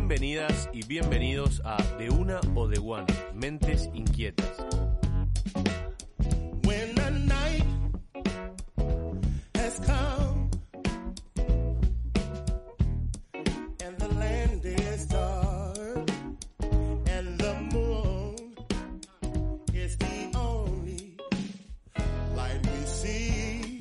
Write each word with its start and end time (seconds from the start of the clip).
Bienvenidas 0.00 0.70
y 0.72 0.84
bienvenidos 0.86 1.60
a 1.62 1.76
De 1.98 2.08
Una 2.08 2.40
o 2.54 2.66
De 2.66 2.78
One, 2.78 3.04
Mentes 3.34 3.90
Inquietas. 3.92 4.50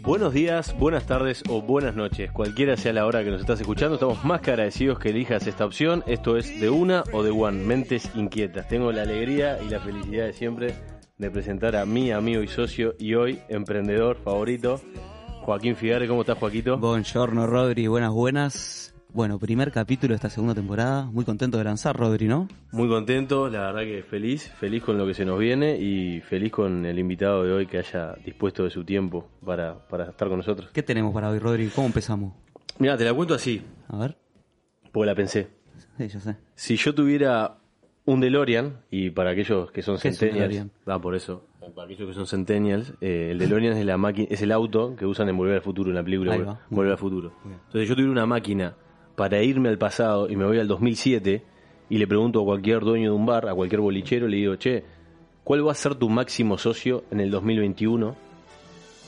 Buenos 0.10 0.34
días, 0.34 0.76
buenas 0.80 1.06
tardes 1.06 1.44
o 1.50 1.62
buenas 1.62 1.94
noches, 1.94 2.32
cualquiera 2.32 2.76
sea 2.76 2.92
la 2.94 3.06
hora 3.06 3.24
que 3.24 3.30
nos 3.30 3.42
estás 3.42 3.62
escuchando, 3.62 3.94
estamos 3.94 4.26
más 4.26 4.42
que 4.42 4.50
agradecidos 4.50 4.98
que 4.98 5.10
elijas 5.10 5.46
esta 5.46 5.66
opción. 5.66 6.04
Esto 6.08 6.36
es 6.36 6.60
De 6.60 6.68
Una 6.72 7.04
o 7.14 7.22
De 7.22 7.30
One, 7.30 7.64
Mentes 7.64 8.10
Inquietas. 8.16 8.68
Tengo 8.68 8.92
la 8.92 9.04
alegría 9.04 9.62
y 9.62 9.70
la 9.70 9.80
felicidad 9.80 10.26
de 10.26 10.34
siempre 10.34 10.74
de 11.20 11.30
presentar 11.30 11.76
a 11.76 11.86
mi 11.86 12.10
amigo 12.10 12.42
y 12.42 12.48
socio 12.48 12.96
y 12.98 13.14
hoy 13.14 13.40
emprendedor 13.50 14.18
favorito, 14.18 14.82
Joaquín 15.44 15.76
Figare. 15.76 16.08
¿Cómo 16.08 16.22
estás, 16.22 16.40
Joaquito? 16.40 16.80
Buongiorno, 16.80 17.46
Rodri. 17.46 17.86
Buenas, 17.86 18.12
buenas. 18.12 18.96
Bueno, 19.12 19.40
primer 19.40 19.72
capítulo 19.72 20.12
de 20.12 20.16
esta 20.18 20.30
segunda 20.30 20.54
temporada. 20.54 21.06
Muy 21.06 21.26
contento 21.26 21.58
de 21.58 21.64
lanzar, 21.64 21.98
Rodri, 21.98 22.28
¿no? 22.28 22.48
Muy 22.72 22.88
contento, 22.88 23.50
la 23.50 23.62
verdad 23.72 23.82
que 23.82 24.04
feliz, 24.04 24.52
feliz 24.60 24.84
con 24.84 24.98
lo 25.00 25.08
que 25.08 25.16
se 25.16 25.26
nos 25.26 25.40
viene 25.40 25.78
y 25.80 26.22
feliz 26.22 26.52
con 26.52 26.86
el 26.86 27.00
invitado 27.00 27.44
de 27.44 27.52
hoy 27.52 27.66
que 27.66 27.80
haya 27.80 28.14
dispuesto 28.24 28.64
de 28.64 28.70
su 28.70 28.84
tiempo 28.84 29.28
para, 29.44 29.88
para 29.88 30.06
estar 30.12 30.28
con 30.28 30.38
nosotros. 30.38 30.70
¿Qué 30.72 30.84
tenemos 30.84 31.12
para 31.14 31.30
hoy, 31.32 31.40
Rodri? 31.40 31.68
¿Cómo 31.70 31.88
empezamos? 31.88 32.34
Mira, 32.78 32.96
te 32.98 33.04
la 33.04 33.14
cuento 33.14 33.34
así, 33.34 33.62
A 33.88 33.98
ver. 33.98 34.16
porque 34.92 35.08
la 35.08 35.16
pensé. 35.16 35.48
Sí, 35.98 36.08
ya 36.08 36.20
sé. 36.20 36.36
Si 36.54 36.76
yo 36.76 36.94
tuviera 36.94 37.58
un 38.06 38.20
DeLorean, 38.22 38.78
y 38.92 39.10
para 39.10 39.32
aquellos 39.32 39.72
que 39.72 39.82
son 39.82 39.98
¿Qué 39.98 40.10
es 40.10 40.22
un 40.22 40.28
centennials, 40.30 40.68
ah, 40.86 41.00
por 41.00 41.16
eso, 41.16 41.46
para 41.76 41.86
aquellos 41.86 42.08
que 42.08 42.14
son 42.14 42.28
centennials, 42.28 42.94
eh, 43.02 43.30
el 43.32 43.40
DeLorean 43.40 43.76
es, 43.76 43.86
la 43.86 43.98
máquina, 43.98 44.28
es 44.30 44.42
el 44.44 44.52
auto 44.52 44.96
que 44.96 45.06
usan 45.08 45.28
en 45.30 45.36
Volver 45.38 45.56
al 45.56 45.62
Futuro, 45.64 45.90
en 45.90 45.96
la 45.96 46.04
película 46.04 46.34
Ahí 46.34 46.40
Vol- 46.42 46.48
va. 46.48 46.60
Volver 46.70 46.92
al 46.92 46.98
Futuro. 47.00 47.34
Entonces 47.44 47.90
yo 47.90 47.96
tuviera 47.96 48.12
una 48.12 48.26
máquina 48.28 48.76
para 49.20 49.44
irme 49.44 49.68
al 49.68 49.78
pasado 49.78 50.30
y 50.30 50.38
me 50.38 50.46
voy 50.46 50.60
al 50.60 50.70
2007 50.70 51.44
y 51.90 51.98
le 51.98 52.08
pregunto 52.08 52.40
a 52.40 52.46
cualquier 52.46 52.80
dueño 52.80 53.12
de 53.12 53.18
un 53.18 53.26
bar, 53.26 53.50
a 53.50 53.54
cualquier 53.54 53.82
bolichero, 53.82 54.30
le 54.30 54.38
digo, 54.38 54.56
che, 54.56 54.86
¿cuál 55.44 55.68
va 55.68 55.74
a 55.74 55.76
ser 55.76 55.96
tu 55.96 56.08
máximo 56.08 56.58
socio 56.58 57.04
en 57.12 57.20
el 57.20 57.30
2021? 57.30 58.16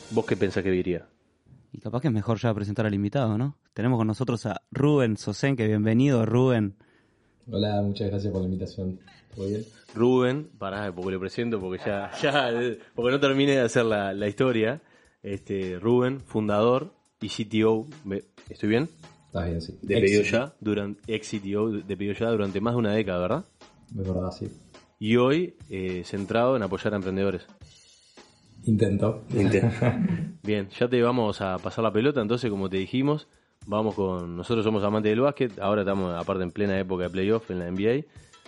¿Vos 0.09 0.25
qué 0.25 0.35
pensás 0.35 0.63
que 0.63 0.71
diría? 0.71 1.07
Y 1.71 1.79
capaz 1.79 2.01
que 2.01 2.09
es 2.09 2.13
mejor 2.13 2.37
ya 2.39 2.53
presentar 2.53 2.85
al 2.85 2.93
invitado, 2.93 3.37
¿no? 3.37 3.55
Tenemos 3.73 3.97
con 3.97 4.07
nosotros 4.07 4.45
a 4.47 4.61
Rubén 4.69 5.15
Sosenque. 5.15 5.65
Bienvenido, 5.65 6.25
Rubén. 6.25 6.75
Hola, 7.49 7.81
muchas 7.81 8.09
gracias 8.09 8.33
por 8.33 8.41
la 8.41 8.49
invitación. 8.49 8.99
¿Todo 9.33 9.47
bien? 9.47 9.63
Rubén, 9.95 10.49
pará, 10.57 10.93
porque 10.93 11.11
lo 11.11 11.21
presento, 11.21 11.61
porque 11.61 11.81
ya, 11.85 12.11
ya, 12.21 12.51
porque 12.95 13.11
no 13.11 13.19
terminé 13.21 13.53
de 13.53 13.61
hacer 13.61 13.85
la, 13.85 14.13
la 14.13 14.27
historia. 14.27 14.81
Este, 15.23 15.79
Rubén, 15.79 16.19
fundador 16.19 16.93
y 17.21 17.29
CTO, 17.29 17.87
¿estoy 18.49 18.67
bien? 18.67 18.89
Estás 19.31 19.45
bien, 19.45 19.61
sí. 19.61 19.79
De 19.81 19.95
Pedido 19.95 20.23
Ya, 20.23 20.53
durante, 20.59 21.01
ex 21.07 21.29
CTO 21.29 21.71
de 21.71 22.15
Ya 22.19 22.29
durante 22.31 22.59
más 22.59 22.73
de 22.73 22.79
una 22.79 22.91
década, 22.91 23.21
¿verdad? 23.21 23.45
Es 23.97 24.05
verdad, 24.05 24.29
sí. 24.29 24.49
Y 24.99 25.15
hoy 25.15 25.55
eh, 25.69 26.01
centrado 26.03 26.57
en 26.57 26.63
apoyar 26.63 26.91
a 26.91 26.97
emprendedores. 26.97 27.47
Intento. 28.65 29.23
Bien, 30.43 30.67
ya 30.77 30.89
te 30.89 31.01
vamos 31.01 31.39
a 31.39 31.57
pasar 31.59 31.81
la 31.85 31.93
pelota, 31.93 32.21
entonces 32.21 32.49
como 32.49 32.69
te 32.69 32.75
dijimos, 32.75 33.29
vamos 33.65 33.95
con, 33.95 34.35
nosotros 34.35 34.65
somos 34.65 34.83
amantes 34.83 35.11
del 35.11 35.21
básquet, 35.21 35.57
ahora 35.59 35.83
estamos 35.83 36.13
aparte 36.13 36.43
en 36.43 36.51
plena 36.51 36.77
época 36.77 37.03
de 37.03 37.09
playoff 37.11 37.49
en 37.51 37.59
la 37.59 37.71
NBA, 37.71 38.03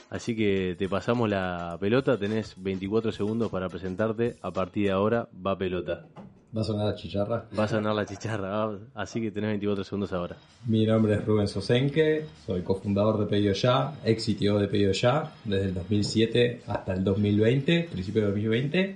así 0.09 0.35
que 0.35 0.75
te 0.77 0.89
pasamos 0.89 1.29
la 1.29 1.77
pelota, 1.79 2.17
tenés 2.17 2.61
24 2.61 3.13
segundos 3.13 3.49
para 3.49 3.69
presentarte, 3.69 4.35
a 4.41 4.51
partir 4.51 4.87
de 4.87 4.91
ahora 4.91 5.29
va 5.33 5.57
pelota. 5.57 6.07
¿Va 6.55 6.61
a 6.61 6.63
sonar 6.63 6.85
la 6.85 6.95
chicharra? 6.95 7.45
Vas 7.51 7.73
a 7.73 7.77
ganar 7.77 7.95
la 7.95 8.05
chicharra, 8.05 8.49
¿va? 8.49 8.77
así 8.93 9.19
que 9.19 9.31
tenés 9.31 9.49
24 9.49 9.83
segundos 9.83 10.13
ahora. 10.13 10.35
Mi 10.67 10.85
nombre 10.85 11.15
es 11.15 11.25
Rubén 11.25 11.47
Sosenque, 11.47 12.25
soy 12.45 12.61
cofundador 12.61 13.19
de 13.19 13.25
Pedido 13.25 13.53
Ya, 13.53 13.95
ex 14.05 14.23
CTO 14.23 14.59
de 14.59 14.67
Pedido 14.67 14.91
Ya, 14.91 15.31
desde 15.45 15.69
el 15.69 15.73
2007 15.73 16.61
hasta 16.67 16.93
el 16.93 17.03
2020, 17.03 17.89
principio 17.91 18.21
de 18.21 18.27
2020. 18.27 18.95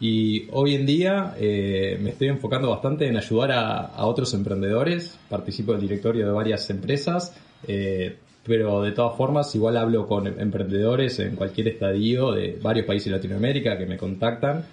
Y 0.00 0.46
hoy 0.52 0.74
en 0.74 0.84
día 0.84 1.34
eh, 1.38 1.98
me 2.02 2.10
estoy 2.10 2.28
enfocando 2.28 2.68
bastante 2.68 3.08
en 3.08 3.16
ayudar 3.16 3.52
a, 3.52 3.76
a 3.86 4.04
otros 4.04 4.34
emprendedores. 4.34 5.18
Participo 5.30 5.72
del 5.72 5.80
directorio 5.80 6.26
de 6.26 6.32
varias 6.32 6.68
empresas, 6.68 7.34
eh, 7.66 8.18
pero 8.44 8.82
de 8.82 8.92
todas 8.92 9.16
formas 9.16 9.54
igual 9.54 9.78
hablo 9.78 10.06
con 10.06 10.26
emprendedores 10.26 11.18
en 11.18 11.34
cualquier 11.34 11.68
estadio 11.68 12.32
de 12.32 12.58
varios 12.60 12.84
países 12.84 13.06
de 13.06 13.16
Latinoamérica 13.16 13.78
que 13.78 13.86
me 13.86 13.96
contactan. 13.96 14.66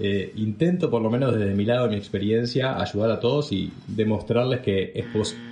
Eh, 0.00 0.32
intento, 0.36 0.90
por 0.90 1.02
lo 1.02 1.10
menos 1.10 1.36
desde 1.36 1.54
mi 1.54 1.64
lado, 1.64 1.84
de 1.84 1.90
mi 1.90 1.96
experiencia, 1.96 2.80
ayudar 2.80 3.10
a 3.10 3.20
todos 3.20 3.50
y 3.52 3.72
demostrarles 3.88 4.60
que 4.60 4.92
es 4.94 5.06
posible. 5.06 5.44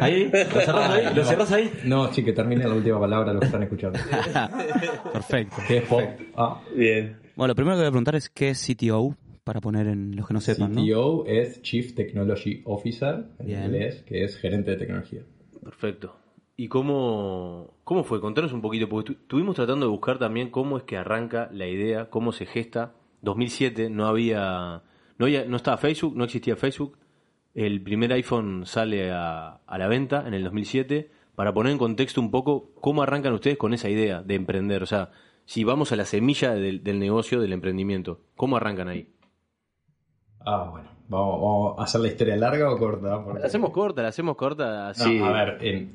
¿Ahí? 0.00 0.26
¿Lo 0.54 0.60
cerrás 0.60 0.90
ahí? 0.90 1.14
¿Lo 1.14 1.24
cerrás 1.24 1.52
ahí? 1.52 1.70
No, 1.84 2.12
sí, 2.12 2.22
que 2.24 2.32
termine 2.32 2.64
la 2.68 2.74
última 2.74 3.00
palabra 3.00 3.32
lo 3.32 3.40
que 3.40 3.46
están 3.46 3.62
escuchando. 3.62 3.98
Perfecto. 5.12 5.56
Que 5.66 5.78
es 5.78 5.84
pop. 5.84 6.02
Ah, 6.36 6.60
Bien. 6.74 7.16
Bueno, 7.34 7.48
lo 7.48 7.54
primero 7.54 7.76
que 7.76 7.80
voy 7.80 7.88
a 7.88 7.90
preguntar 7.90 8.14
es 8.14 8.28
qué 8.28 8.50
es 8.50 8.62
CTO, 8.66 9.16
para 9.44 9.60
poner 9.60 9.86
en 9.88 10.14
los 10.14 10.28
que 10.28 10.34
no 10.34 10.40
sepan, 10.40 10.72
¿no? 10.74 10.82
CTO 10.84 11.24
es 11.26 11.62
Chief 11.62 11.94
Technology 11.94 12.62
Officer, 12.64 13.24
en 13.40 13.46
Bien. 13.46 13.64
inglés, 13.64 14.02
que 14.06 14.22
es 14.24 14.36
gerente 14.36 14.72
de 14.72 14.76
tecnología. 14.76 15.22
Perfecto. 15.64 16.14
¿Y 16.56 16.68
cómo, 16.68 17.74
cómo 17.84 18.04
fue? 18.04 18.20
Contanos 18.20 18.52
un 18.52 18.60
poquito, 18.60 18.88
porque 18.88 19.14
tu- 19.14 19.20
estuvimos 19.20 19.56
tratando 19.56 19.86
de 19.86 19.90
buscar 19.90 20.18
también 20.18 20.50
cómo 20.50 20.76
es 20.76 20.84
que 20.84 20.96
arranca 20.98 21.48
la 21.52 21.66
idea, 21.66 22.10
cómo 22.10 22.32
se 22.32 22.44
gesta. 22.46 22.92
2007 23.22 23.88
no 23.90 24.06
había, 24.06 24.82
no 25.18 25.26
había, 25.26 25.44
no 25.46 25.56
estaba 25.56 25.76
Facebook, 25.78 26.14
no 26.16 26.24
existía 26.24 26.56
Facebook. 26.56 26.98
El 27.54 27.82
primer 27.82 28.12
iPhone 28.12 28.64
sale 28.66 29.10
a, 29.10 29.60
a 29.66 29.78
la 29.78 29.88
venta 29.88 30.24
en 30.26 30.34
el 30.34 30.44
2007. 30.44 31.10
Para 31.34 31.54
poner 31.54 31.72
en 31.72 31.78
contexto 31.78 32.20
un 32.20 32.30
poco, 32.30 32.72
¿cómo 32.80 33.02
arrancan 33.02 33.32
ustedes 33.32 33.56
con 33.56 33.72
esa 33.72 33.88
idea 33.88 34.22
de 34.22 34.34
emprender? 34.34 34.82
O 34.82 34.86
sea, 34.86 35.10
si 35.46 35.64
vamos 35.64 35.90
a 35.92 35.96
la 35.96 36.04
semilla 36.04 36.54
del, 36.54 36.84
del 36.84 36.98
negocio, 36.98 37.40
del 37.40 37.52
emprendimiento, 37.54 38.20
¿cómo 38.36 38.56
arrancan 38.56 38.88
ahí? 38.88 39.08
Ah, 40.40 40.68
bueno. 40.70 40.88
Vamos, 41.08 41.40
vamos 41.40 41.78
a 41.78 41.82
hacer 41.84 42.00
la 42.00 42.08
historia 42.08 42.36
larga 42.36 42.70
o 42.72 42.78
corta. 42.78 43.22
Porque- 43.24 43.40
La 43.40 43.46
hacemos 43.46 43.70
corta, 43.70 44.02
la 44.02 44.08
hacemos 44.08 44.36
corta, 44.36 44.64
No, 44.84 44.88
así. 44.88 45.18
a 45.18 45.30
ver, 45.32 45.58
eh, 45.60 45.88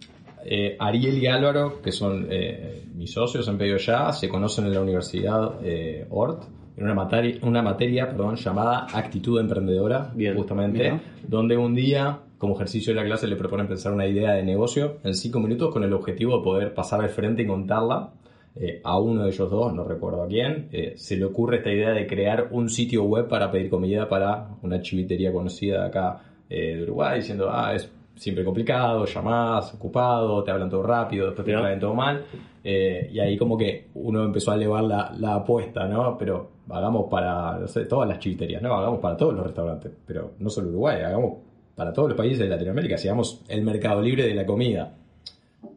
eh, 0.46 0.78
Ariel 0.80 1.18
y 1.18 1.28
Álvaro, 1.28 1.82
que 1.82 1.92
son 1.92 2.28
eh, 2.30 2.84
mis 2.94 3.14
socios 3.14 3.48
en 3.48 3.58
Pedido 3.58 3.78
Ya, 3.78 4.12
se 4.14 4.30
conocen 4.30 4.66
en 4.66 4.74
la 4.74 4.82
Universidad 4.82 5.60
eh, 5.64 6.06
Ort, 6.12 6.44
en 6.78 6.84
una 6.84 6.94
materia, 6.94 7.38
una 7.42 7.62
materia 7.62 8.08
perdón, 8.08 8.36
llamada 8.36 8.88
Actitud 8.94 9.40
Emprendedora, 9.40 10.12
Bien, 10.16 10.36
justamente, 10.36 10.84
mira. 10.92 11.02
donde 11.28 11.58
un 11.58 11.74
día, 11.76 12.20
como 12.38 12.56
ejercicio 12.56 12.94
de 12.94 13.02
la 13.02 13.06
clase, 13.06 13.28
le 13.28 13.36
proponen 13.36 13.68
pensar 13.68 13.92
una 13.94 14.06
idea 14.06 14.34
de 14.34 14.44
negocio 14.44 14.98
en 15.04 15.14
cinco 15.16 15.40
minutos 15.40 15.74
con 15.74 15.84
el 15.84 15.92
objetivo 15.94 16.38
de 16.38 16.44
poder 16.44 16.74
pasar 16.74 17.02
al 17.02 17.10
frente 17.10 17.42
y 17.42 17.48
contarla. 17.48 18.12
eh, 18.60 18.82
a 18.84 18.98
uno 19.00 19.24
de 19.24 19.30
ellos 19.30 19.52
dos, 19.52 19.72
no 19.74 19.84
recuerdo 19.84 20.24
a 20.24 20.28
quién, 20.28 20.68
eh, 20.72 20.94
se 20.98 21.16
le 21.16 21.26
ocurre 21.26 21.58
esta 21.58 21.72
idea 21.72 21.92
de 21.92 22.08
crear 22.08 22.48
un 22.52 22.70
sitio 22.70 23.04
web 23.04 23.28
para 23.28 23.52
pedir 23.52 23.70
comida 23.70 24.10
para 24.10 24.48
una 24.64 24.82
chivitería 24.82 25.32
conocida 25.32 25.86
acá 25.86 26.22
eh, 26.50 26.76
de 26.78 26.84
Uruguay, 26.84 27.20
diciendo, 27.20 27.50
ah, 27.52 27.76
es 27.76 27.88
siempre 28.16 28.44
complicado, 28.44 29.06
llamás, 29.06 29.74
ocupado, 29.76 30.44
te 30.44 30.50
hablan 30.50 30.72
todo 30.72 30.82
rápido, 30.82 31.28
después 31.28 31.46
te 31.46 31.52
traen 31.54 31.80
todo 31.80 31.94
mal. 31.94 32.24
Eh, 32.64 33.10
y 33.14 33.20
ahí 33.20 33.38
como 33.38 33.56
que 33.60 33.90
uno 33.94 34.24
empezó 34.24 34.52
a 34.52 34.56
elevar 34.56 34.84
la, 34.84 35.14
la 35.20 35.36
apuesta, 35.36 35.88
¿no? 35.88 36.18
Pero 36.18 36.50
hagamos 36.70 37.08
para, 37.10 37.60
no 37.60 37.68
sé, 37.68 37.86
todas 37.86 38.08
las 38.08 38.20
chiviterías, 38.20 38.62
¿no? 38.62 38.74
Hagamos 38.74 39.00
para 39.00 39.16
todos 39.18 39.34
los 39.34 39.46
restaurantes, 39.46 39.92
pero 40.06 40.34
no 40.40 40.50
solo 40.50 40.70
Uruguay, 40.70 41.02
hagamos 41.02 41.40
para 41.76 41.94
todos 41.94 42.10
los 42.10 42.18
países 42.18 42.40
de 42.40 42.48
Latinoamérica, 42.48 42.98
si 42.98 43.08
hagamos 43.08 43.42
el 43.48 43.62
mercado 43.62 44.02
libre 44.02 44.26
de 44.26 44.34
la 44.34 44.46
comida. 44.46 44.94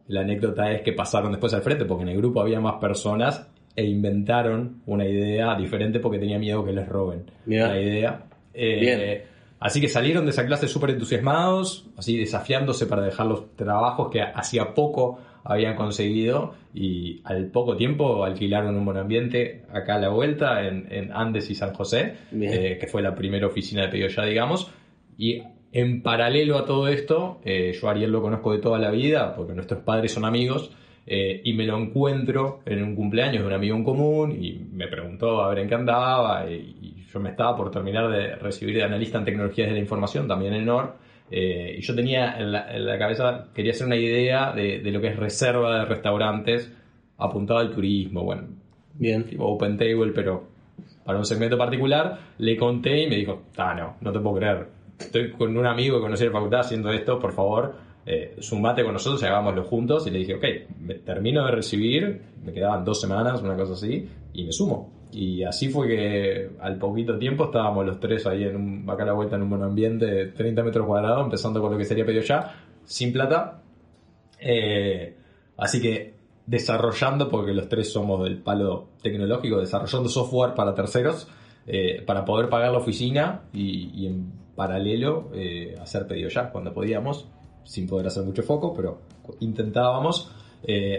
La 0.09 0.23
anécdota 0.23 0.73
es 0.73 0.83
que 0.83 0.93
pasaron 0.93 1.31
después 1.31 1.55
al 1.55 1.63
frente 1.63 1.85
porque 1.85 2.03
en 2.03 2.09
el 2.11 2.17
grupo 2.17 2.41
había 2.41 2.61
más 2.61 2.81
personas 2.81 3.47
e 3.77 3.85
inventaron 3.85 4.83
una 4.87 5.07
idea 5.07 5.55
diferente 5.57 6.01
porque 6.01 6.19
tenía 6.19 6.39
miedo 6.39 6.65
que 6.65 6.73
les 6.73 6.89
roben 6.89 7.25
Mirá. 7.47 7.69
la 7.69 7.81
idea. 7.81 8.23
Eh, 8.53 8.81
Bien. 8.81 9.23
Así 9.61 9.81
que 9.81 9.89
salieron 9.89 10.25
de 10.25 10.31
esa 10.31 10.47
clase 10.47 10.67
súper 10.67 10.91
entusiasmados, 10.91 11.87
así 11.97 12.17
desafiándose 12.17 12.87
para 12.87 13.03
dejar 13.03 13.27
los 13.27 13.55
trabajos 13.57 14.09
que 14.11 14.23
hacía 14.23 14.73
poco 14.75 15.19
habían 15.45 15.77
conseguido 15.77 16.55
y 16.75 17.21
al 17.25 17.47
poco 17.47 17.77
tiempo 17.77 18.25
alquilaron 18.25 18.77
un 18.77 18.85
buen 18.85 18.97
ambiente 18.97 19.63
acá 19.73 19.97
a 19.97 19.99
la 19.99 20.09
vuelta 20.09 20.67
en, 20.67 20.87
en 20.91 21.13
Andes 21.13 21.51
y 21.51 21.55
San 21.55 21.73
José, 21.75 22.15
eh, 22.33 22.79
que 22.81 22.87
fue 22.87 23.03
la 23.03 23.15
primera 23.15 23.47
oficina 23.47 23.83
de 23.83 23.89
pedido 23.89 24.09
ya, 24.09 24.25
digamos. 24.25 24.71
Y 25.17 25.43
en 25.73 26.03
paralelo 26.03 26.59
a 26.59 26.65
todo 26.65 26.89
esto, 26.89 27.41
eh, 27.45 27.73
yo 27.81 27.89
a 27.89 27.93
Ariel 27.93 28.11
lo 28.11 28.23
conozco 28.23 28.53
de 28.53 28.59
toda 28.59 28.79
la 28.79 28.91
vida, 28.91 29.35
porque 29.35 29.55
nuestros 29.55 29.83
padres 29.83 30.13
son 30.13 30.25
amigos, 30.25 30.73
eh, 31.07 31.41
y 31.45 31.55
me 31.55 31.65
lo 31.65 31.77
encuentro 31.79 32.61
en 32.67 32.83
un 32.83 32.95
cumpleaños 32.95 33.43
de 33.43 33.49
un 33.49 33.53
amigo 33.55 33.77
en 33.77 33.83
común 33.83 34.33
y 34.33 34.61
me 34.73 34.87
preguntó 34.87 35.43
a 35.43 35.49
ver 35.49 35.61
en 35.61 35.69
qué 35.69 35.75
andaba 35.75 36.49
y, 36.49 36.77
y 36.81 37.07
yo 37.11 37.19
me 37.19 37.31
estaba 37.31 37.57
por 37.57 37.71
terminar 37.71 38.09
de 38.11 38.37
recibir 38.37 38.77
de 38.77 38.85
analista 38.85 39.19
en 39.19 39.25
tecnologías 39.25 39.69
de 39.69 39.75
la 39.75 39.81
información 39.81 40.29
también 40.29 40.53
en 40.53 40.67
NOR 40.67 40.95
eh, 41.31 41.77
y 41.79 41.81
yo 41.81 41.95
tenía 41.95 42.39
en 42.39 42.53
la, 42.53 42.75
en 42.75 42.87
la 42.87 42.99
cabeza, 42.99 43.49
quería 43.55 43.73
hacer 43.73 43.87
una 43.87 43.97
idea 43.97 44.53
de, 44.53 44.81
de 44.81 44.91
lo 44.91 45.01
que 45.01 45.09
es 45.09 45.17
reserva 45.17 45.79
de 45.79 45.85
restaurantes 45.85 46.73
apuntado 47.19 47.61
al 47.61 47.71
turismo, 47.71 48.25
bueno, 48.25 48.49
Bien. 48.95 49.25
tipo 49.25 49.45
Open 49.47 49.77
Table, 49.77 50.13
pero 50.15 50.49
para 51.05 51.19
un 51.19 51.25
segmento 51.25 51.57
particular, 51.59 52.19
le 52.39 52.57
conté 52.57 53.03
y 53.03 53.09
me 53.09 53.17
dijo, 53.17 53.43
ah, 53.57 53.75
no, 53.75 53.97
no 54.01 54.13
te 54.13 54.21
puedo 54.21 54.37
creer. 54.37 54.69
Estoy 54.99 55.31
con 55.33 55.57
un 55.57 55.67
amigo 55.67 55.97
que 55.97 56.03
conocí 56.03 56.25
en 56.25 56.29
la 56.31 56.35
facultad 56.35 56.61
haciendo 56.61 56.91
esto, 56.91 57.19
por 57.19 57.33
favor, 57.33 57.75
eh, 58.07 58.37
sumate 58.39 58.83
con 58.85 58.93
nosotros 58.93 59.23
y 59.23 59.27
hagámoslo 59.27 59.65
juntos. 59.65 60.07
Y 60.07 60.11
le 60.11 60.19
dije, 60.21 60.35
ok, 60.35 60.45
me 60.81 60.95
termino 60.95 61.45
de 61.47 61.53
recibir, 61.53 62.21
me 62.45 62.53
quedaban 62.53 62.85
dos 62.85 63.01
semanas, 63.01 63.43
una 63.43 63.57
cosa 63.57 63.73
así, 63.73 64.09
y 64.35 64.45
me 64.45 64.53
sumo. 64.53 65.00
Y 65.13 65.43
así 65.43 65.69
fue 65.69 65.89
que 65.89 66.51
al 66.61 66.77
poquito 66.79 67.19
tiempo 67.19 67.47
estábamos 67.47 67.85
los 67.85 67.99
tres 67.99 68.27
ahí 68.27 68.45
en 68.45 68.57
un, 68.57 68.91
acá 68.91 69.05
la 69.05 69.13
vuelta 69.13 69.37
en 69.37 69.43
un 69.43 69.51
buen 69.51 69.63
ambiente 69.63 70.07
de 70.07 70.27
30 70.27 70.63
metros 70.63 70.87
cuadrados, 70.87 71.25
empezando 71.25 71.61
con 71.61 71.73
lo 71.73 71.79
que 71.79 71.85
sería 71.85 72.07
pedido 72.07 72.23
ya, 72.23 72.55
sin 72.85 73.13
plata, 73.13 73.63
eh, 74.39 75.17
así 75.57 75.81
que 75.81 76.15
desarrollando, 76.47 77.29
porque 77.29 77.53
los 77.53 77.69
tres 77.69 77.93
somos 77.93 78.23
del 78.23 78.39
palo 78.39 78.89
tecnológico, 79.03 79.59
desarrollando 79.59 80.09
software 80.09 80.55
para 80.55 80.75
terceros 80.75 81.29
eh, 81.67 82.03
para 82.07 82.25
poder 82.25 82.49
pagar 82.49 82.73
la 82.73 82.79
oficina 82.79 83.43
y, 83.53 84.07
en 84.07 84.33
paralelo 84.55 85.31
eh, 85.35 85.77
hacer 85.81 86.07
pedido 86.07 86.29
ya 86.29 86.51
cuando 86.51 86.73
podíamos, 86.73 87.27
sin 87.65 87.87
poder 87.87 88.07
hacer 88.07 88.25
mucho 88.25 88.43
foco, 88.43 88.75
pero 88.75 89.01
intentábamos. 89.41 90.33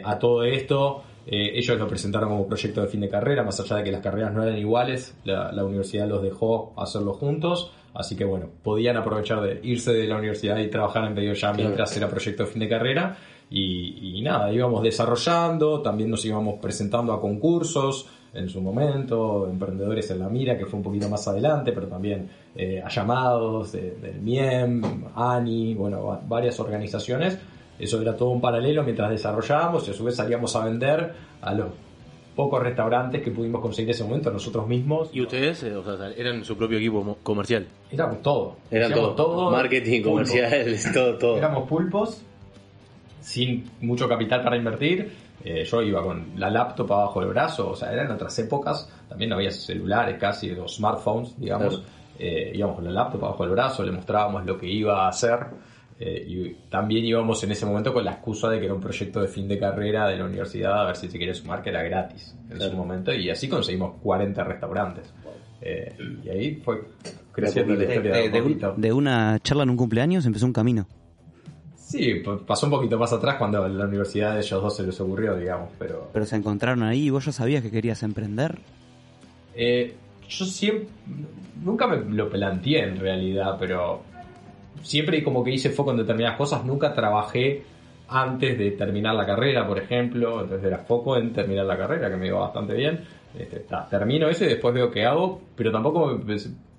A 0.03 0.17
todo 0.17 0.43
esto, 0.43 1.03
eh, 1.27 1.51
ellos 1.55 1.77
lo 1.77 1.87
presentaron 1.87 2.29
como 2.29 2.47
proyecto 2.47 2.81
de 2.81 2.87
fin 2.87 3.01
de 3.01 3.09
carrera, 3.09 3.43
más 3.43 3.59
allá 3.59 3.77
de 3.77 3.83
que 3.83 3.91
las 3.91 4.01
carreras 4.01 4.33
no 4.33 4.43
eran 4.43 4.57
iguales, 4.57 5.15
la, 5.23 5.51
la 5.51 5.63
universidad 5.63 6.07
los 6.07 6.21
dejó 6.23 6.73
hacerlo 6.77 7.13
juntos. 7.13 7.71
Así 7.93 8.15
que 8.15 8.23
bueno, 8.23 8.47
podían 8.63 8.95
aprovechar 8.95 9.41
de 9.41 9.59
irse 9.63 9.91
de 9.91 10.07
la 10.07 10.15
universidad 10.17 10.57
y 10.59 10.69
trabajar 10.69 11.03
en 11.05 11.13
pedido 11.13 11.33
ya 11.33 11.51
mientras 11.51 11.95
era 11.97 12.07
proyecto 12.07 12.43
de 12.43 12.49
fin 12.49 12.59
de 12.61 12.69
carrera. 12.69 13.17
Y, 13.49 14.17
y 14.17 14.21
nada, 14.21 14.49
íbamos 14.53 14.81
desarrollando, 14.81 15.81
también 15.81 16.09
nos 16.09 16.23
íbamos 16.23 16.57
presentando 16.61 17.11
a 17.11 17.19
concursos 17.19 18.07
en 18.33 18.47
su 18.47 18.61
momento, 18.61 19.45
Emprendedores 19.49 20.09
en 20.11 20.19
la 20.19 20.29
Mira, 20.29 20.57
que 20.57 20.65
fue 20.65 20.77
un 20.77 20.83
poquito 20.83 21.09
más 21.09 21.27
adelante, 21.27 21.73
pero 21.73 21.87
también 21.87 22.29
eh, 22.55 22.81
a 22.81 22.87
llamados 22.87 23.73
de- 23.73 23.91
del 23.95 24.21
MIEM, 24.21 24.81
ANI, 25.13 25.75
bueno, 25.75 26.05
va- 26.05 26.21
varias 26.25 26.57
organizaciones. 26.61 27.37
Eso 27.81 28.01
era 28.01 28.15
todo 28.15 28.29
un 28.29 28.41
paralelo 28.41 28.83
mientras 28.83 29.09
desarrollábamos 29.09 29.87
y 29.87 29.91
a 29.91 29.93
su 29.93 30.03
vez 30.03 30.15
salíamos 30.15 30.55
a 30.55 30.65
vender 30.65 31.13
a 31.41 31.53
los 31.53 31.67
pocos 32.35 32.63
restaurantes 32.63 33.21
que 33.21 33.31
pudimos 33.31 33.61
conseguir 33.61 33.89
en 33.89 33.95
ese 33.95 34.03
momento 34.03 34.31
nosotros 34.31 34.67
mismos. 34.67 35.09
¿Y 35.13 35.21
ustedes? 35.21 35.63
eh, 35.63 35.75
o 35.75 35.83
sea, 35.83 36.11
eran 36.15 36.45
su 36.45 36.55
propio 36.55 36.77
equipo 36.77 37.17
comercial. 37.23 37.67
Éramos 37.91 38.21
todo. 38.21 38.57
Eran 38.69 38.91
Hacíamos 38.91 39.15
todo. 39.15 39.51
Marketing, 39.51 40.01
pulpo. 40.01 40.09
comerciales, 40.11 40.91
todo, 40.93 41.17
todo. 41.17 41.37
Éramos 41.37 41.67
pulpos, 41.67 42.21
sin 43.19 43.69
mucho 43.81 44.07
capital 44.07 44.43
para 44.43 44.55
invertir. 44.57 45.11
Eh, 45.43 45.65
yo 45.65 45.81
iba 45.81 46.03
con 46.03 46.33
la 46.37 46.49
laptop 46.51 46.93
abajo 46.93 47.19
del 47.21 47.29
brazo, 47.29 47.71
o 47.71 47.75
sea, 47.75 47.91
eran 47.91 48.11
otras 48.11 48.37
épocas. 48.39 48.89
También 49.09 49.29
no 49.31 49.35
había 49.37 49.51
celulares 49.51 50.17
casi, 50.19 50.51
o 50.51 50.67
smartphones, 50.67 51.39
digamos. 51.39 51.79
Claro. 51.79 51.89
Eh, 52.19 52.51
íbamos 52.53 52.75
con 52.75 52.85
la 52.85 52.91
laptop 52.91 53.25
abajo 53.25 53.43
del 53.43 53.53
brazo, 53.53 53.83
le 53.83 53.91
mostrábamos 53.91 54.45
lo 54.45 54.57
que 54.57 54.67
iba 54.67 55.05
a 55.05 55.09
hacer. 55.09 55.39
Eh, 56.03 56.25
y 56.27 56.49
también 56.69 57.05
íbamos 57.05 57.43
en 57.43 57.51
ese 57.51 57.65
momento 57.65 57.93
con 57.93 58.03
la 58.03 58.13
excusa 58.13 58.49
de 58.49 58.59
que 58.59 58.65
era 58.65 58.73
un 58.73 58.81
proyecto 58.81 59.21
de 59.21 59.27
fin 59.27 59.47
de 59.47 59.59
carrera 59.59 60.07
de 60.07 60.17
la 60.17 60.25
universidad, 60.25 60.81
a 60.81 60.85
ver 60.87 60.95
si 60.95 61.07
se 61.09 61.19
quería 61.19 61.33
sumar, 61.35 61.61
que 61.61 61.69
era 61.69 61.83
gratis 61.83 62.35
en 62.49 62.57
Claro. 62.57 62.71
su 62.71 62.77
momento. 62.77 63.13
Y 63.13 63.29
así 63.29 63.47
conseguimos 63.47 63.99
40 64.01 64.43
restaurantes. 64.43 65.13
Eh, 65.61 65.95
y 66.25 66.29
ahí 66.29 66.55
fue 66.55 66.81
creciendo 67.31 67.75
la 67.75 67.83
historia 67.83 68.11
de, 68.13 68.17
a 68.17 68.29
de, 68.31 68.37
un- 68.41 68.43
poquito. 68.47 68.73
de 68.75 68.91
una 68.93 69.39
charla 69.43 69.61
en 69.63 69.69
un 69.69 69.77
cumpleaños 69.77 70.25
empezó 70.25 70.47
un 70.47 70.53
camino. 70.53 70.87
Sí, 71.75 72.23
pasó 72.47 72.65
un 72.67 72.71
poquito 72.71 72.97
más 72.97 73.11
atrás 73.13 73.35
cuando 73.35 73.63
a 73.63 73.67
la 73.69 73.85
universidad 73.85 74.33
de 74.33 74.39
ellos 74.39 74.61
dos 74.61 74.75
se 74.75 74.83
les 74.83 74.99
ocurrió, 75.01 75.35
digamos, 75.35 75.69
pero... 75.77 76.09
Pero 76.13 76.25
se 76.25 76.35
encontraron 76.37 76.83
ahí 76.83 77.07
y 77.07 77.09
vos 77.09 77.25
ya 77.25 77.31
sabías 77.33 77.61
que 77.61 77.69
querías 77.69 78.01
emprender. 78.01 78.57
Eh, 79.55 79.93
yo 80.29 80.45
siempre... 80.45 80.87
Nunca 81.63 81.85
me 81.85 81.97
lo 82.15 82.27
planteé 82.29 82.85
en 82.85 82.97
realidad, 82.99 83.57
pero 83.59 84.01
siempre 84.83 85.23
como 85.23 85.43
que 85.43 85.51
hice 85.51 85.69
foco 85.69 85.91
en 85.91 85.97
determinadas 85.97 86.37
cosas, 86.37 86.65
nunca 86.65 86.93
trabajé 86.93 87.63
antes 88.07 88.57
de 88.57 88.71
terminar 88.71 89.15
la 89.15 89.25
carrera, 89.25 89.65
por 89.67 89.79
ejemplo, 89.79 90.41
entonces 90.41 90.65
era 90.67 90.79
foco 90.79 91.15
en 91.17 91.31
terminar 91.31 91.65
la 91.65 91.77
carrera, 91.77 92.09
que 92.09 92.17
me 92.17 92.27
iba 92.27 92.39
bastante 92.39 92.73
bien. 92.73 93.01
Este, 93.37 93.59
ta, 93.61 93.87
termino 93.89 94.27
eso 94.27 94.43
y 94.43 94.47
después 94.49 94.73
veo 94.73 94.91
qué 94.91 95.05
hago, 95.05 95.41
pero 95.55 95.71
tampoco 95.71 96.19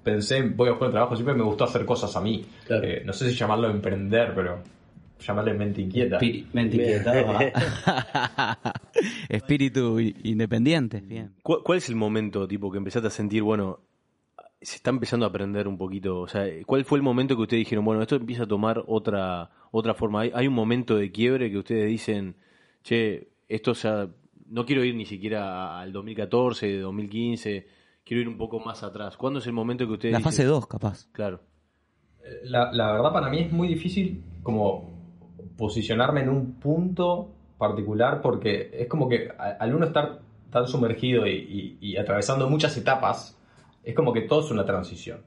pensé, 0.05 0.39
en 0.39 0.55
voy 0.57 0.69
a 0.69 0.73
buscar 0.73 0.89
un 0.89 0.93
trabajo, 0.93 1.15
siempre 1.17 1.35
me 1.35 1.43
gustó 1.43 1.65
hacer 1.65 1.87
cosas 1.87 2.15
a 2.17 2.21
mí. 2.21 2.45
Claro. 2.67 2.85
Eh, 2.87 3.03
no 3.07 3.13
sé 3.15 3.31
si 3.31 3.37
llamarlo 3.37 3.71
emprender, 3.71 4.33
pero 4.35 4.59
llamarle 5.21 5.55
mente 5.55 5.81
inquieta. 5.81 6.17
Espíritu 6.17 6.49
Espíritu 9.29 10.01
i- 10.01 10.15
independiente. 10.25 11.01
Bien. 11.01 11.33
¿Cuál, 11.43 11.61
cuál 11.65 11.79
es 11.79 11.89
el 11.89 11.97
momento, 11.97 12.47
tipo, 12.47 12.71
que 12.71 12.79
empezaste 12.79 13.09
a 13.09 13.11
sentir, 13.11 13.43
bueno, 13.43 13.81
se 14.63 14.77
está 14.77 14.91
empezando 14.91 15.27
a 15.27 15.29
aprender 15.31 15.67
un 15.69 15.77
poquito? 15.79 16.21
O 16.21 16.29
sea, 16.29 16.45
¿cuál 16.67 16.85
fue 16.85 16.99
el 16.99 17.03
momento 17.03 17.37
que 17.37 17.43
ustedes 17.43 17.61
dijeron, 17.63 17.85
bueno, 17.85 18.03
esto 18.03 18.17
empieza 18.17 18.45
a 18.45 18.47
tomar 18.49 18.83
otra, 18.87 19.51
otra 19.71 19.95
forma? 19.95 20.21
¿Hay, 20.23 20.31
hay 20.35 20.47
un 20.47 20.55
momento 20.55 20.97
de 20.97 21.11
quiebre 21.13 21.51
que 21.51 21.59
ustedes 21.59 21.89
dicen, 21.89 22.37
che, 22.83 23.29
esto 23.49 23.73
ya, 23.75 24.09
no 24.49 24.65
quiero 24.67 24.85
ir 24.85 24.95
ni 24.95 25.05
siquiera 25.07 25.81
al 25.81 25.93
2014, 25.93 26.79
2015, 26.79 27.67
quiero 28.05 28.21
ir 28.23 28.29
un 28.29 28.37
poco 28.39 28.61
más 28.61 28.83
atrás. 28.83 29.17
¿Cuándo 29.17 29.39
es 29.41 29.47
el 29.47 29.53
momento 29.53 29.87
que 29.87 29.93
ustedes 29.95 30.13
La 30.13 30.19
dicen- 30.19 30.25
fase 30.33 30.45
2, 30.45 30.67
capaz. 30.67 31.07
Claro. 31.13 31.41
La, 32.45 32.71
la 32.73 32.93
verdad 32.93 33.13
para 33.13 33.29
mí 33.31 33.41
es 33.41 33.53
muy 33.53 33.67
difícil 33.69 34.23
como 34.43 34.91
posicionarme 35.57 36.21
en 36.23 36.29
un 36.29 36.53
punto 36.55 37.31
particular 37.59 38.21
porque 38.23 38.71
es 38.73 38.89
como 38.89 39.09
que 39.09 39.29
al 39.39 39.75
uno 39.75 39.87
estar 39.87 40.21
tan 40.51 40.67
sumergido 40.67 41.27
y, 41.27 41.31
y- 41.33 41.79
y 41.81 41.97
atravesando 41.97 42.49
muchas 42.49 42.77
etapas, 42.77 43.39
es 43.85 43.95
como 43.95 44.13
que 44.13 44.23
todo 44.23 44.41
es 44.41 44.51
una 44.51 44.65
transición. 44.65 45.21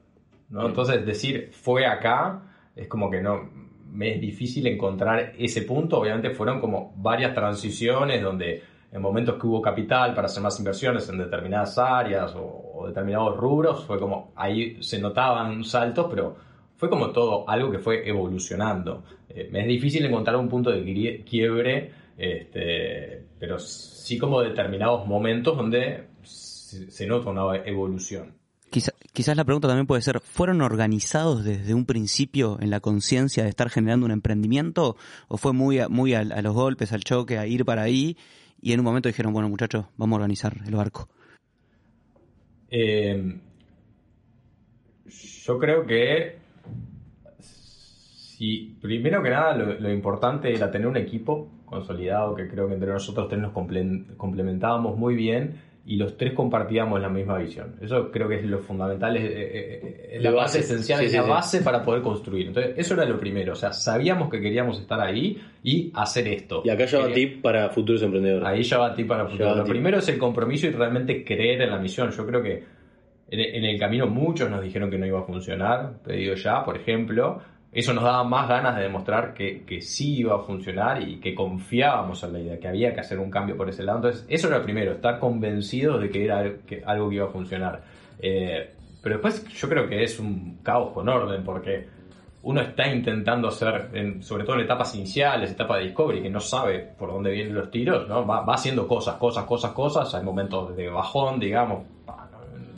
¿no? 0.48 0.66
Entonces 0.66 1.04
decir 1.04 1.50
fue 1.52 1.86
acá 1.86 2.42
es 2.74 2.88
como 2.88 3.10
que 3.10 3.20
no 3.20 3.50
me 3.90 4.14
es 4.14 4.20
difícil 4.20 4.66
encontrar 4.66 5.32
ese 5.38 5.62
punto. 5.62 5.98
Obviamente 6.00 6.30
fueron 6.30 6.60
como 6.60 6.92
varias 6.96 7.34
transiciones 7.34 8.22
donde 8.22 8.62
en 8.92 9.02
momentos 9.02 9.40
que 9.40 9.46
hubo 9.46 9.60
capital 9.60 10.14
para 10.14 10.26
hacer 10.26 10.42
más 10.42 10.58
inversiones 10.58 11.08
en 11.08 11.18
determinadas 11.18 11.76
áreas 11.78 12.34
o, 12.36 12.72
o 12.74 12.86
determinados 12.86 13.36
rubros, 13.36 13.84
fue 13.84 13.98
como 13.98 14.32
ahí 14.36 14.82
se 14.82 14.98
notaban 15.00 15.64
saltos, 15.64 16.06
pero 16.08 16.36
fue 16.76 16.88
como 16.88 17.10
todo 17.10 17.48
algo 17.48 17.70
que 17.70 17.78
fue 17.78 18.06
evolucionando. 18.08 19.02
Eh, 19.28 19.48
me 19.50 19.60
es 19.62 19.66
difícil 19.66 20.04
encontrar 20.04 20.36
un 20.36 20.48
punto 20.48 20.70
de 20.70 20.84
quie- 20.84 21.24
quiebre, 21.24 21.90
este, 22.16 23.24
pero 23.38 23.58
sí 23.58 24.18
como 24.18 24.40
determinados 24.40 25.06
momentos 25.06 25.56
donde 25.56 26.08
se, 26.22 26.90
se 26.90 27.06
nota 27.06 27.30
una 27.30 27.56
evolución. 27.64 28.34
Quizá- 28.76 28.92
quizás 29.14 29.38
la 29.38 29.44
pregunta 29.44 29.68
también 29.68 29.86
puede 29.86 30.02
ser, 30.02 30.20
¿fueron 30.20 30.60
organizados 30.60 31.44
desde 31.44 31.72
un 31.72 31.86
principio 31.86 32.58
en 32.60 32.68
la 32.68 32.80
conciencia 32.80 33.42
de 33.42 33.48
estar 33.48 33.70
generando 33.70 34.04
un 34.04 34.12
emprendimiento? 34.12 34.96
¿O 35.28 35.38
fue 35.38 35.54
muy 35.54 35.78
a, 35.78 35.88
muy 35.88 36.12
a, 36.12 36.20
a 36.20 36.42
los 36.42 36.52
golpes, 36.52 36.92
al 36.92 37.02
choque, 37.02 37.38
a 37.38 37.46
ir 37.46 37.64
para 37.64 37.80
ahí? 37.80 38.18
Y 38.60 38.74
en 38.74 38.80
un 38.80 38.84
momento 38.84 39.08
dijeron, 39.08 39.32
bueno 39.32 39.48
muchachos, 39.48 39.86
vamos 39.96 40.16
a 40.16 40.20
organizar 40.20 40.58
el 40.66 40.74
barco. 40.74 41.08
Eh, 42.68 43.38
yo 45.06 45.58
creo 45.58 45.86
que 45.86 46.36
si 47.40 48.76
primero 48.82 49.22
que 49.22 49.30
nada 49.30 49.56
lo, 49.56 49.80
lo 49.80 49.90
importante 49.90 50.52
era 50.54 50.70
tener 50.70 50.86
un 50.86 50.98
equipo 50.98 51.48
consolidado 51.64 52.34
que 52.34 52.46
creo 52.46 52.68
que 52.68 52.74
entre 52.74 52.92
nosotros 52.92 53.26
tres 53.30 53.40
nos 53.40 53.54
comple- 53.54 54.14
complementábamos 54.18 54.98
muy 54.98 55.14
bien 55.14 55.62
y 55.88 55.96
los 55.96 56.16
tres 56.16 56.32
compartíamos 56.32 57.00
la 57.00 57.08
misma 57.08 57.38
visión. 57.38 57.76
Eso 57.80 58.10
creo 58.10 58.28
que 58.28 58.36
es 58.40 58.44
lo 58.44 58.58
fundamental, 58.58 59.16
es, 59.16 59.22
eh, 59.24 59.30
eh, 59.36 60.10
es 60.14 60.22
la 60.22 60.30
La 60.30 60.36
base 60.36 60.58
base. 60.58 60.72
esencial, 60.74 60.98
Sí, 60.98 61.04
es 61.06 61.10
sí, 61.12 61.16
la 61.16 61.22
sí. 61.22 61.30
base 61.30 61.60
para 61.62 61.84
poder 61.84 62.02
construir. 62.02 62.48
Entonces, 62.48 62.74
eso 62.76 62.94
era 62.94 63.04
lo 63.04 63.18
primero. 63.20 63.52
O 63.52 63.56
sea, 63.56 63.72
sabíamos 63.72 64.28
que 64.28 64.40
queríamos 64.40 64.80
estar 64.80 65.00
ahí 65.00 65.40
y 65.62 65.92
hacer 65.94 66.26
esto. 66.28 66.62
Y 66.64 66.70
acá 66.70 66.86
ya 66.86 66.98
va 66.98 67.12
tip 67.12 67.40
para 67.40 67.68
futuros 67.70 68.02
emprendedores. 68.02 68.48
Ahí 68.48 68.62
ya 68.64 68.78
va 68.78 68.88
a 68.88 68.94
ti 68.94 69.04
para 69.04 69.22
el 69.22 69.28
futuro. 69.28 69.48
Ya 69.48 69.52
va 69.54 69.58
Lo 69.60 69.64
primero 69.64 69.98
es 69.98 70.08
el 70.08 70.18
compromiso 70.18 70.66
y 70.66 70.70
realmente 70.70 71.24
creer 71.24 71.62
en 71.62 71.70
la 71.70 71.78
misión. 71.78 72.10
Yo 72.10 72.26
creo 72.26 72.42
que 72.42 72.64
en, 73.30 73.40
en 73.40 73.64
el 73.64 73.78
camino 73.78 74.06
muchos 74.08 74.50
nos 74.50 74.62
dijeron 74.62 74.90
que 74.90 74.98
no 74.98 75.06
iba 75.06 75.20
a 75.20 75.24
funcionar, 75.24 75.98
pedido 76.04 76.34
ya, 76.34 76.64
por 76.64 76.76
ejemplo. 76.76 77.40
Eso 77.76 77.92
nos 77.92 78.04
daba 78.04 78.24
más 78.24 78.48
ganas 78.48 78.74
de 78.74 78.84
demostrar 78.84 79.34
que, 79.34 79.62
que 79.66 79.82
sí 79.82 80.20
iba 80.20 80.34
a 80.34 80.38
funcionar 80.38 81.06
y 81.06 81.20
que 81.20 81.34
confiábamos 81.34 82.22
en 82.24 82.32
la 82.32 82.40
idea, 82.40 82.58
que 82.58 82.68
había 82.68 82.94
que 82.94 83.00
hacer 83.00 83.18
un 83.18 83.30
cambio 83.30 83.54
por 83.54 83.68
ese 83.68 83.82
lado. 83.82 83.98
Entonces, 83.98 84.24
eso 84.30 84.48
era 84.48 84.62
primero, 84.62 84.92
estar 84.92 85.18
convencidos 85.18 86.00
de 86.00 86.08
que 86.08 86.24
era 86.24 86.38
algo 86.86 87.10
que, 87.10 87.14
iba 87.14 87.26
a 87.26 87.28
funcionar. 87.28 87.82
Eh, 88.18 88.70
pero 89.02 89.16
después 89.16 89.46
yo 89.48 89.68
creo 89.68 89.86
que 89.86 90.02
es 90.02 90.18
un 90.18 90.60
caos 90.62 90.94
con 90.94 91.06
orden, 91.06 91.44
porque 91.44 91.86
uno 92.44 92.62
está 92.62 92.88
intentando 92.88 93.48
hacer, 93.48 93.90
sobre 94.22 94.44
todo 94.44 94.56
en 94.56 94.62
etapas 94.62 94.94
iniciales, 94.94 95.50
etapa 95.50 95.76
de 95.76 95.84
discovery, 95.84 96.22
que 96.22 96.30
no 96.30 96.40
sabe 96.40 96.78
por 96.98 97.12
dónde 97.12 97.30
vienen 97.30 97.54
los 97.54 97.70
tiros, 97.70 98.08
¿no? 98.08 98.26
Va, 98.26 98.40
va 98.40 98.54
haciendo 98.54 98.88
cosas, 98.88 99.16
cosas, 99.16 99.44
cosas, 99.44 99.72
cosas, 99.72 100.14
hay 100.14 100.24
momentos 100.24 100.74
de 100.74 100.88
bajón, 100.88 101.38
digamos, 101.38 101.84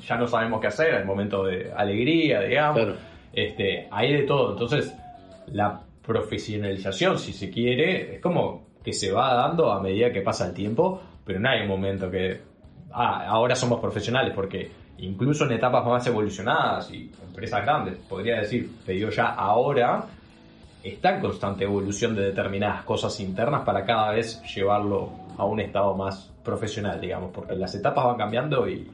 ya 0.05 0.17
no 0.17 0.27
sabemos 0.27 0.61
qué 0.61 0.67
hacer, 0.67 0.97
hay 0.97 1.05
momentos 1.05 1.47
de 1.47 1.73
alegría, 1.73 2.41
digamos. 2.41 2.97
Este, 3.45 3.89
hay 3.91 4.13
de 4.13 4.23
todo, 4.23 4.53
entonces 4.53 4.95
la 5.49 5.81
profesionalización, 6.05 7.19
si 7.19 7.33
se 7.33 7.51
quiere, 7.51 8.15
es 8.17 8.21
como 8.21 8.69
que 8.83 8.93
se 8.93 9.13
va 9.13 9.35
dando 9.35 9.71
a 9.71 9.81
medida 9.81 10.13
que 10.13 10.23
pasa 10.23 10.47
el 10.47 10.55
tiempo, 10.55 11.01
pero 11.25 11.39
no 11.39 11.49
hay 11.49 11.63
un 11.63 11.69
momento 11.69 12.11
que, 12.11 12.41
ah, 12.93 13.27
ahora 13.29 13.55
somos 13.55 13.81
profesionales, 13.81 14.33
porque 14.35 14.71
incluso 14.99 15.45
en 15.45 15.53
etapas 15.53 15.85
más 15.85 16.07
evolucionadas 16.07 16.91
y 16.91 17.11
empresas 17.27 17.63
grandes, 17.63 17.97
podría 18.09 18.41
decir, 18.41 18.71
pedido 18.85 19.11
ya 19.11 19.27
ahora, 19.35 20.07
está 20.83 21.17
en 21.17 21.21
constante 21.21 21.65
evolución 21.65 22.15
de 22.15 22.23
determinadas 22.23 22.85
cosas 22.85 23.19
internas 23.21 23.63
para 23.63 23.85
cada 23.85 24.13
vez 24.13 24.43
llevarlo 24.55 25.11
a 25.37 25.45
un 25.45 25.61
estado 25.61 25.95
más 25.95 26.33
profesional, 26.43 27.01
digamos, 27.01 27.31
porque 27.33 27.55
las 27.55 27.75
etapas 27.75 28.05
van 28.05 28.17
cambiando 28.17 28.69
y 28.69 28.91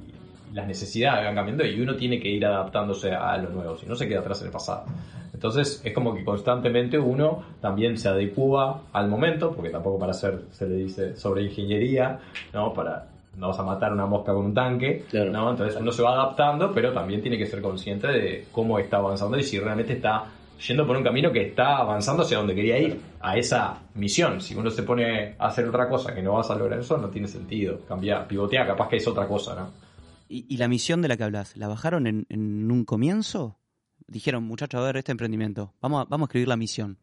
las 0.55 0.67
necesidades 0.67 1.25
van 1.25 1.35
cambiando 1.35 1.67
y 1.67 1.81
uno 1.81 1.97
tiene 1.97 2.21
que 2.21 2.29
ir 2.29 2.47
adaptándose 2.47 3.13
a 3.13 3.37
lo 3.39 3.51
nuevo, 3.51 3.77
si 3.77 3.87
no 3.87 3.97
se 3.97 4.09
queda 4.09 4.21
atrás 4.21 4.41
en 4.41 4.47
el 4.47 4.53
pasado. 4.53 4.85
Entonces 5.33 5.83
es 5.85 5.93
como 5.93 6.15
que 6.15 6.25
constantemente 6.25 6.99
uno 6.99 7.43
también 7.61 7.99
se 7.99 8.09
adecua 8.09 8.83
al 8.93 9.09
momento, 9.09 9.53
porque 9.53 9.71
tampoco 9.71 9.99
para 9.99 10.13
hacer, 10.13 10.43
se 10.53 10.69
le 10.69 10.77
dice 10.77 11.17
sobre 11.17 11.43
ingeniería, 11.43 12.21
¿no? 12.53 12.73
Para 12.73 13.09
no 13.37 13.49
vas 13.49 13.59
a 13.59 13.65
matar 13.65 13.93
una 13.93 14.07
mosca 14.07 14.33
con 14.33 14.47
un 14.47 14.55
tanque, 14.55 15.05
Claro. 15.11 15.33
¿no? 15.33 15.51
Entonces 15.51 15.77
uno 15.81 15.91
se 15.91 16.03
va 16.03 16.13
adaptando, 16.13 16.73
pero 16.73 16.93
también 16.93 17.21
tiene 17.21 17.37
que 17.37 17.47
ser 17.47 17.61
consciente 17.61 18.07
de 18.07 18.47
cómo 18.53 18.79
está 18.79 18.99
avanzando 18.99 19.37
y 19.37 19.43
si 19.43 19.59
realmente 19.59 19.95
está 19.95 20.27
yendo 20.69 20.87
por 20.87 20.97
un 20.97 21.03
camino 21.03 21.33
que 21.33 21.49
está 21.49 21.79
avanzando 21.79 22.23
hacia 22.23 22.39
donde 22.39 22.55
quería 22.55 22.79
ir, 22.79 23.01
a 23.21 23.37
esa 23.37 23.79
misión. 23.97 24.41
Si 24.41 24.55
uno 24.55 24.71
se 24.71 24.85
pone 24.85 25.35
a 25.37 25.49
hacer 25.49 25.69
otra 25.69 25.89
cosa 25.89 26.15
que 26.15 26.23
no 26.23 26.35
vas 26.35 26.49
a 26.51 26.55
lograr 26.55 26.79
eso, 26.79 26.97
no 26.97 27.09
tiene 27.09 27.27
sentido. 27.27 27.81
Cambiar, 27.89 28.29
pivotea, 28.29 28.65
capaz 28.65 28.89
que 28.89 28.97
es 28.97 29.09
otra 29.09 29.27
cosa, 29.27 29.57
¿no? 29.57 29.84
¿Y, 30.29 30.57
la 30.57 30.69
misión 30.69 31.03
de 31.03 31.09
la 31.09 31.17
que 31.17 31.25
hablas, 31.25 31.57
la 31.57 31.69
bajaron 31.69 32.07
en, 32.07 32.27
en 32.29 32.71
un 32.71 32.85
comienzo? 32.85 33.59
Dijeron, 34.07 34.45
muchachos, 34.45 34.81
a 34.81 34.85
ver, 34.85 34.97
este 34.97 35.13
emprendimiento, 35.13 35.75
vamos 35.81 36.03
a, 36.03 36.09
vamos 36.09 36.27
a 36.27 36.29
escribir 36.29 36.49
la 36.49 36.57
misión. 36.57 36.99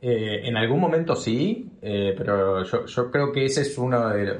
Eh, 0.00 0.40
en 0.44 0.56
algún 0.56 0.80
momento 0.80 1.14
sí, 1.14 1.70
eh, 1.80 2.14
pero 2.16 2.64
yo, 2.64 2.86
yo 2.86 3.10
creo 3.10 3.32
que 3.32 3.44
ese 3.44 3.62
es 3.62 3.78
uno 3.78 4.08
de... 4.08 4.38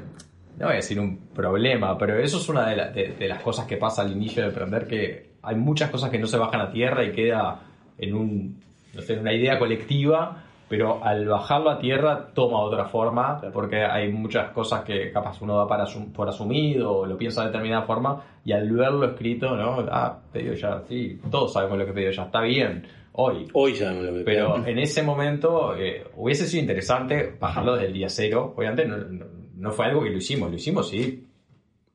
No 0.59 0.65
voy 0.65 0.73
a 0.73 0.75
decir 0.75 0.99
un 0.99 1.17
problema, 1.33 1.97
pero 1.97 2.17
eso 2.19 2.37
es 2.37 2.47
una 2.49 2.67
de, 2.69 2.75
la- 2.75 2.89
de- 2.91 3.15
de 3.17 3.27
las 3.27 3.41
cosas 3.41 3.65
que 3.65 3.77
pasa 3.77 4.01
al 4.03 4.11
inicio 4.11 4.43
de 4.43 4.49
emprender, 4.49 4.85
que 4.87 5.31
hay 5.41 5.55
muchas 5.55 5.89
cosas 5.89 6.09
que 6.11 6.19
no 6.19 6.27
se 6.27 6.37
bajan 6.37 6.61
a 6.61 6.71
tierra 6.71 7.03
y 7.03 7.11
queda 7.11 7.61
en 7.97 8.13
un, 8.13 8.61
no 8.93 9.01
sé, 9.01 9.13
en 9.13 9.19
una 9.21 9.33
idea 9.33 9.57
colectiva, 9.57 10.42
pero 10.75 11.03
al 11.03 11.27
bajarlo 11.27 11.69
a 11.69 11.77
tierra 11.77 12.29
toma 12.33 12.59
otra 12.61 12.85
forma, 12.85 13.39
porque 13.53 13.83
hay 13.85 14.11
muchas 14.11 14.49
cosas 14.49 14.83
que 14.83 15.11
capaz 15.11 15.39
uno 15.43 15.55
da 15.55 15.67
para 15.67 15.83
asum- 15.83 16.11
por 16.11 16.27
asumido 16.27 16.91
o 16.97 17.05
lo 17.05 17.15
piensa 17.15 17.41
de 17.41 17.47
determinada 17.49 17.83
forma, 17.83 18.23
y 18.43 18.53
al 18.53 18.71
verlo 18.71 19.05
escrito, 19.05 19.55
¿no? 19.55 19.85
Ah, 19.91 20.17
pedido 20.31 20.55
ya, 20.55 20.81
sí, 20.89 21.19
todos 21.29 21.53
sabemos 21.53 21.77
lo 21.77 21.85
que 21.85 21.93
pedido 21.93 22.09
ya, 22.11 22.23
está 22.23 22.41
bien, 22.41 22.87
hoy, 23.11 23.45
Hoy 23.53 23.73
ya 23.75 23.91
me 23.91 24.01
lo 24.01 24.13
que 24.15 24.21
pero 24.23 24.65
en 24.65 24.79
ese 24.79 25.03
momento 25.03 25.75
eh, 25.77 26.07
hubiese 26.15 26.47
sido 26.47 26.61
interesante 26.61 27.35
bajarlo 27.39 27.73
desde 27.75 27.87
el 27.89 27.93
día 27.93 28.09
cero. 28.09 28.55
Obviamente 28.57 28.85
no, 28.87 28.97
no- 28.97 29.25
no 29.55 29.71
fue 29.71 29.85
algo 29.85 30.01
que 30.01 30.09
lo 30.09 30.17
hicimos, 30.17 30.49
lo 30.49 30.55
hicimos 30.55 30.89
sí, 30.89 31.23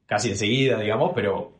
casi 0.06 0.30
enseguida, 0.30 0.78
digamos, 0.78 1.11
pero 1.16 1.50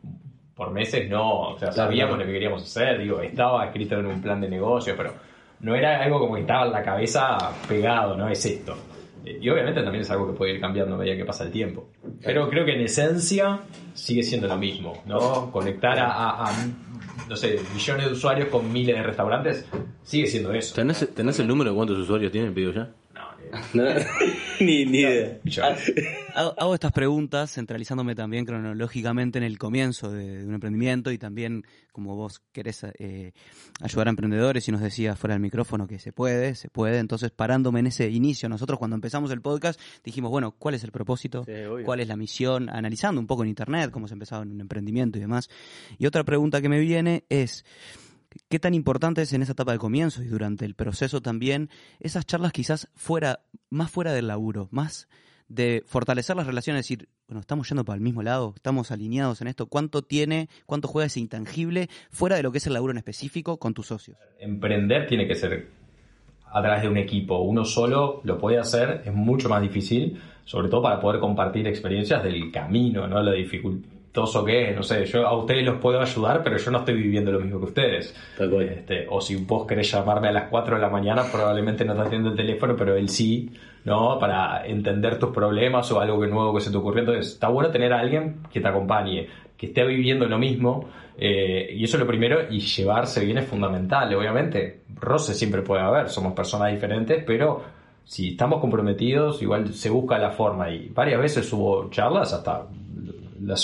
por 0.54 0.70
meses 0.70 1.10
no, 1.10 1.50
o 1.50 1.58
sea, 1.58 1.70
Claro, 1.70 1.90
sabíamos 1.90 2.10
claro. 2.14 2.20
lo 2.20 2.26
que 2.26 2.32
queríamos 2.32 2.62
hacer, 2.62 2.98
digo, 3.00 3.20
estaba 3.20 3.66
escrito 3.66 3.96
en 3.96 4.06
un 4.06 4.22
plan 4.22 4.40
de 4.40 4.48
negocio, 4.48 4.94
pero 4.96 5.12
no 5.61 5.75
era 5.75 6.03
algo 6.03 6.21
como 6.21 6.35
que 6.35 6.43
estaba 6.43 6.67
en 6.67 6.73
la 6.73 6.83
cabeza 6.83 7.37
pegado, 7.69 8.17
¿no? 8.17 8.29
Es 8.29 8.45
esto. 8.47 8.77
Eh, 9.25 9.38
Y 9.41 9.49
obviamente 9.50 9.83
también 9.83 10.03
es 10.03 10.11
algo 10.11 10.27
que 10.29 10.33
puede 10.37 10.55
ir 10.55 10.61
cambiando 10.61 10.95
a 10.95 10.99
medida 10.99 11.17
que 11.17 11.25
pasa 11.25 11.45
el 11.45 11.50
tiempo. 11.50 11.88
Pero 12.23 12.49
creo 12.49 12.65
que 12.65 12.75
en 12.75 12.83
esencia 12.83 13.61
sigue 13.95 14.23
siendo 14.23 14.47
lo 14.49 14.57
mismo, 14.57 15.03
¿no? 15.07 15.50
Conectar 15.50 15.99
a, 16.00 16.50
no 17.29 17.37
sé, 17.37 17.59
millones 17.75 18.07
de 18.07 18.12
usuarios 18.12 18.49
con 18.49 18.73
miles 18.73 18.97
de 18.97 19.03
restaurantes 19.03 19.67
sigue 20.03 20.27
siendo 20.27 20.53
eso. 20.53 20.75
¿Tenés, 20.75 21.12
tenés 21.15 21.38
el 21.41 21.47
número 21.47 21.71
de 21.71 21.77
cuántos 21.77 21.99
usuarios 21.99 22.31
tienen 22.33 22.55
pedido 22.55 22.73
ya? 22.73 22.91
No, 23.75 23.85
ni, 24.61 24.83
idea. 24.83 25.38
millones. 25.43 25.93
Hago, 26.35 26.55
hago 26.59 26.75
estas 26.75 26.93
preguntas 26.93 27.52
centralizándome 27.52 28.14
también 28.14 28.45
cronológicamente 28.45 29.38
en 29.38 29.45
el 29.45 29.59
comienzo 29.59 30.11
de, 30.11 30.38
de 30.38 30.47
un 30.47 30.55
emprendimiento 30.55 31.11
y 31.12 31.19
también 31.19 31.64
como 31.99 32.14
vos 32.14 32.40
querés 32.52 32.85
eh, 32.99 33.33
ayudar 33.81 34.07
a 34.07 34.11
emprendedores 34.11 34.69
y 34.69 34.73
nos 34.73 34.81
decías 34.81 35.19
fuera 35.19 35.35
del 35.35 35.43
micrófono 35.43 35.88
que 35.88 35.99
se 35.99 36.12
puede, 36.12 36.55
se 36.55 36.69
puede. 36.69 36.99
Entonces 36.99 37.33
parándome 37.33 37.81
en 37.81 37.88
ese 37.88 38.09
inicio, 38.09 38.49
nosotros 38.49 38.78
cuando 38.78 38.95
empezamos 38.95 39.33
el 39.33 39.40
podcast 39.40 39.81
dijimos, 40.05 40.31
bueno, 40.31 40.52
¿cuál 40.52 40.76
es 40.76 40.85
el 40.85 40.93
propósito? 40.93 41.45
Sí. 41.45 41.52
¿Cuál 41.85 41.99
es 41.99 42.07
la 42.07 42.17
misión? 42.17 42.69
Analizando 42.69 43.21
un 43.21 43.26
poco 43.26 43.43
en 43.43 43.49
internet 43.49 43.90
cómo 43.90 44.07
se 44.07 44.14
empezaba 44.14 44.45
en 44.45 44.52
un 44.52 44.61
emprendimiento 44.61 45.19
y 45.19 45.23
demás. 45.23 45.49
Y 45.99 46.07
otra 46.07 46.23
pregunta 46.23 46.61
que 46.61 46.69
me 46.69 46.78
viene 46.78 47.25
es... 47.28 47.64
¿Qué 48.49 48.59
tan 48.59 48.75
importante 48.75 49.23
es 49.23 49.33
en 49.33 49.42
esa 49.42 49.52
etapa 49.52 49.73
de 49.73 49.78
comienzo 49.78 50.23
y 50.23 50.26
durante 50.26 50.64
el 50.64 50.75
proceso 50.75 51.21
también 51.21 51.71
esas 52.00 52.26
charlas 52.26 52.52
quizás 52.52 52.88
fuera, 52.95 53.40
más 53.71 53.90
fuera 53.90 54.12
del 54.12 54.28
laburo, 54.28 54.68
más 54.71 55.09
de 55.49 55.83
fortalecer 55.87 56.37
las 56.37 56.47
relaciones, 56.47 56.85
decir, 56.85 57.09
bueno, 57.26 57.40
estamos 57.40 57.68
yendo 57.68 57.85
para 57.85 57.97
el 57.97 58.02
mismo 58.02 58.23
lado, 58.23 58.52
estamos 58.54 58.90
alineados 58.90 59.40
en 59.40 59.49
esto, 59.49 59.66
cuánto 59.66 60.02
tiene, 60.02 60.49
cuánto 60.66 60.88
juega 60.88 61.07
ese 61.07 61.21
intangible 61.21 61.88
fuera 62.11 62.37
de 62.37 62.42
lo 62.42 62.52
que 62.52 62.59
es 62.59 62.66
el 62.66 62.75
laburo 62.75 62.92
en 62.92 62.99
específico 62.99 63.59
con 63.59 63.75
tus 63.75 63.87
socios? 63.87 64.18
Emprender 64.38 65.07
tiene 65.07 65.26
que 65.26 65.35
ser 65.35 65.68
a 66.52 66.62
través 66.62 66.83
de 66.83 66.88
un 66.88 66.97
equipo. 66.97 67.38
Uno 67.40 67.64
solo 67.64 68.21
lo 68.25 68.38
puede 68.38 68.59
hacer, 68.59 69.02
es 69.04 69.12
mucho 69.12 69.49
más 69.49 69.62
difícil, 69.62 70.21
sobre 70.45 70.68
todo 70.68 70.83
para 70.83 71.00
poder 71.00 71.21
compartir 71.21 71.66
experiencias 71.66 72.23
del 72.23 72.50
camino, 72.50 73.07
¿no? 73.07 73.23
Lo 73.23 73.33
dificultoso 74.09 74.45
que 74.45 74.71
es. 74.71 74.77
No 74.77 74.83
sé, 74.83 75.05
yo 75.07 75.27
a 75.27 75.37
ustedes 75.37 75.65
los 75.65 75.79
puedo 75.79 76.00
ayudar, 76.00 76.43
pero 76.43 76.57
yo 76.57 76.71
no 76.71 76.79
estoy 76.79 76.95
viviendo 76.95 77.33
lo 77.33 77.41
mismo 77.41 77.59
que 77.61 77.67
ustedes. 77.67 78.15
Este, 78.38 79.07
o 79.09 79.21
si 79.21 79.37
vos 79.37 79.67
querés 79.67 79.91
llamarme 79.91 80.29
a 80.29 80.33
las 80.33 80.49
4 80.49 80.77
de 80.77 80.83
la 80.83 80.88
mañana, 80.88 81.25
probablemente 81.31 81.85
no 81.85 81.95
te 81.95 82.03
atiendo 82.03 82.31
el 82.31 82.37
teléfono, 82.37 82.75
pero 82.77 82.97
él 82.97 83.09
sí, 83.09 83.50
¿no? 83.85 84.19
Para 84.19 84.67
entender 84.67 85.19
tus 85.19 85.31
problemas 85.31 85.91
o 85.93 86.00
algo 86.00 86.21
que 86.21 86.27
nuevo 86.27 86.55
que 86.55 86.61
se 86.61 86.71
te 86.71 86.77
ocurrió. 86.77 87.00
Entonces, 87.00 87.35
está 87.35 87.49
bueno 87.49 87.71
tener 87.71 87.93
a 87.93 88.00
alguien 88.00 88.43
que 88.53 88.61
te 88.61 88.69
acompañe, 88.69 89.29
que 89.57 89.67
esté 89.67 89.85
viviendo 89.85 90.27
lo 90.27 90.38
mismo. 90.38 90.88
eh, 91.21 91.75
y 91.75 91.83
eso 91.83 91.97
es 91.97 92.00
lo 92.00 92.07
primero, 92.07 92.43
y 92.49 92.61
llevarse 92.61 93.25
bien 93.25 93.38
es 93.38 93.47
fundamental. 93.47 94.15
Obviamente, 94.15 94.83
roce 95.00 95.35
siempre 95.35 95.62
puede 95.62 95.83
haber, 95.83 96.09
somos 96.09 96.33
personas 96.33 96.71
diferentes, 96.73 97.25
pero 97.27 97.62
si 98.05 98.31
estamos 98.31 98.61
comprometidos, 98.61 99.43
igual 99.43 99.75
se 99.75 99.91
busca 99.91 100.17
la 100.17 100.31
forma. 100.31 100.71
Y 100.71 100.88
varias 100.91 101.21
veces 101.21 101.53
hubo 101.53 101.91
charlas 101.91 102.33
hasta 102.33 102.67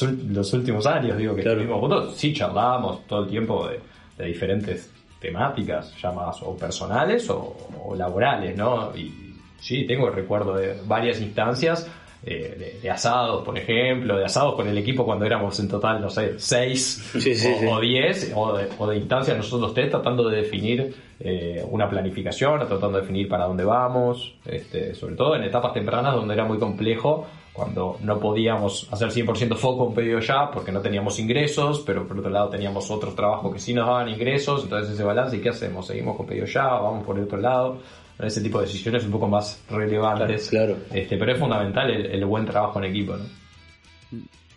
ul- 0.02 0.28
los 0.32 0.52
últimos 0.52 0.86
años, 0.86 1.16
digo, 1.18 1.34
que 1.34 1.42
Claro. 1.42 1.60
estuvimos 1.60 1.80
juntos, 1.80 2.14
sí 2.16 2.32
charlábamos 2.32 3.06
todo 3.06 3.24
el 3.24 3.30
tiempo 3.30 3.68
de, 3.68 3.80
de 4.18 4.24
diferentes 4.26 4.90
temáticas, 5.20 5.94
ya 6.00 6.12
más 6.12 6.42
o 6.42 6.56
personales 6.56 7.28
o, 7.30 7.56
o 7.84 7.94
laborales, 7.94 8.56
¿no? 8.56 8.94
Y 8.96 9.34
sí, 9.60 9.86
tengo 9.86 10.08
el 10.08 10.14
recuerdo 10.14 10.54
de 10.54 10.78
varias 10.86 11.20
instancias, 11.20 11.88
eh, 12.26 12.56
de, 12.58 12.80
de 12.80 12.90
asados, 12.90 13.44
por 13.44 13.58
ejemplo, 13.58 14.16
de 14.16 14.24
asados 14.24 14.54
con 14.54 14.66
el 14.66 14.78
equipo 14.78 15.04
cuando 15.04 15.26
éramos 15.26 15.58
en 15.60 15.68
total, 15.68 16.00
no 16.00 16.08
sé, 16.08 16.38
seis 16.38 17.04
Sí, 17.12 17.34
sí, 17.34 17.52
o, 17.52 17.58
sí. 17.60 17.66
o 17.66 17.80
diez, 17.80 18.32
o 18.34 18.88
de, 18.88 18.96
instancias 18.96 19.36
nosotros 19.36 19.74
tres 19.74 19.90
tratando 19.90 20.28
de 20.28 20.38
definir 20.38 20.94
eh, 21.20 21.62
una 21.70 21.88
planificación, 21.88 22.58
tratando 22.60 22.92
de 22.92 23.00
definir 23.02 23.28
para 23.28 23.44
dónde 23.44 23.64
vamos, 23.64 24.34
este, 24.46 24.94
sobre 24.94 25.16
todo 25.16 25.36
en 25.36 25.44
etapas 25.44 25.74
tempranas 25.74 26.14
donde 26.14 26.34
era 26.34 26.44
muy 26.44 26.58
complejo, 26.58 27.26
cuando 27.52 27.98
no 28.00 28.18
podíamos 28.18 28.88
hacer 28.90 29.10
100% 29.10 29.54
foco 29.54 29.86
en 29.88 29.94
pedido 29.94 30.18
ya 30.18 30.50
porque 30.50 30.72
no 30.72 30.80
teníamos 30.80 31.20
ingresos, 31.20 31.84
pero 31.86 32.06
por 32.08 32.18
otro 32.18 32.30
lado 32.30 32.48
teníamos 32.48 32.90
otros 32.90 33.14
trabajos 33.14 33.52
que 33.52 33.60
sí 33.60 33.72
nos 33.72 33.86
daban 33.86 34.08
ingresos, 34.08 34.64
entonces 34.64 34.94
ese 34.94 35.04
balance, 35.04 35.36
¿y 35.36 35.40
qué 35.40 35.50
hacemos? 35.50 35.86
¿Seguimos 35.86 36.16
con 36.16 36.26
pedido 36.26 36.46
ya? 36.46 36.64
¿Vamos 36.64 37.04
por 37.04 37.16
el 37.16 37.24
otro 37.24 37.38
lado? 37.38 37.78
Ese 38.18 38.40
tipo 38.40 38.60
de 38.60 38.66
decisiones 38.66 39.04
un 39.04 39.10
poco 39.10 39.26
más 39.28 39.60
relevantes. 39.70 40.48
Claro. 40.48 40.76
Este, 40.92 41.16
pero 41.16 41.32
es 41.32 41.38
fundamental 41.38 41.90
el, 41.90 42.06
el 42.06 42.24
buen 42.24 42.46
trabajo 42.46 42.78
en 42.78 42.84
equipo, 42.86 43.16
¿no? 43.16 43.24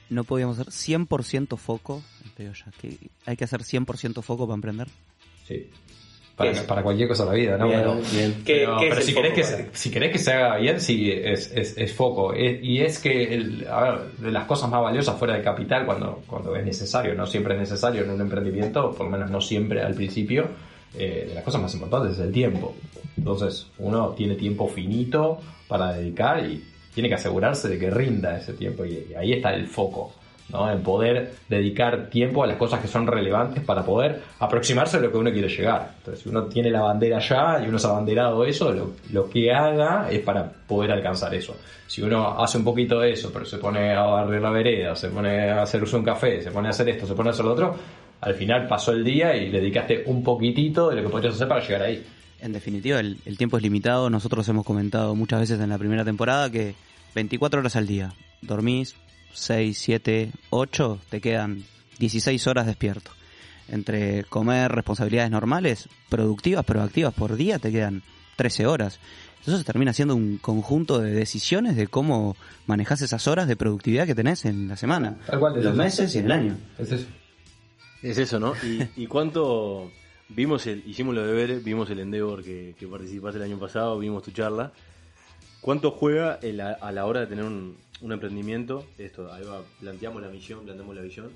No 0.10 0.24
podíamos 0.24 0.58
hacer 0.60 0.72
100% 0.72 1.58
foco, 1.58 2.02
pero 2.38 2.54
ya 2.54 2.72
que 2.80 2.96
hay 3.26 3.36
que 3.36 3.44
hacer 3.44 3.62
100% 3.62 4.22
foco 4.22 4.46
para 4.48 4.56
emprender. 4.56 4.88
Sí. 5.46 5.70
para, 6.36 6.54
para 6.68 6.84
cualquier 6.84 7.08
cosa 7.10 7.26
de 7.26 7.30
la 7.32 7.36
vida, 7.36 7.58
¿no? 7.58 7.68
Bien, 7.68 7.84
Bueno, 7.84 8.02
bien. 8.14 8.44
¿Qué- 8.46 8.54
pero, 8.60 8.78
qué 8.80 8.90
pero 8.90 9.02
si, 9.02 9.12
foco 9.14 9.24
querés 9.28 9.50
que, 9.56 9.70
si 9.74 9.90
querés 9.92 10.12
que 10.12 10.20
se 10.20 10.32
haga 10.34 10.58
bien, 10.58 10.80
sí, 10.80 11.12
es, 11.12 11.52
es, 11.54 11.76
es 11.78 11.94
foco. 11.94 12.32
Es- 12.34 12.64
y 12.64 12.80
es 12.80 13.00
que, 13.00 13.34
el- 13.34 13.68
a 13.68 13.82
ver, 13.82 14.12
de 14.18 14.32
las 14.32 14.46
cosas 14.46 14.70
más 14.70 14.82
valiosas 14.82 15.18
fuera 15.18 15.36
de 15.36 15.42
capital, 15.44 15.86
cuando, 15.86 16.22
cuando 16.28 16.56
es 16.56 16.64
necesario, 16.64 17.16
no 17.16 17.26
siempre 17.26 17.56
es 17.56 17.60
necesario 17.62 18.04
en 18.04 18.12
un 18.12 18.22
emprendimiento, 18.22 18.92
por 18.94 19.08
lo 19.08 19.12
menos 19.12 19.32
no 19.32 19.42
siempre 19.42 19.82
al 19.82 19.96
principio, 19.96 20.48
eh, 20.98 21.26
de 21.30 21.36
las 21.36 21.44
cosas 21.44 21.62
más 21.62 21.74
importantes 21.74 22.14
es 22.14 22.20
el 22.20 22.32
tiempo. 22.32 22.76
Entonces, 23.18 23.68
uno 23.80 24.10
tiene 24.10 24.36
tiempo 24.36 24.68
finito 24.68 25.40
para 25.68 25.94
dedicar 25.94 26.46
y 26.46 26.64
tiene 26.94 27.10
que 27.10 27.16
asegurarse 27.16 27.70
de 27.70 27.80
que 27.80 27.90
rinda 27.90 28.38
ese 28.38 28.54
tiempo. 28.54 28.86
Y, 28.86 29.08
y 29.12 29.16
ahí 29.16 29.34
está 29.34 29.54
el 29.54 29.68
foco. 29.68 30.14
¿no? 30.50 30.72
En 30.72 30.82
poder 30.82 31.34
dedicar 31.50 32.10
tiempo 32.10 32.44
a 32.44 32.48
las 32.48 32.58
cosas 32.58 32.80
que 32.80 32.88
son 32.88 33.06
relevantes 33.08 33.64
para 33.64 33.84
poder 33.84 34.22
aproximarse 34.40 34.98
a 34.98 35.00
lo 35.00 35.12
que 35.12 35.18
uno 35.18 35.32
quiere 35.32 35.50
llegar. 35.50 35.96
Entonces, 35.98 36.24
si 36.24 36.30
uno 36.30 36.44
tiene 36.44 36.72
la 36.72 36.82
bandera 36.82 37.20
ya 37.20 37.62
y 37.64 37.68
uno 37.68 37.78
ha 37.84 37.88
abanderado 37.88 38.46
eso, 38.46 38.72
lo, 38.72 38.92
lo 39.12 39.30
que 39.30 39.52
haga 39.52 40.10
es 40.10 40.20
para 40.20 40.50
poder 40.50 40.92
alcanzar 40.92 41.34
eso. 41.36 41.56
Si 41.88 42.02
uno 42.02 42.40
hace 42.42 42.58
un 42.58 42.64
poquito 42.64 43.00
de 43.00 43.12
eso, 43.12 43.30
pero 43.32 43.46
se 43.46 43.58
pone 43.58 43.94
a 43.94 44.04
barrer 44.04 44.42
la 44.42 44.52
vereda, 44.52 44.96
se 44.96 45.10
pone 45.10 45.50
a 45.50 45.64
hacerse 45.64 45.96
un 45.96 46.04
café, 46.04 46.42
se 46.42 46.52
pone 46.52 46.68
a 46.68 46.72
hacer 46.72 46.90
esto, 46.90 47.06
se 47.06 47.14
pone 47.14 47.30
a 47.30 47.32
hacer 47.32 47.46
lo 47.46 47.54
otro, 47.54 47.76
al 48.22 48.34
final 48.36 48.68
pasó 48.68 48.92
el 48.92 49.04
día 49.04 49.36
y 49.36 49.50
le 49.50 49.60
dedicaste 49.60 50.04
un 50.08 50.24
poquitito 50.24 50.90
de 50.90 50.96
lo 50.98 51.04
que 51.04 51.10
podrías 51.10 51.36
hacer 51.36 51.48
para 51.48 51.62
llegar 51.62 51.82
ahí. 51.84 52.04
En 52.40 52.54
definitiva, 52.54 53.00
el, 53.00 53.18
el 53.26 53.38
tiempo 53.38 53.58
es 53.58 53.64
limitado. 53.64 54.10
Nosotros 54.10 54.48
hemos 54.50 54.66
comentado 54.66 55.16
muchas 55.16 55.40
veces 55.40 55.60
en 55.60 55.70
la 55.70 55.78
primera 55.78 56.06
temporada 56.06 56.52
que 56.52 56.76
24 57.16 57.60
horas 57.60 57.76
al 57.76 57.88
día. 57.88 58.14
Dormís 58.42 58.96
6, 59.34 59.78
7, 59.78 60.32
8, 60.52 61.00
te 61.10 61.22
quedan 61.22 61.64
16 62.00 62.46
horas 62.48 62.66
despierto. 62.68 63.12
Entre 63.70 64.24
comer, 64.26 64.72
responsabilidades 64.72 65.30
normales, 65.32 65.90
productivas, 66.10 66.64
proactivas 66.64 67.14
por 67.14 67.36
día, 67.36 67.60
te 67.60 67.72
quedan 67.72 68.02
13 68.38 68.66
horas. 68.68 69.00
Entonces 69.40 69.66
termina 69.66 69.94
siendo 69.94 70.16
un 70.16 70.38
conjunto 70.38 71.00
de 71.00 71.12
decisiones 71.12 71.76
de 71.76 71.88
cómo 71.88 72.36
manejas 72.66 73.02
esas 73.02 73.28
horas 73.28 73.48
de 73.48 73.56
productividad 73.56 74.06
que 74.06 74.16
tenés 74.16 74.46
en 74.46 74.68
la 74.68 74.78
semana, 74.78 75.18
Tal 75.26 75.40
cual, 75.40 75.58
es 75.58 75.64
los 75.64 75.74
eso. 75.74 75.84
meses 75.84 76.16
y 76.16 76.20
en 76.20 76.26
el 76.26 76.32
año. 76.32 76.58
Es 76.78 76.92
eso. 76.92 77.08
Es 78.04 78.18
eso, 78.18 78.40
¿no? 78.40 78.54
Y, 78.64 79.04
y 79.04 79.08
cuánto 79.08 79.92
vimos 80.30 80.68
el, 80.68 80.84
hicimos 80.88 81.16
los 81.16 81.26
deberes, 81.26 81.64
vimos 81.64 81.90
el 81.90 82.00
Endeavor 82.00 82.44
que, 82.44 82.76
que 82.78 82.88
participaste 82.88 83.38
el 83.38 83.46
año 83.46 83.60
pasado, 83.60 83.98
vimos 83.98 84.24
tu 84.24 84.32
charla. 84.32 84.72
¿Cuánto 85.62 85.92
juega 85.92 86.40
el 86.42 86.62
a, 86.62 86.74
a 86.74 86.92
la 86.92 87.06
hora 87.06 87.22
de 87.22 87.28
tener 87.28 87.44
un, 87.44 87.76
un 88.02 88.12
emprendimiento? 88.12 88.86
Esto, 88.98 89.34
ahí 89.34 89.44
va, 89.44 89.62
planteamos 89.80 90.22
la 90.22 90.30
misión, 90.30 90.64
planteamos 90.64 90.96
la 90.96 91.02
visión. 91.02 91.32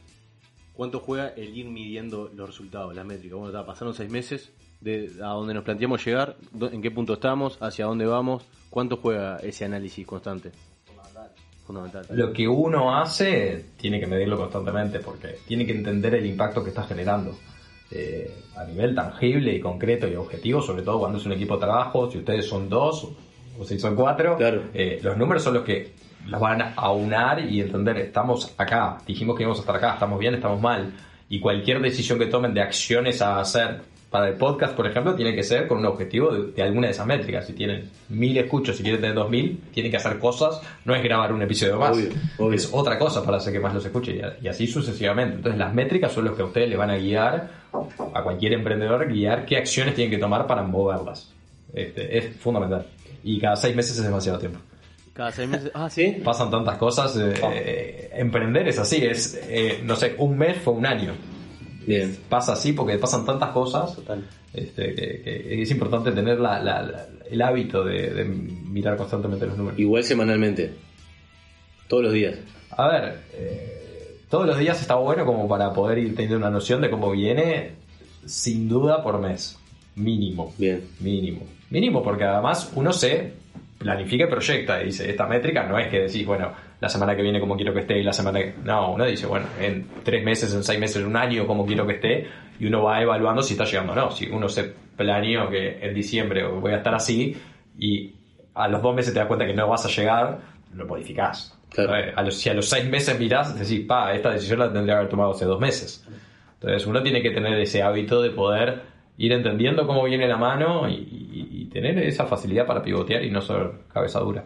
¿Cuánto 0.74 1.00
juega 1.00 1.30
el 1.30 1.58
ir 1.58 1.66
midiendo 1.66 2.32
los 2.36 2.48
resultados, 2.48 2.96
las 2.96 3.06
métricas? 3.06 3.38
Bueno, 3.38 3.66
pasaron 3.66 3.94
seis 3.94 4.10
meses 4.10 4.52
de 4.80 5.12
a 5.22 5.28
donde 5.30 5.54
nos 5.54 5.64
planteamos 5.64 6.04
llegar, 6.06 6.38
en 6.60 6.82
qué 6.82 6.90
punto 6.92 7.14
estamos, 7.14 7.58
hacia 7.62 7.86
dónde 7.86 8.06
vamos, 8.06 8.44
¿cuánto 8.70 8.98
juega 8.98 9.38
ese 9.38 9.66
análisis 9.66 10.08
constante? 10.08 10.52
Fundamental. 11.72 12.06
Lo 12.18 12.34
que 12.34 12.48
uno 12.48 12.98
hace 12.98 13.66
tiene 13.78 14.00
que 14.00 14.08
medirlo 14.08 14.38
constantemente 14.38 15.00
porque 15.00 15.38
tiene 15.48 15.66
que 15.66 15.72
entender 15.72 16.16
el 16.16 16.26
impacto 16.26 16.62
que 16.64 16.70
está 16.70 16.84
generando. 16.84 17.36
Eh, 17.90 18.30
a 18.58 18.64
nivel 18.66 18.94
tangible 18.94 19.54
y 19.54 19.60
concreto 19.60 20.08
y 20.08 20.16
objetivo, 20.16 20.62
sobre 20.62 20.82
todo 20.84 21.00
cuando 21.00 21.18
es 21.18 21.26
un 21.26 21.32
equipo 21.34 21.56
de 21.56 21.62
trabajo, 21.62 22.12
si 22.12 22.18
ustedes 22.20 22.46
son 22.46 22.70
dos 22.70 23.08
o 23.60 23.66
si 23.66 23.80
son 23.80 23.96
cuatro, 23.96 24.38
Claro. 24.38 24.64
eh, 24.74 25.00
los 25.02 25.18
números 25.18 25.44
son 25.44 25.54
los 25.56 25.64
que 25.64 25.94
los 26.28 26.40
van 26.40 26.62
a 26.62 26.74
aunar 26.76 27.40
y 27.40 27.62
entender, 27.62 27.98
estamos 27.98 28.54
acá, 28.58 28.98
dijimos 29.08 29.36
que 29.36 29.44
íbamos 29.44 29.60
a 29.60 29.62
estar 29.62 29.76
acá, 29.76 29.94
estamos 29.94 30.20
bien, 30.20 30.36
estamos 30.36 30.62
mal. 30.62 30.94
Y 31.30 31.40
cualquier 31.40 31.82
decisión 31.82 32.20
que 32.20 32.26
tomen 32.28 32.54
de 32.54 32.62
acciones 32.62 33.22
a 33.22 33.40
hacer 33.40 33.82
para 34.12 34.28
el 34.28 34.36
podcast, 34.36 34.76
por 34.76 34.86
ejemplo, 34.86 35.16
tiene 35.16 35.34
que 35.34 35.42
ser 35.42 35.68
con 35.68 35.78
un 35.80 35.86
objetivo 35.86 36.32
de, 36.32 36.52
de 36.52 36.62
alguna 36.62 36.88
de 36.88 36.92
esas 36.92 37.08
métricas. 37.08 37.48
Si 37.48 37.54
tienen 37.54 37.90
mil 38.10 38.38
escuchos, 38.38 38.76
si 38.76 38.84
quieren 38.84 39.00
tener 39.02 39.16
dos 39.16 39.30
mil, 39.30 39.62
tienen 39.74 39.90
que 39.90 39.98
hacer 39.98 40.20
cosas, 40.20 40.62
no 40.84 40.94
es 40.94 41.02
grabar 41.02 41.32
un 41.32 41.42
episodio 41.42 41.80
más. 41.80 41.96
Obvio, 41.96 42.10
obvio. 42.38 42.56
Es 42.56 42.70
otra 42.74 43.00
cosa 43.00 43.24
para 43.24 43.38
hacer 43.38 43.54
que 43.54 43.60
más 43.62 43.74
los 43.74 43.86
escuche 43.86 44.12
y, 44.14 44.46
y 44.46 44.48
así 44.50 44.68
sucesivamente. 44.68 45.38
Entonces 45.38 45.58
las 45.58 45.74
métricas 45.74 46.12
son 46.12 46.26
los 46.26 46.36
que 46.36 46.42
a 46.42 46.46
ustedes 46.46 46.68
les 46.70 46.78
van 46.78 46.90
a 46.90 46.98
guiar, 46.98 47.50
a 48.14 48.22
cualquier 48.22 48.54
emprendedor, 48.54 49.08
guiar 49.08 49.46
qué 49.46 49.56
acciones 49.56 49.96
tienen 49.96 50.12
que 50.12 50.18
tomar 50.18 50.46
para 50.46 50.62
moverlas. 50.64 51.32
Este, 51.74 52.18
es 52.18 52.36
fundamental. 52.36 52.86
Y 53.24 53.40
cada 53.40 53.56
seis 53.56 53.74
meses 53.74 53.98
es 53.98 54.04
demasiado 54.04 54.40
tiempo. 54.40 54.60
Cada 55.14 55.32
seis 55.32 55.48
meses. 55.48 55.72
Ah, 55.74 55.90
sí. 55.90 56.22
Pasan 56.24 56.52
tantas 56.52 56.78
cosas. 56.78 57.16
eh, 57.16 57.34
eh, 57.44 58.10
emprender 58.16 58.68
es 58.68 58.78
así, 58.78 59.06
es, 59.06 59.40
eh, 59.48 59.80
no 59.84 59.96
sé, 59.96 60.16
un 60.18 60.38
mes 60.38 60.58
fue 60.58 60.74
un 60.74 60.86
año. 60.86 61.14
Bien. 61.86 62.16
Pasa 62.30 62.54
así 62.54 62.74
porque 62.74 62.98
pasan 62.98 63.26
tantas 63.26 63.50
cosas 63.50 63.98
este, 64.54 64.94
que, 64.96 65.22
que 65.24 65.62
es 65.62 65.72
importante 65.72 66.12
tener 66.12 66.40
la- 66.40 66.60
la- 66.60 66.82
la- 66.84 67.08
el 67.30 67.42
hábito 67.42 67.84
de, 67.84 68.10
de 68.14 68.26
mirar 68.26 68.98
constantemente 68.98 69.46
los 69.48 69.58
números. 69.58 69.80
Igual 69.80 70.04
semanalmente. 70.04 70.74
Todos 71.88 72.04
los 72.04 72.14
días. 72.14 72.38
A 72.72 72.88
ver, 72.88 73.20
eh, 73.34 74.18
todos 74.30 74.46
los 74.48 74.58
días 74.58 74.80
está 74.82 74.96
bueno 74.96 75.26
como 75.26 75.48
para 75.48 75.74
poder 75.74 75.98
ir 75.98 76.10
teniendo 76.16 76.38
una 76.38 76.50
noción 76.50 76.82
de 76.82 76.90
cómo 76.90 77.12
viene, 77.12 77.72
sin 78.26 78.70
duda 78.70 79.02
por 79.04 79.20
mes. 79.20 79.58
Mínimo. 79.96 80.54
Bien. 80.58 80.84
Mínimo. 81.00 81.42
Mínimo, 81.70 82.02
porque 82.04 82.24
además 82.26 82.72
uno 82.76 82.94
se 82.94 83.34
planifica 83.78 84.26
y 84.26 84.30
proyecta 84.30 84.82
y 84.82 84.86
dice, 84.88 85.10
esta 85.10 85.26
métrica 85.28 85.64
no 85.68 85.78
es 85.80 85.90
que 85.90 86.02
decís, 86.02 86.26
bueno, 86.26 86.52
la 86.82 86.90
semana 86.90 87.16
que 87.16 87.22
viene 87.22 87.40
como 87.40 87.56
quiero 87.56 87.74
que 87.74 87.80
esté 87.82 88.00
y 88.00 88.04
la 88.04 88.12
semana 88.12 88.40
que... 88.40 88.54
No, 88.66 88.92
uno 88.94 89.06
dice, 89.06 89.28
bueno, 89.28 89.46
en 89.60 89.86
tres 90.04 90.24
meses, 90.26 90.54
en 90.54 90.64
seis 90.64 90.80
meses, 90.80 90.98
en 90.98 91.06
un 91.06 91.16
año 91.16 91.48
como 91.48 91.66
quiero 91.66 91.86
que 91.88 91.94
esté 91.94 92.28
y 92.60 92.66
uno 92.66 92.84
va 92.84 93.02
evaluando 93.02 93.42
si 93.44 93.54
está 93.54 93.66
llegando 93.66 93.94
o 93.94 93.96
no. 93.96 94.12
Si 94.12 94.28
uno 94.30 94.50
se 94.50 94.74
planeó 94.98 95.50
que 95.50 95.78
en 95.82 95.94
diciembre 95.94 96.46
voy 96.46 96.74
a 96.74 96.78
estar 96.78 96.94
así 96.96 97.38
y 97.78 98.16
a 98.56 98.68
los 98.68 98.82
dos 98.82 98.94
meses 98.96 99.14
te 99.14 99.20
das 99.20 99.28
cuenta 99.28 99.46
que 99.46 99.54
no 99.54 99.68
vas 99.70 99.86
a 99.86 99.90
llegar, 99.90 100.40
lo 100.74 100.86
modificás. 100.88 101.58
Claro. 101.70 101.96
Eh, 101.96 102.14
A 102.16 102.22
los, 102.24 102.36
si 102.36 102.50
a 102.50 102.54
los 102.54 102.68
seis 102.68 102.86
meses 102.90 103.18
mirás, 103.18 103.58
decís, 103.58 103.86
pa, 103.88 104.14
esta 104.14 104.32
decisión 104.32 104.60
la 104.60 104.66
tendría 104.74 104.96
que 104.96 104.98
haber 105.00 105.10
tomado 105.10 105.32
hace 105.32 105.46
dos 105.46 105.60
meses. 105.60 106.06
Entonces 106.56 106.86
uno 106.88 107.02
tiene 107.02 107.22
que 107.22 107.30
tener 107.32 107.58
ese 107.60 107.82
hábito 107.82 108.22
de 108.22 108.32
poder 108.32 108.82
ir 109.18 109.32
entendiendo 109.34 109.86
cómo 109.88 110.04
viene 110.04 110.28
la 110.28 110.38
mano 110.38 110.90
y, 110.90 110.94
y- 110.94 111.48
y 111.62 111.66
tener 111.66 111.98
esa 112.00 112.26
facilidad 112.26 112.66
para 112.66 112.82
pivotear 112.82 113.24
y 113.24 113.30
no 113.32 113.40
ser 113.42 113.72
cabeza 113.94 114.20
dura. 114.20 114.44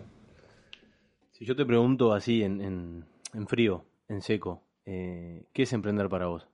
Si 1.37 1.43
yo 1.43 1.53
te 1.53 1.65
pregunto 1.65 2.13
así 2.13 2.43
en, 2.43 2.61
en, 2.61 3.03
en 3.33 3.47
frío, 3.47 3.83
en 4.07 4.21
seco, 4.21 4.61
eh, 4.85 5.43
¿qué 5.51 5.63
es 5.63 5.73
emprender 5.73 6.07
para 6.07 6.27
vos? 6.27 6.47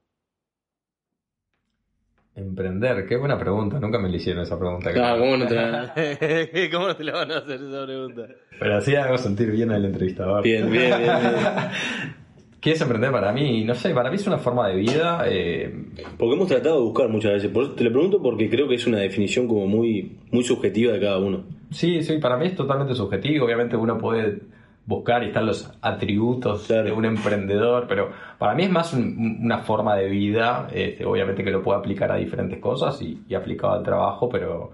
Emprender, 2.34 3.06
qué 3.06 3.16
buena 3.16 3.38
pregunta, 3.38 3.78
nunca 3.78 4.00
me 4.00 4.08
le 4.08 4.16
hicieron 4.16 4.42
esa 4.42 4.58
pregunta. 4.58 4.90
Ah, 4.96 5.16
¿cómo 5.16 5.36
no 5.36 5.46
te 5.46 5.54
la, 5.54 5.94
¿Cómo 6.72 6.88
no 6.88 6.96
te 6.96 7.04
la 7.04 7.12
van 7.12 7.30
a 7.30 7.36
hacer 7.38 7.60
esa 7.62 7.84
pregunta? 7.84 8.26
Pero 8.58 8.76
así 8.76 8.96
hago 8.96 9.18
sentir 9.18 9.52
bien 9.52 9.70
al 9.70 9.84
entrevistador. 9.84 10.42
Bien, 10.42 10.68
bien, 10.68 10.98
bien. 10.98 10.98
bien. 10.98 11.14
¿Qué 12.60 12.72
es 12.72 12.80
emprender 12.80 13.12
para 13.12 13.32
mí? 13.32 13.62
No 13.64 13.76
sé, 13.76 13.94
para 13.94 14.10
mí 14.10 14.16
es 14.16 14.26
una 14.26 14.38
forma 14.38 14.66
de 14.66 14.76
vida. 14.78 15.24
eh, 15.28 15.72
Porque 16.18 16.34
hemos 16.34 16.48
tratado 16.48 16.76
de 16.78 16.82
buscar 16.82 17.08
muchas 17.08 17.34
veces. 17.34 17.52
Por 17.52 17.64
eso 17.66 17.72
te 17.74 17.84
lo 17.84 17.92
pregunto 17.92 18.20
porque 18.20 18.50
creo 18.50 18.66
que 18.66 18.74
es 18.74 18.86
una 18.88 18.98
definición 18.98 19.46
como 19.46 19.68
muy, 19.68 20.18
muy 20.32 20.42
subjetiva 20.42 20.92
de 20.92 21.00
cada 21.00 21.18
uno. 21.18 21.44
Sí, 21.70 22.02
sí, 22.02 22.18
para 22.18 22.36
mí 22.36 22.46
es 22.46 22.56
totalmente 22.56 22.94
subjetivo. 22.96 23.44
Obviamente 23.46 23.76
uno 23.76 23.96
puede 23.98 24.40
buscar 24.84 25.22
y 25.22 25.26
están 25.26 25.46
los 25.46 25.70
atributos 25.80 26.66
Claro. 26.66 26.84
de 26.84 26.92
un 26.92 27.04
emprendedor, 27.04 27.86
pero 27.88 28.10
para 28.38 28.54
mí 28.54 28.64
es 28.64 28.70
más 28.70 28.92
un- 28.92 29.38
una 29.42 29.58
forma 29.58 29.94
de 29.96 30.08
vida. 30.08 30.68
este, 30.72 31.04
obviamente 31.04 31.44
que 31.44 31.50
lo 31.50 31.62
puedo 31.62 31.78
aplicar 31.78 32.10
a 32.10 32.16
diferentes 32.16 32.58
cosas 32.58 33.00
y, 33.02 33.22
y 33.28 33.34
aplicado 33.34 33.74
al 33.74 33.82
trabajo, 33.84 34.28
pero, 34.28 34.72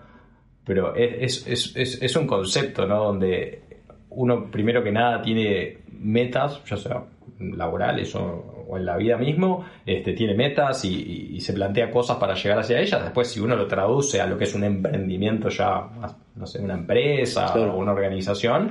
pero 0.64 0.94
es, 0.94 1.46
es, 1.46 1.46
es, 1.46 1.76
es- 1.76 2.02
es 2.02 2.16
un 2.16 2.26
concepto, 2.26 2.86
¿no? 2.86 3.04
Donde 3.04 3.62
uno 4.10 4.50
primero 4.50 4.82
que 4.82 4.90
nada 4.92 5.20
tiene 5.20 5.78
metas, 5.92 6.62
ya 6.64 6.76
sea 6.78 7.02
laborales 7.40 8.14
o, 8.16 8.64
o 8.68 8.76
en 8.76 8.84
la 8.86 8.96
vida 8.96 9.16
mismo, 9.16 9.64
este, 9.86 10.12
tiene 10.14 10.34
metas 10.34 10.84
y, 10.84 10.94
y- 10.94 11.36
y 11.36 11.40
se 11.40 11.52
plantea 11.52 11.90
cosas 11.90 12.16
para 12.16 12.34
llegar 12.34 12.58
hacia 12.58 12.80
ellas. 12.80 13.02
Después, 13.02 13.28
si 13.28 13.40
uno 13.40 13.54
lo 13.56 13.66
traduce 13.66 14.20
a 14.20 14.26
lo 14.26 14.36
que 14.38 14.44
es 14.44 14.54
un 14.54 14.64
emprendimiento 14.64 15.48
ya, 15.50 15.86
no 16.34 16.46
sé, 16.46 16.60
una 16.60 16.74
empresa 16.74 17.52
Claro. 17.52 17.74
o 17.74 17.78
una 17.78 17.92
organización, 17.92 18.70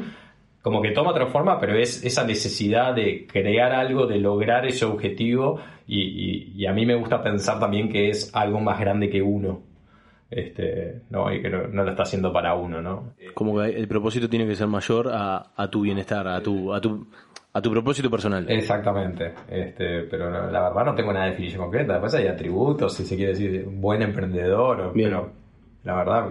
como 0.68 0.82
que 0.82 0.92
toma 0.92 1.12
otra 1.12 1.28
forma, 1.28 1.60
pero 1.60 1.78
es 1.78 2.04
esa 2.04 2.26
necesidad 2.26 2.94
de 2.94 3.26
crear 3.26 3.72
algo, 3.72 4.06
de 4.06 4.18
lograr 4.20 4.66
ese 4.66 4.84
objetivo 4.86 5.60
y, 5.88 6.02
y- 6.02 6.54
y 6.58 6.66
a 6.66 6.74
mí 6.74 6.86
me 6.86 6.96
gusta 6.96 7.24
pensar 7.24 7.58
también 7.60 7.90
que 7.90 8.10
es 8.10 8.36
algo 8.36 8.60
más 8.60 8.78
grande 8.80 9.10
que 9.10 9.22
uno. 9.22 9.62
Este, 10.30 11.04
no, 11.10 11.34
y 11.34 11.42
que 11.42 11.50
no, 11.50 11.68
no 11.68 11.84
lo 11.86 11.92
está 11.92 12.04
haciendo 12.04 12.34
para 12.34 12.54
uno, 12.54 12.82
¿no? 12.82 13.14
Como 13.34 13.60
que 13.62 13.70
el 13.70 13.88
propósito 13.88 14.28
tiene 14.30 14.46
que 14.46 14.56
ser 14.56 14.68
mayor 14.68 15.10
a, 15.10 15.52
a 15.56 15.70
tu 15.70 15.82
bienestar, 15.82 16.28
a 16.28 16.42
tu, 16.42 16.74
a 16.74 16.82
tu, 16.82 17.08
a 17.54 17.62
tu 17.62 17.72
propósito 17.72 18.12
personal. 18.12 18.46
Exactamente, 18.52 19.34
este, 19.50 20.02
pero 20.02 20.30
no, 20.30 20.52
la 20.52 20.64
verdad 20.68 20.84
no 20.86 20.96
tengo 20.96 21.12
una 21.12 21.26
definición 21.28 21.62
concreta. 21.62 21.94
Después 21.94 22.14
hay 22.16 22.28
atributos, 22.28 22.94
si 22.94 23.06
se 23.06 23.16
quiere 23.16 23.32
decir, 23.32 23.64
buen 23.72 24.02
emprendedor, 24.02 24.82
o- 24.82 24.92
pero 24.94 25.32
la 25.86 25.96
verdad 25.96 26.26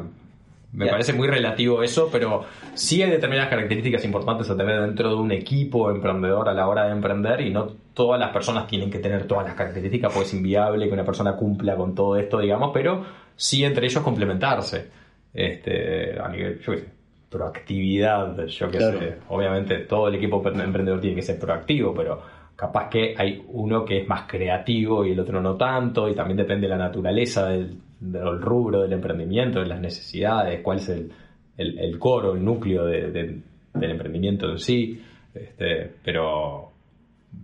me 0.76 0.86
parece 0.88 1.14
muy 1.14 1.26
relativo 1.26 1.82
eso, 1.82 2.08
pero 2.12 2.44
sí 2.74 3.02
hay 3.02 3.10
determinadas 3.10 3.48
características 3.48 4.04
importantes 4.04 4.48
a 4.50 4.56
tener 4.56 4.80
dentro 4.82 5.08
de 5.08 5.14
un 5.16 5.32
equipo 5.32 5.90
emprendedor 5.90 6.48
a 6.48 6.52
la 6.52 6.68
hora 6.68 6.84
de 6.84 6.92
emprender 6.92 7.40
y 7.40 7.50
no 7.50 7.68
todas 7.94 8.20
las 8.20 8.30
personas 8.30 8.66
tienen 8.66 8.90
que 8.90 8.98
tener 8.98 9.26
todas 9.26 9.46
las 9.46 9.54
características, 9.54 10.12
porque 10.12 10.28
es 10.28 10.34
inviable 10.34 10.86
que 10.86 10.92
una 10.92 11.04
persona 11.04 11.34
cumpla 11.34 11.76
con 11.76 11.94
todo 11.94 12.16
esto, 12.16 12.38
digamos, 12.38 12.70
pero 12.74 13.04
sí 13.34 13.64
entre 13.64 13.86
ellos 13.86 14.02
complementarse. 14.02 14.90
Este, 15.32 16.18
a 16.20 16.28
nivel, 16.28 16.60
yo 16.60 16.72
qué 16.72 16.78
sé, 16.78 16.88
proactividad, 17.30 18.46
yo 18.46 18.70
qué 18.70 18.78
Claro. 18.78 18.98
sé. 18.98 19.16
Obviamente 19.28 19.78
todo 19.78 20.08
el 20.08 20.14
equipo 20.16 20.42
emprendedor 20.46 21.00
tiene 21.00 21.16
que 21.16 21.22
ser 21.22 21.38
proactivo, 21.38 21.94
pero 21.94 22.20
capaz 22.54 22.88
que 22.88 23.14
hay 23.16 23.42
uno 23.48 23.84
que 23.84 24.02
es 24.02 24.08
más 24.08 24.22
creativo 24.26 25.04
y 25.04 25.12
el 25.12 25.20
otro 25.20 25.40
no 25.40 25.54
tanto, 25.56 26.08
y 26.08 26.14
también 26.14 26.36
depende 26.38 26.66
de 26.66 26.70
la 26.76 26.78
naturaleza 26.78 27.48
del, 27.48 27.76
del 28.00 28.40
rubro 28.40 28.82
del 28.82 28.92
emprendimiento, 28.92 29.60
de 29.60 29.66
las 29.66 29.80
necesidades, 29.80 30.60
cuál 30.62 30.78
es 30.78 30.88
el, 30.88 31.12
el, 31.56 31.78
el 31.78 31.98
coro, 31.98 32.34
el 32.34 32.44
núcleo 32.44 32.84
de- 32.86 33.10
de- 33.10 33.40
del 33.74 33.90
emprendimiento 33.90 34.50
en 34.50 34.58
sí. 34.58 35.02
Este, 35.34 35.92
pero 36.04 36.72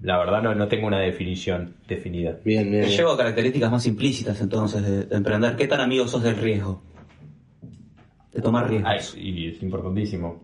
la 0.02 0.18
verdad 0.18 0.42
no, 0.42 0.54
no 0.54 0.68
tengo 0.68 0.86
una 0.86 0.98
definición 1.00 1.74
definida. 1.86 2.38
Bien, 2.44 2.70
bien. 2.70 2.82
Te 2.82 2.86
bien. 2.88 2.98
llevo 2.98 3.10
a 3.12 3.16
características 3.18 3.70
más 3.70 3.86
implícitas 3.86 4.40
entonces 4.40 4.82
de, 4.82 5.04
de 5.06 5.16
emprender. 5.16 5.56
¿Qué 5.56 5.66
tan 5.66 5.80
amigo 5.80 6.06
sos 6.08 6.22
del 6.22 6.36
riesgo? 6.36 6.82
De 8.32 8.40
tomar 8.40 8.68
riesgos. 8.70 9.14
Ay, 9.14 9.22
y 9.22 9.48
es 9.48 9.62
importantísimo. 9.62 10.42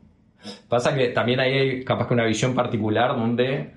Pasa 0.69 0.95
que 0.95 1.09
también 1.09 1.41
ahí 1.41 1.53
hay 1.53 1.85
capaz 1.85 2.07
que 2.07 2.15
una 2.15 2.25
visión 2.27 2.55
particular 2.55 3.17
donde 3.17 3.73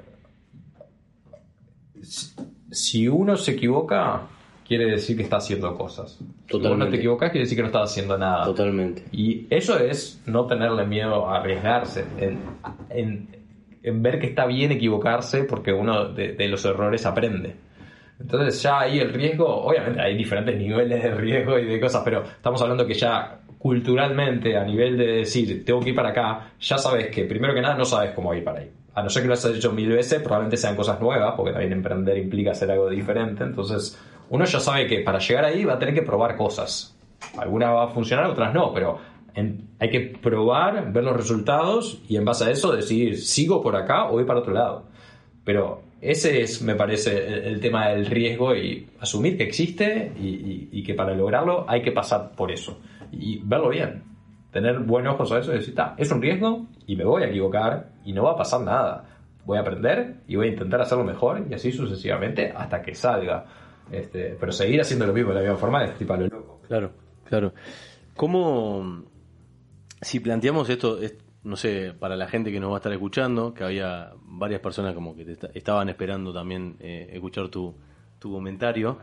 si 2.72 3.08
uno 3.08 3.38
se 3.38 3.52
equivoca, 3.52 4.28
quiere 4.77 4.86
decir 4.91 5.17
que 5.17 5.23
está 5.23 5.36
haciendo 5.38 5.75
cosas. 5.75 6.12
Si 6.13 6.23
vos 6.23 6.29
no 6.53 6.60
Totalmente. 6.60 6.91
te 6.91 6.97
equivocas, 6.97 7.29
quiere 7.31 7.43
decir 7.43 7.57
que 7.57 7.62
no 7.63 7.67
estás 7.67 7.91
haciendo 7.91 8.17
nada. 8.17 8.45
Totalmente. 8.45 9.03
Y 9.12 9.45
eso 9.49 9.77
es 9.77 10.21
no 10.25 10.45
tenerle 10.47 10.86
miedo 10.86 11.27
a 11.29 11.38
arriesgarse, 11.39 12.05
en, 12.17 12.39
en- 12.89 13.27
en 13.84 14.01
ver 14.03 14.19
que 14.19 14.27
está 14.27 14.45
bien 14.45 14.71
equivocarse 14.71 15.43
porque 15.43 15.73
uno 15.73 16.05
de, 16.10 16.34
de 16.34 16.47
los 16.47 16.63
errores 16.65 17.05
aprende. 17.05 17.55
Entonces 18.19 18.62
ya 18.62 18.79
ahí 18.81 18.99
el 18.99 19.12
riesgo, 19.13 19.47
obviamente 19.47 19.99
hay 19.99 20.15
diferentes 20.15 20.55
niveles 20.57 21.03
de 21.03 21.12
riesgo 21.15 21.57
y 21.60 21.65
de 21.65 21.79
cosas, 21.79 22.01
pero 22.05 22.23
estamos 22.23 22.62
hablando 22.62 22.86
que 22.86 22.93
ya 22.93 23.39
culturalmente, 23.57 24.55
a 24.57 24.63
nivel 24.63 24.97
de 24.97 25.07
decir, 25.07 25.65
tengo 25.65 25.79
que 25.81 25.89
ir 25.89 25.95
para 25.95 26.10
acá, 26.10 26.51
ya 26.60 26.77
sabes 26.77 27.07
que 27.07 27.25
primero 27.25 27.53
que 27.53 27.62
nada 27.62 27.75
no 27.75 27.86
sabes 27.86 28.12
cómo 28.12 28.34
ir 28.34 28.43
para 28.43 28.60
ahí. 28.60 28.69
A 28.93 29.01
no 29.01 29.10
ser 29.10 29.21
que 29.23 29.27
lo 29.29 29.34
hayas 29.34 29.45
hecho 29.55 29.71
mil 29.71 29.89
veces, 29.89 30.21
probablemente 30.21 30.57
sean 30.57 30.75
cosas 30.75 30.99
nuevas, 31.01 31.34
porque 31.36 31.51
también 31.51 31.71
emprender 31.71 32.17
implica 32.17 32.51
hacer 32.51 32.69
algo 32.71 32.89
diferente. 32.89 33.43
Entonces, 33.43 33.97
uno 34.32 34.46
ya 34.46 34.62
sabe 34.62 34.88
que 34.88 35.02
para 35.02 35.20
llegar 35.20 35.44
ahí 35.44 35.65
va 35.65 35.74
a 35.74 35.80
tener 35.80 35.94
que 35.94 36.04
probar 36.04 36.38
cosas. 36.38 36.98
Algunas 37.38 37.70
va 37.70 37.84
a 37.84 37.88
funcionar, 37.89 38.28
otras 38.28 38.54
no, 38.54 38.74
pero 38.74 38.98
hay 39.36 39.89
que 39.89 40.00
probar, 40.22 40.91
ver 40.94 41.04
los 41.04 41.17
resultados 41.17 42.02
y 42.08 42.15
en 42.15 42.24
base 42.24 42.46
a 42.46 42.50
eso 42.50 42.72
decidir, 42.72 43.17
¿sigo 43.17 43.62
por 43.62 43.76
acá 43.76 44.10
o 44.10 44.13
voy 44.13 44.24
para 44.24 44.39
otro 44.39 44.54
lado? 44.54 44.86
Pero 45.44 45.82
ese 46.00 46.41
es, 46.41 46.62
me 46.62 46.76
parece, 46.76 47.48
el, 47.50 47.60
tema 47.60 47.89
del 47.89 48.06
riesgo 48.06 48.56
y 48.56 48.88
asumir 49.02 49.38
que 49.38 49.44
existe 49.44 50.13
y, 50.17 50.82
que 50.82 50.94
para 50.94 51.13
lograrlo 51.13 51.65
hay 51.67 51.82
que 51.82 51.91
pasar 51.91 52.32
por 52.32 52.54
eso 52.54 52.80
y 53.12 53.41
verlo 53.44 53.67
bien. 53.67 54.04
Tener 54.52 54.80
buenos 54.80 55.15
ojos 55.15 55.32
a 55.34 55.39
eso 55.39 55.52
y 55.52 55.58
decir, 55.58 55.76
"Ta, 55.76 55.94
es 55.98 56.10
un 56.10 56.22
riesgo 56.22 56.67
y 56.88 56.96
me 56.96 57.04
voy 57.04 57.24
a 57.24 57.28
equivocar 57.28 57.89
y 58.06 58.13
no 58.13 58.24
va 58.24 58.32
a 58.32 58.38
pasar 58.38 58.62
nada. 58.62 59.06
Voy 59.46 59.58
a 59.58 59.62
aprender 59.62 60.15
y 60.28 60.38
voy 60.38 60.48
a 60.48 60.52
intentar 60.52 60.80
hacerlo 60.80 61.04
mejor 61.04 61.46
y 61.50 61.54
así 61.54 61.72
sucesivamente 61.74 62.54
hasta 62.56 62.82
que 62.82 62.96
salga. 62.96 63.46
Este, 63.91 64.38
pero 64.39 64.51
seguir 64.51 64.80
haciendo 64.82 65.06
lo 65.06 65.13
mismo 65.13 65.30
de 65.30 65.36
la 65.36 65.41
misma 65.41 65.58
forma 65.58 65.84
es 65.84 65.97
tipo 65.97 66.13
a 66.13 66.17
lo 66.17 66.27
loco. 66.27 66.62
Claro, 66.67 66.91
claro. 67.25 67.54
¿Cómo, 68.15 69.04
si 70.01 70.19
planteamos 70.19 70.69
esto, 70.69 71.01
es- 71.01 71.15
no 71.43 71.56
sé, 71.56 71.93
para 71.99 72.15
la 72.15 72.27
gente 72.27 72.51
que 72.51 72.60
nos 72.60 72.69
va 72.71 72.75
a 72.75 72.77
estar 72.77 72.91
escuchando, 72.93 73.54
que 73.54 73.63
había 73.63 74.12
varias 74.23 74.62
personas 74.62 74.93
como 74.93 75.15
que 75.15 75.25
te 75.25 75.32
esta- 75.34 75.49
estaban 75.54 75.89
esperando 75.89 76.32
también 76.34 76.75
eh, 76.80 77.10
escuchar 77.13 77.49
tu, 77.49 77.73
tu 78.19 78.32
comentario, 78.32 78.99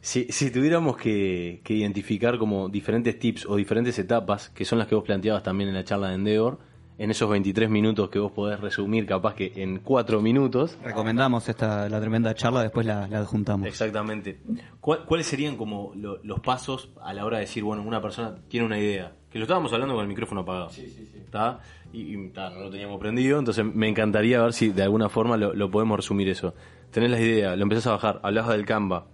si, 0.00 0.24
si 0.30 0.50
tuviéramos 0.50 0.96
que, 0.96 1.60
que 1.64 1.74
identificar 1.74 2.38
como 2.38 2.68
diferentes 2.68 3.18
tips 3.18 3.46
o 3.46 3.56
diferentes 3.56 3.98
etapas, 3.98 4.50
que 4.50 4.64
son 4.64 4.78
las 4.78 4.88
que 4.88 4.94
vos 4.94 5.04
planteabas 5.04 5.42
también 5.42 5.68
en 5.68 5.74
la 5.76 5.84
charla 5.84 6.08
de 6.08 6.14
Endeavor, 6.16 6.58
en 6.98 7.10
esos 7.10 7.28
23 7.28 7.68
minutos 7.68 8.08
que 8.08 8.18
vos 8.18 8.32
podés 8.32 8.58
resumir 8.60 9.04
capaz 9.06 9.34
que 9.34 9.52
en 9.56 9.80
4 9.80 10.20
minutos, 10.22 10.78
Recomendamos 10.82 11.48
esta, 11.48 11.88
la 11.88 12.00
tremenda 12.00 12.34
charla, 12.34 12.62
después 12.62 12.86
la, 12.86 13.06
la 13.08 13.18
adjuntamos. 13.18 13.66
Exactamente. 13.66 14.40
¿Cuál- 14.80 15.04
¿Cuáles 15.04 15.26
serían 15.26 15.56
como 15.56 15.92
lo- 15.94 16.18
los 16.22 16.40
pasos 16.40 16.90
a 17.02 17.12
la 17.12 17.24
hora 17.26 17.36
de 17.38 17.42
decir, 17.42 17.62
bueno, 17.64 17.82
una 17.82 18.00
persona 18.00 18.36
tiene 18.48 18.64
una 18.66 18.78
idea? 18.78 19.12
Que 19.30 19.38
lo 19.38 19.44
estábamos 19.44 19.72
hablando 19.74 19.94
con 19.94 20.02
el 20.02 20.08
micrófono 20.08 20.40
apagado. 20.40 20.70
Sí, 20.70 20.88
sí, 20.88 21.06
sí. 21.12 21.18
¿Está? 21.18 21.60
Y, 21.92 22.14
y, 22.16 22.28
ta, 22.30 22.48
no 22.50 22.60
lo 22.60 22.70
teníamos 22.70 22.98
prendido, 22.98 23.38
entonces 23.38 23.64
me 23.64 23.88
encantaría 23.88 24.40
ver 24.40 24.52
si 24.54 24.70
de 24.70 24.82
alguna 24.82 25.08
forma 25.10 25.36
lo, 25.36 25.52
lo 25.54 25.70
podemos 25.70 25.96
resumir 25.98 26.28
eso. 26.30 26.54
Tenés 26.90 27.10
la 27.10 27.20
idea, 27.20 27.56
lo 27.56 27.62
empezás 27.64 27.88
a 27.88 27.90
bajar, 27.92 28.20
hablabas 28.22 28.52
del 28.52 28.64
Canva, 28.64 29.06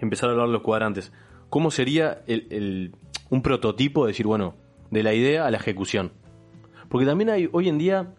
empezar 0.00 0.28
a 0.28 0.32
hablar 0.32 0.48
de 0.48 0.52
los 0.54 0.62
cuadrantes. 0.62 1.12
¿Cómo 1.50 1.70
sería 1.70 2.22
el, 2.26 2.48
el- 2.50 2.92
un 3.30 3.42
prototipo 3.42 4.04
de 4.06 4.10
decir, 4.12 4.26
bueno, 4.26 4.54
de 4.90 5.02
la 5.04 5.14
idea 5.14 5.46
a 5.46 5.50
la 5.52 5.58
ejecución? 5.58 6.10
Porque 6.96 7.04
también 7.04 7.28
hay, 7.28 7.46
hoy 7.52 7.68
en 7.68 7.76
día, 7.76 8.14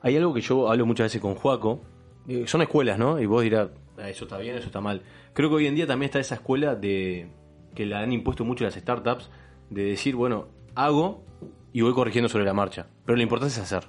hay 0.00 0.16
algo 0.16 0.32
que 0.32 0.40
yo 0.40 0.70
hablo 0.70 0.86
muchas 0.86 1.04
veces 1.04 1.20
con 1.20 1.34
Juaco, 1.34 1.82
eh, 2.26 2.44
son 2.46 2.62
escuelas, 2.62 2.98
¿no? 2.98 3.20
Y 3.20 3.26
vos 3.26 3.42
dirás, 3.42 3.68
"Ah, 3.98 4.08
eso 4.08 4.24
está 4.24 4.38
bien, 4.38 4.56
eso 4.56 4.68
está 4.68 4.80
mal. 4.80 5.02
Creo 5.34 5.50
que 5.50 5.56
hoy 5.56 5.66
en 5.66 5.74
día 5.74 5.86
también 5.86 6.06
está 6.06 6.18
esa 6.18 6.36
escuela 6.36 6.74
de 6.74 7.28
que 7.74 7.84
la 7.84 8.00
han 8.00 8.12
impuesto 8.12 8.42
mucho 8.42 8.64
las 8.64 8.72
startups, 8.72 9.30
de 9.68 9.84
decir, 9.84 10.16
bueno, 10.16 10.46
hago 10.74 11.24
y 11.74 11.82
voy 11.82 11.92
corrigiendo 11.92 12.30
sobre 12.30 12.46
la 12.46 12.54
marcha. 12.54 12.86
Pero 13.04 13.16
lo 13.16 13.22
importante 13.22 13.52
es 13.52 13.58
hacer. 13.60 13.84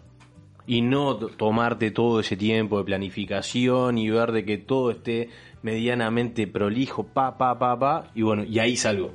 Y 0.65 0.81
no 0.81 1.15
tomarte 1.15 1.89
todo 1.91 2.19
ese 2.19 2.35
tiempo 2.35 2.79
de 2.79 2.83
planificación 2.83 3.97
y 3.97 4.09
ver 4.09 4.33
de 4.33 4.43
que 4.43 4.57
todo 4.57 4.91
esté 4.91 5.29
medianamente 5.61 6.47
prolijo, 6.47 7.05
pa, 7.05 7.37
pa, 7.37 7.57
pa, 7.57 7.79
pa, 7.79 8.11
y 8.13 8.23
bueno, 8.23 8.43
y 8.43 8.59
ahí 8.59 8.75
salgo. 8.75 9.13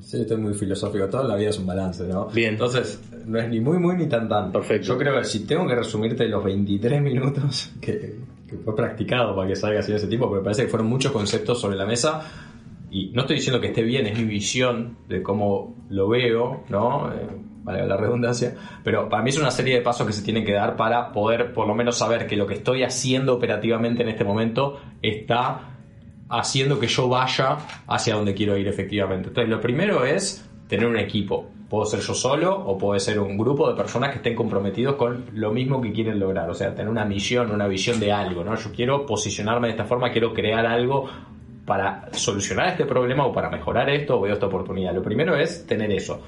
Sí, 0.00 0.20
estoy 0.20 0.36
muy 0.38 0.54
filosófico. 0.54 1.06
Toda 1.08 1.24
la 1.24 1.36
vida 1.36 1.50
es 1.50 1.58
un 1.58 1.66
balance, 1.66 2.06
¿no? 2.06 2.26
Bien. 2.26 2.54
Entonces, 2.54 3.00
no 3.26 3.38
es 3.38 3.48
ni 3.48 3.60
muy, 3.60 3.78
muy, 3.78 3.96
ni 3.96 4.08
tan, 4.08 4.28
tan. 4.28 4.50
Perfecto. 4.52 4.88
Yo 4.88 4.98
creo 4.98 5.18
que 5.18 5.24
si 5.24 5.46
tengo 5.46 5.66
que 5.66 5.74
resumirte 5.74 6.26
los 6.28 6.42
23 6.42 7.02
minutos 7.02 7.72
que, 7.80 8.18
que 8.48 8.56
fue 8.56 8.74
practicado 8.74 9.34
para 9.36 9.48
que 9.48 9.56
salga 9.56 9.80
así 9.80 9.92
de 9.92 9.98
ese 9.98 10.08
tipo, 10.08 10.26
porque 10.26 10.40
me 10.40 10.44
parece 10.44 10.64
que 10.64 10.68
fueron 10.68 10.88
muchos 10.88 11.12
conceptos 11.12 11.60
sobre 11.60 11.76
la 11.76 11.86
mesa. 11.86 12.22
Y 12.90 13.10
no 13.12 13.22
estoy 13.22 13.36
diciendo 13.36 13.60
que 13.60 13.68
esté 13.68 13.82
bien, 13.82 14.06
es 14.06 14.18
mi 14.18 14.24
visión 14.24 14.96
de 15.08 15.22
cómo 15.22 15.76
lo 15.90 16.08
veo, 16.08 16.64
¿no? 16.68 17.12
Eh, 17.12 17.28
valga 17.62 17.84
la 17.86 17.96
redundancia. 17.96 18.56
Pero 18.82 19.08
para 19.08 19.22
mí 19.22 19.30
es 19.30 19.38
una 19.38 19.50
serie 19.50 19.76
de 19.76 19.80
pasos 19.80 20.06
que 20.06 20.12
se 20.12 20.22
tienen 20.22 20.44
que 20.44 20.52
dar 20.52 20.76
para 20.76 21.12
poder, 21.12 21.52
por 21.52 21.68
lo 21.68 21.74
menos, 21.74 21.98
saber 21.98 22.26
que 22.26 22.36
lo 22.36 22.46
que 22.46 22.54
estoy 22.54 22.82
haciendo 22.82 23.34
operativamente 23.34 24.02
en 24.02 24.08
este 24.08 24.24
momento 24.24 24.80
está 25.02 25.69
haciendo 26.30 26.78
que 26.78 26.86
yo 26.86 27.08
vaya 27.08 27.58
hacia 27.86 28.14
donde 28.14 28.34
quiero 28.34 28.56
ir 28.56 28.68
efectivamente. 28.68 29.28
Entonces, 29.28 29.50
lo 29.50 29.60
primero 29.60 30.04
es 30.04 30.48
tener 30.68 30.86
un 30.86 30.98
equipo. 30.98 31.50
Puedo 31.68 31.84
ser 31.84 32.00
yo 32.00 32.14
solo 32.14 32.56
o 32.56 32.78
puede 32.78 33.00
ser 33.00 33.20
un 33.20 33.36
grupo 33.36 33.68
de 33.68 33.76
personas 33.76 34.10
que 34.10 34.16
estén 34.16 34.34
comprometidos 34.34 34.96
con 34.96 35.26
lo 35.34 35.52
mismo 35.52 35.80
que 35.80 35.92
quieren 35.92 36.18
lograr. 36.18 36.48
O 36.48 36.54
sea, 36.54 36.74
tener 36.74 36.88
una 36.88 37.04
misión, 37.04 37.50
una 37.50 37.68
visión 37.68 38.00
de 38.00 38.12
algo, 38.12 38.42
¿no? 38.42 38.54
Yo 38.56 38.72
quiero 38.72 39.04
posicionarme 39.06 39.68
de 39.68 39.72
esta 39.72 39.84
forma, 39.84 40.10
quiero 40.10 40.32
crear 40.32 40.66
algo 40.66 41.08
para 41.64 42.08
solucionar 42.12 42.68
este 42.68 42.86
problema 42.86 43.26
o 43.26 43.32
para 43.32 43.50
mejorar 43.50 43.88
esto 43.90 44.18
o 44.18 44.20
veo 44.20 44.34
esta 44.34 44.46
oportunidad. 44.46 44.94
Lo 44.94 45.02
primero 45.02 45.36
es 45.36 45.66
tener 45.66 45.92
eso. 45.92 46.20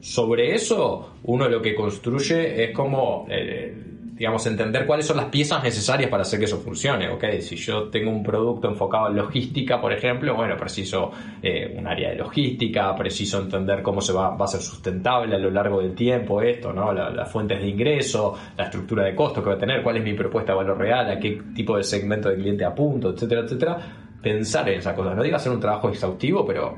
Sobre 0.00 0.54
eso, 0.54 1.14
uno 1.24 1.48
lo 1.48 1.60
que 1.60 1.74
construye 1.74 2.64
es 2.64 2.74
como, 2.74 3.26
eh, 3.28 3.89
digamos, 4.20 4.46
entender 4.46 4.84
cuáles 4.84 5.06
son 5.06 5.16
las 5.16 5.26
piezas 5.26 5.62
necesarias 5.64 6.10
para 6.10 6.20
hacer 6.24 6.38
que 6.38 6.44
eso 6.44 6.58
funcione. 6.58 7.08
¿ok? 7.08 7.24
Si 7.40 7.56
yo 7.56 7.84
tengo 7.84 8.10
un 8.10 8.22
producto 8.22 8.68
enfocado 8.68 9.08
en 9.08 9.16
logística, 9.16 9.80
por 9.80 9.94
ejemplo, 9.94 10.34
bueno, 10.36 10.58
preciso 10.58 11.10
eh, 11.42 11.74
un 11.78 11.86
área 11.86 12.10
de 12.10 12.16
logística, 12.16 12.94
preciso 12.94 13.40
entender 13.40 13.80
cómo 13.82 14.02
se 14.02 14.12
va, 14.12 14.36
va 14.36 14.44
a 14.44 14.48
ser 14.48 14.60
sustentable 14.60 15.34
a 15.34 15.38
lo 15.38 15.50
largo 15.50 15.80
del 15.80 15.94
tiempo 15.94 16.42
esto, 16.42 16.70
¿no? 16.70 16.92
La- 16.92 17.08
las 17.08 17.32
fuentes 17.32 17.62
de 17.62 17.68
ingreso, 17.68 18.36
la 18.58 18.64
estructura 18.64 19.04
de 19.06 19.14
costos 19.14 19.42
que 19.42 19.48
va 19.48 19.56
a 19.56 19.58
tener, 19.58 19.82
cuál 19.82 19.96
es 19.96 20.04
mi 20.04 20.12
propuesta 20.12 20.52
de 20.52 20.58
valor 20.58 20.76
real, 20.76 21.10
a 21.10 21.18
qué 21.18 21.40
tipo 21.54 21.78
de 21.78 21.82
segmento 21.82 22.28
de 22.28 22.36
cliente 22.36 22.62
apunto, 22.66 23.14
etcétera, 23.14 23.40
etcétera. 23.40 23.78
Pensar 24.22 24.68
en 24.68 24.80
esas 24.80 24.92
cosas. 24.94 25.16
No 25.16 25.22
digo 25.22 25.36
hacer 25.36 25.50
un 25.50 25.60
trabajo 25.60 25.88
exhaustivo, 25.88 26.44
pero 26.44 26.76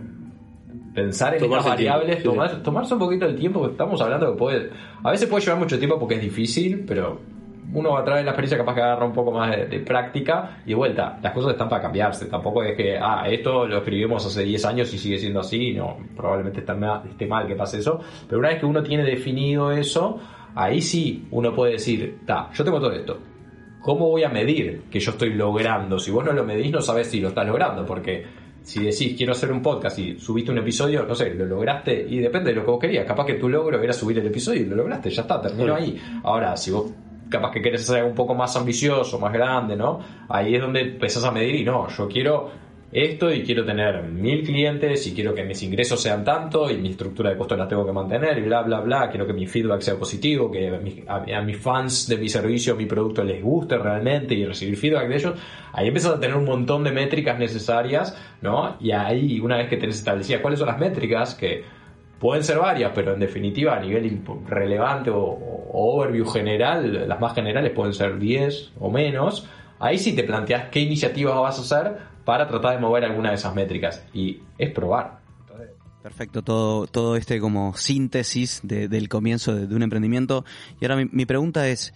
pensar 0.95 1.35
en 1.35 1.41
Tomarse 1.41 1.71
estas 1.71 1.77
variables, 1.77 2.17
sí. 2.19 2.23
tomar- 2.23 2.63
tomarse 2.63 2.95
un 2.95 3.01
poquito 3.01 3.27
el 3.27 3.35
tiempo, 3.35 3.63
que 3.65 3.73
estamos 3.73 4.01
hablando 4.01 4.31
que 4.31 4.39
puede, 4.39 4.71
a 5.03 5.11
veces 5.11 5.29
puede 5.29 5.43
llevar 5.45 5.59
mucho 5.59 5.77
tiempo 5.77 5.99
porque 5.99 6.15
es 6.15 6.21
difícil, 6.23 6.85
pero 6.87 7.32
uno 7.75 7.97
a 7.97 8.05
través 8.05 8.23
de 8.23 8.25
la 8.25 8.31
experiencia 8.33 8.59
capaz 8.59 8.75
que 8.75 8.83
agarra 8.83 9.07
un 9.07 9.13
poco 9.13 9.31
más 9.33 9.51
de, 9.57 9.67
de 9.67 9.79
práctica 9.81 10.59
y 10.67 10.71
de 10.71 10.75
vuelta, 10.75 11.19
las 11.23 11.33
cosas 11.33 11.53
están 11.53 11.69
para 11.69 11.81
cambiarse, 11.83 12.27
tampoco 12.27 12.63
es 12.63 12.77
que, 12.77 12.99
ah, 12.99 13.25
esto 13.29 13.67
lo 13.67 13.79
escribimos 13.79 14.27
hace 14.27 14.43
10 14.43 14.65
años 14.67 14.93
y 14.93 14.99
sigue 14.99 15.19
siendo 15.19 15.41
así, 15.41 15.73
no, 15.73 15.97
probablemente 16.17 16.61
está 16.61 16.75
ma- 16.75 17.03
esté 17.09 17.27
mal 17.27 17.47
que 17.47 17.55
pase 17.55 17.79
eso, 17.79 18.01
pero 18.29 18.39
una 18.41 18.49
vez 18.49 18.59
que 18.59 18.67
uno 18.67 18.83
tiene 18.83 19.05
definido 19.05 19.71
eso, 19.73 20.19
ahí 20.55 20.81
sí 20.81 21.27
uno 21.31 21.55
puede 21.55 21.73
decir, 21.73 22.19
ta, 22.27 22.51
yo 22.53 22.65
tengo 22.65 22.79
todo 22.81 22.93
esto, 22.93 23.19
¿cómo 23.81 24.09
voy 24.09 24.25
a 24.25 24.29
medir 24.29 24.83
que 24.91 25.01
yo 25.01 25.13
estoy 25.13 25.33
logrando? 25.35 25.99
Si 25.99 26.11
vos 26.11 26.25
no 26.25 26.33
lo 26.33 26.45
medís, 26.45 26.71
no 26.73 26.81
sabes 26.81 27.07
si 27.09 27.21
lo 27.21 27.29
estás 27.29 27.47
logrando, 27.47 27.87
porque 27.87 28.25
si 28.63 28.81
decís 28.85 29.15
quiero 29.17 29.33
hacer 29.33 29.51
un 29.51 29.61
podcast 29.63 29.99
y 29.99 30.19
subiste 30.19 30.51
un 30.53 30.59
episodio, 30.59 31.05
no 31.05 31.15
sé, 31.15 31.33
lo 31.35 31.47
lograste 31.47 32.07
y 32.09 32.19
depende 32.19 32.51
de 32.51 32.57
lo 32.57 32.65
que 32.65 32.71
vos 32.71 32.81
querías. 32.81 33.05
Capaz 33.07 33.25
que 33.27 33.35
tu 33.35 33.49
logro 33.49 33.81
era 33.83 33.93
subir 33.93 34.19
el 34.19 34.27
episodio 34.27 34.61
y 34.63 34.67
lo 34.67 34.77
lograste, 34.77 35.11
ya 35.11 35.23
está, 35.23 35.41
terminó 35.41 35.75
ahí. 35.75 35.99
Ahora, 36.23 36.57
si 36.57 36.71
vos 36.71 36.93
capaz 37.33 37.51
que 37.51 37.69
hacer 37.75 37.97
algo 37.97 38.11
un 38.11 38.15
poco 38.15 38.35
más 38.35 38.55
ambicioso, 38.57 39.19
más 39.19 39.33
grande, 39.33 39.75
¿no? 39.75 39.99
Ahí 40.29 40.55
es 40.55 40.61
donde 40.61 40.83
empezás 40.83 41.25
a 41.25 41.33
medir 41.33 41.57
y 41.57 41.65
no, 41.65 41.89
yo 41.89 42.07
quiero 42.07 42.63
esto 42.93 43.33
y 43.33 43.43
quiero 43.43 43.65
tener 43.65 44.03
mil 44.03 44.43
clientes 44.45 45.07
y 45.07 45.15
quiero 45.15 45.35
que 45.35 45.43
mis 45.45 45.63
ingresos 45.63 45.99
sean 46.03 46.23
tanto 46.23 46.71
y 46.71 46.77
mi 46.77 46.91
estructura 46.91 47.31
de 47.31 47.39
costos 47.39 47.57
la 47.57 47.67
tengo 47.67 47.87
que 47.87 47.93
mantener 47.93 48.37
y 48.37 48.43
bla, 48.43 48.61
bla, 48.63 48.81
bla. 48.81 49.09
Quiero 49.11 49.27
que 49.27 49.33
mi 49.33 49.47
feedback 49.47 49.81
sea 49.81 49.95
positivo, 49.97 50.51
que 50.51 50.69
a, 50.69 50.79
mis- 50.79 51.09
a 51.09 51.41
mis 51.41 51.57
fans 51.57 52.07
de 52.07 52.19
mi 52.19 52.29
servicio, 52.29 52.77
mi 52.77 52.85
producto 52.85 53.25
les 53.25 53.43
guste 53.43 53.79
realmente 53.79 54.35
y 54.35 54.45
recibir 54.45 54.77
feedback 54.77 55.09
de 55.09 55.17
ellos. 55.17 55.35
Ahí 55.73 55.89
empiezas 55.89 56.13
a 56.13 56.21
tener 56.21 56.37
un 56.37 56.45
montón 56.45 56.85
de 56.85 56.93
métricas 56.93 57.39
necesarias, 57.39 58.15
¿no? 58.43 58.77
Y 58.79 58.91
ahí, 58.93 59.41
una 59.41 59.57
vez 59.57 59.71
que 59.71 59.79
tenés 59.79 59.97
establecidas 59.97 60.43
cuáles 60.43 60.59
son 60.59 60.69
las 60.69 60.79
métricas, 60.79 61.35
que 61.35 61.65
pueden 62.23 62.45
ser 62.45 62.59
varias, 62.59 62.93
pero 62.95 63.15
en 63.15 63.19
definitiva 63.19 63.75
a 63.75 63.81
nivel 63.81 64.23
relevante 64.47 65.11
o, 65.11 65.67
overview 65.73 66.25
general, 66.25 67.09
las 67.09 67.19
más 67.19 67.35
generales 67.35 67.73
pueden 67.73 67.93
ser 67.93 68.17
10 68.17 68.75
o 68.79 68.91
menos. 68.93 69.49
Ahí 69.81 69.99
sí 69.99 70.15
te 70.15 70.23
planteas 70.23 70.69
qué 70.69 70.79
iniciativas 70.79 71.35
vas 71.35 71.59
a 71.59 71.63
hacer 71.63 71.97
para 72.25 72.47
tratar 72.47 72.77
de 72.77 72.79
mover 72.79 73.05
alguna 73.05 73.31
de 73.31 73.35
esas 73.35 73.53
métricas. 73.57 74.07
Y 74.15 74.41
es 74.57 74.71
probar. 74.71 75.19
Perfecto, 76.01 76.43
todo, 76.43 76.87
todo 76.87 77.17
este 77.17 77.41
como 77.41 77.75
síntesis 77.75 78.61
de- 78.63 78.87
del 78.87 79.09
comienzo 79.09 79.57
de, 79.57 79.75
un 79.75 79.83
emprendimiento. 79.83 80.45
Y 80.81 80.85
ahora 80.85 81.05
mi, 81.11 81.27
pregunta 81.27 81.67
es, 81.67 81.93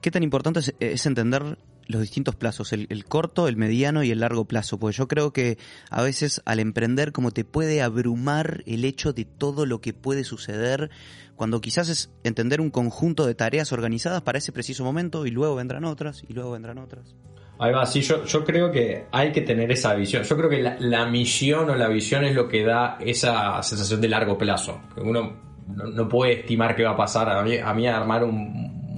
¿qué 0.00 0.12
tan 0.12 0.22
importante 0.22 0.60
es 0.78 1.06
entender 1.06 1.58
los 1.90 2.00
distintos 2.00 2.34
plazos, 2.36 2.72
el, 2.72 3.04
corto, 3.06 3.48
el 3.48 3.56
mediano 3.56 4.02
y 4.02 4.10
el 4.10 4.20
largo 4.20 4.44
plazo? 4.46 4.78
Porque 4.78 4.96
yo 4.96 5.08
creo 5.08 5.32
que 5.32 5.58
a 5.90 6.02
veces 6.02 6.40
al 6.44 6.60
emprender 6.60 7.12
como 7.12 7.30
te 7.30 7.44
puede 7.44 7.82
abrumar 7.82 8.62
el 8.66 8.84
hecho 8.84 9.12
de 9.12 9.24
todo 9.24 9.66
lo 9.66 9.80
que 9.80 9.92
puede 9.92 10.24
suceder, 10.24 10.90
cuando 11.36 11.60
quizás 11.60 11.88
es 11.88 12.10
entender 12.24 12.60
un 12.60 12.70
conjunto 12.70 13.26
de 13.26 13.34
tareas 13.34 13.72
organizadas 13.72 14.22
para 14.22 14.38
ese 14.38 14.52
preciso 14.52 14.84
momento 14.84 15.26
y 15.26 15.30
luego 15.30 15.54
vendrán 15.56 15.84
otras 15.84 16.22
y 16.28 16.32
luego 16.34 16.52
vendrán 16.52 16.78
otras. 16.78 17.14
Ahí 17.58 17.72
va, 17.72 17.84
sí, 17.84 18.00
yo, 18.00 18.24
yo 18.24 18.42
creo 18.44 18.70
que 18.72 19.04
hay 19.12 19.32
que 19.32 19.42
tener 19.42 19.70
esa 19.70 19.94
visión. 19.94 20.22
Yo 20.22 20.34
creo 20.36 20.48
que 20.48 20.62
la, 20.62 20.76
la 20.80 21.04
misión 21.06 21.68
o 21.68 21.74
la 21.74 21.88
visión 21.88 22.24
es 22.24 22.34
lo 22.34 22.48
que 22.48 22.64
da 22.64 22.96
esa 23.00 23.62
sensación 23.62 24.00
de 24.00 24.08
largo 24.08 24.38
plazo. 24.38 24.80
Que 24.94 25.02
uno 25.02 25.36
no, 25.68 26.08
puede 26.08 26.40
estimar 26.40 26.74
qué 26.74 26.84
va 26.84 26.92
a 26.92 26.96
pasar. 26.96 27.28
A 27.28 27.42
mí, 27.42 27.58
a 27.58 27.74
mí 27.74 27.86
armar 27.86 28.24
un, 28.24 28.34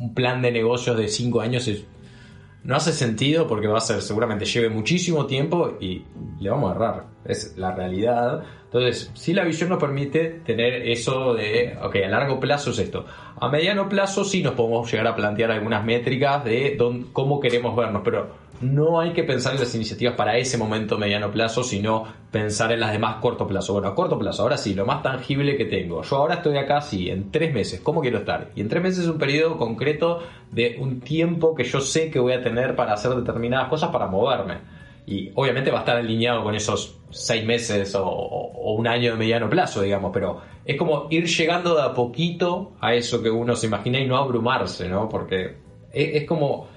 un 0.01 0.15
plan 0.15 0.41
de 0.43 0.53
negocios 0.53 0.97
de 0.97 1.09
cinco 1.09 1.41
años 1.41 1.67
es- 1.67 1.85
no 2.65 2.77
hace 2.77 2.93
sentido 2.93 3.47
porque 3.49 3.67
va 3.67 3.79
a 3.79 3.83
ser, 3.83 4.03
seguramente 4.03 4.45
lleve 4.45 4.69
muchísimo 4.69 5.27
tiempo 5.27 5.77
y 5.81 6.05
le 6.41 6.51
vamos 6.51 6.73
a 6.73 6.75
errar. 6.77 7.07
Es 7.25 7.57
la 7.57 7.75
realidad. 7.75 8.45
Entonces, 8.73 9.11
si 9.13 9.35
la 9.35 9.45
visión 9.45 9.69
nos 9.69 9.79
permite 9.79 10.41
tener 10.47 10.89
eso 10.89 11.35
de, 11.35 11.77
ok, 11.83 11.97
a 12.07 12.09
largo 12.09 12.41
plazo 12.41 12.71
es 12.71 12.79
esto. 12.79 13.05
A 13.39 13.51
mediano 13.51 13.87
plazo 13.87 14.25
sí 14.25 14.43
nos 14.43 14.55
podemos 14.55 14.91
llegar 14.91 15.09
a 15.09 15.15
plantear 15.15 15.51
algunas 15.51 15.85
métricas 15.85 16.43
de 16.43 16.75
dónde- 16.79 17.09
cómo 17.13 17.39
queremos 17.39 17.77
vernos, 17.77 18.01
pero 18.03 18.31
no 18.63 18.99
hay 18.99 19.13
que 19.13 19.25
pensar 19.25 19.53
en 19.55 19.61
las 19.61 19.75
iniciativas 19.75 20.15
para 20.15 20.39
ese 20.39 20.57
momento 20.57 20.97
mediano 20.97 21.31
plazo, 21.31 21.63
sino 21.63 22.05
pensar 22.31 22.73
en 22.73 22.81
las 22.81 22.93
de 22.93 22.99
más 22.99 23.17
corto 23.17 23.47
plazo. 23.47 23.75
Bueno, 23.75 23.89
a 23.89 23.95
corto 23.95 24.19
plazo, 24.19 24.43
ahora 24.43 24.57
sí, 24.57 24.73
lo 24.73 24.87
más 24.87 25.03
tangible 25.03 25.57
que 25.57 25.67
tengo. 25.67 26.03
Yo 26.03 26.17
ahora 26.17 26.37
estoy 26.37 26.57
acá, 26.57 26.81
sí, 26.81 27.11
en 27.11 27.31
tres 27.31 27.53
meses. 27.53 27.81
¿Cómo 27.81 28.01
quiero 28.01 28.19
estar? 28.21 28.53
Y 28.55 28.63
en 28.63 28.69
tres 28.69 28.83
meses 28.83 29.01
es 29.05 29.11
un 29.11 29.19
periodo 29.19 29.59
concreto 29.59 30.21
de 30.51 30.77
un 30.81 31.01
tiempo 31.01 31.55
que 31.55 31.65
yo 31.65 31.81
sé 31.83 32.11
que 32.11 32.21
voy 32.21 32.33
a 32.33 32.43
tener 32.43 32.75
para 32.75 32.95
hacer 32.95 33.11
determinadas 33.13 33.69
cosas 33.69 33.91
para 33.91 34.07
moverme. 34.07 34.59
Y 35.05 35.31
obviamente 35.35 35.71
va 35.71 35.79
a 35.79 35.81
estar 35.81 35.97
alineado 35.97 36.45
con 36.45 36.55
esos 36.55 37.02
seis 37.13 37.45
meses 37.45 37.95
o, 37.95 38.75
un 38.75 38.87
año 38.87 39.13
de 39.13 39.19
mediano 39.19 39.49
plazo, 39.49 39.83
digamos, 39.83 40.11
pero 40.13 40.41
es 40.65 40.77
como 40.77 41.07
ir 41.11 41.27
llegando 41.27 41.75
de 41.75 41.83
a 41.83 41.93
poquito 41.93 42.73
a 42.81 42.95
eso 42.95 43.23
que 43.23 43.31
uno 43.31 43.55
se 43.55 43.67
imagina 43.67 44.01
y 44.01 44.07
no 44.07 44.17
abrumarse, 44.17 44.89
¿no? 44.89 45.09
Porque 45.09 45.57
es, 45.93 46.23
es 46.23 46.25
como 46.27 46.69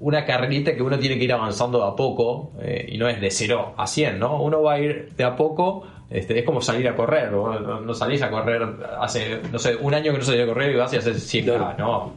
una 0.00 0.24
carrerita 0.24 0.74
que 0.74 0.82
uno 0.82 0.98
tiene 0.98 1.18
que 1.18 1.24
ir 1.24 1.32
avanzando 1.32 1.78
de 1.78 1.88
a 1.88 1.96
poco 1.96 2.52
eh, 2.60 2.86
y 2.88 2.98
no 2.98 3.08
es 3.08 3.20
de 3.20 3.30
0 3.30 3.74
a 3.76 3.86
100, 3.86 4.18
¿no? 4.18 4.42
Uno 4.42 4.62
va 4.62 4.74
a 4.74 4.80
ir 4.80 5.12
de 5.16 5.24
a 5.24 5.36
poco, 5.36 5.84
este, 6.10 6.38
es 6.38 6.44
como 6.44 6.60
salir 6.60 6.88
a 6.88 6.96
correr, 6.96 7.30
¿no? 7.30 7.58
No, 7.58 7.80
no 7.80 7.94
salís 7.94 8.20
a 8.22 8.30
correr 8.30 8.62
hace, 9.00 9.40
no 9.50 9.58
sé, 9.58 9.76
un 9.76 9.94
año 9.94 10.12
que 10.12 10.18
no 10.18 10.24
salís 10.24 10.42
a 10.42 10.46
correr 10.46 10.72
y 10.72 10.76
vas 10.76 10.92
y 10.92 10.96
haces 10.96 11.32
100K, 11.32 11.78
¿no? 11.78 12.12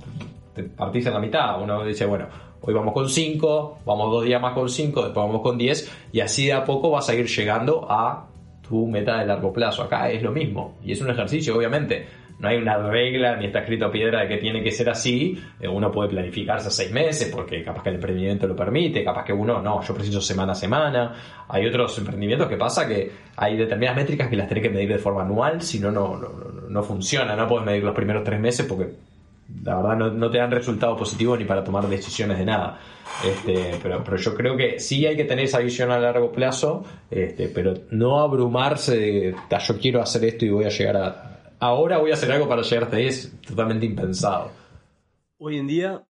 Te 0.54 0.64
partís 0.64 1.06
en 1.06 1.14
la 1.14 1.20
mitad, 1.20 1.62
uno 1.62 1.86
dice, 1.86 2.06
bueno, 2.06 2.26
hoy 2.62 2.74
vamos 2.74 2.94
con 2.94 3.10
5, 3.10 3.80
vamos 3.86 4.12
dos 4.12 4.24
días 4.26 4.42
más 4.42 4.54
con 4.54 4.70
5, 4.70 5.04
después 5.06 5.26
vamos 5.26 5.42
con 5.42 5.58
10 5.58 5.92
y 6.12 6.20
así 6.22 6.48
de 6.48 6.54
a 6.54 6.64
poco 6.66 6.90
vas 6.92 7.10
a 7.10 7.16
ir 7.16 7.28
llegando 7.28 7.86
a 7.90 8.28
tu 8.68 8.86
meta 8.88 9.20
de 9.20 9.26
largo 9.26 9.54
plazo. 9.54 9.84
Acá 9.84 10.10
es 10.12 10.22
lo 10.22 10.32
mismo 10.32 10.78
y 10.84 10.92
es 10.92 11.02
un 11.02 11.10
ejercicio, 11.10 11.56
obviamente. 11.58 12.06
No 12.40 12.50
hay 12.50 12.58
una 12.58 12.78
regla 12.78 13.36
ni 13.36 13.48
está 13.48 13.62
escrito 13.62 13.88
a 13.88 13.92
piedra 13.92 14.22
de 14.22 14.28
que 14.28 14.38
tiene 14.38 14.62
que 14.62 14.72
ser 14.72 14.88
así. 14.92 15.42
Eh, 15.60 15.68
Uno 15.68 15.92
puede 15.92 16.10
planificarse 16.10 16.68
a 16.68 16.72
seis 16.72 16.92
meses 16.92 17.32
porque 17.34 17.64
capaz 17.64 17.82
que 17.82 17.90
el 17.90 17.96
emprendimiento 17.96 18.46
lo 18.46 18.56
permite, 18.56 19.04
capaz 19.04 19.24
que 19.24 19.34
uno 19.34 19.60
no, 19.60 19.82
yo 19.82 19.96
preciso 19.96 20.22
semana 20.22 20.52
a 20.52 20.56
semana. 20.56 21.16
Hay 21.48 21.66
otros 21.66 21.98
emprendimientos 21.98 22.48
que 22.48 22.58
pasa 22.58 22.88
que 22.88 23.12
hay 23.38 23.58
determinadas 23.58 23.98
métricas 23.98 24.28
que 24.28 24.36
las 24.36 24.48
tenés 24.48 24.62
que 24.66 24.70
medir 24.70 24.90
de 24.90 25.00
forma 25.00 25.24
anual, 25.24 25.64
si 25.64 25.80
no, 25.80 25.90
no, 25.90 26.10
no, 26.16 26.28
no- 26.30 26.70
no 26.70 26.84
funciona. 26.84 27.36
No 27.36 27.48
puedes 27.48 27.66
medir 27.66 27.84
los 27.84 27.96
primeros 27.96 28.24
tres 28.24 28.40
meses 28.40 28.68
porque 28.68 28.88
la 29.64 29.78
verdad 29.78 29.98
no, 29.98 30.12
no 30.12 30.30
te 30.30 30.38
dan 30.38 30.52
resultado 30.52 30.96
positivo 30.96 31.38
ni 31.38 31.46
para 31.46 31.64
tomar 31.64 31.88
decisiones 31.88 32.38
de 32.38 32.46
nada. 32.46 32.80
Este, 33.26 33.80
pero, 33.82 34.04
pero 34.04 34.18
yo 34.18 34.36
creo 34.36 34.56
que 34.56 34.80
sí 34.80 35.06
hay 35.06 35.16
que 35.16 35.24
tener 35.24 35.46
esa 35.46 35.60
visión 35.60 35.92
a 35.92 36.00
largo 36.00 36.32
plazo, 36.32 36.84
este, 37.10 37.48
pero 37.48 37.74
no 37.92 38.20
abrumarse 38.20 38.98
de 38.98 39.36
"Ta, 39.50 39.60
yo 39.60 39.80
quiero 39.80 40.02
hacer 40.02 40.26
esto 40.26 40.46
y 40.46 40.50
voy 40.50 40.66
a 40.66 40.70
llegar 40.70 40.98
a. 40.98 41.56
Ahora 41.60 41.98
voy 41.98 42.12
a 42.12 42.14
hacer 42.14 42.32
algo 42.32 42.48
para 42.48 42.62
llegar 42.62 42.84
hasta 42.84 42.98
ahí, 42.98 43.08
es 43.08 43.34
totalmente 43.46 43.86
impensado. 43.86 44.52
Hoy 45.40 45.58
en 45.58 45.68
día, 45.68 46.04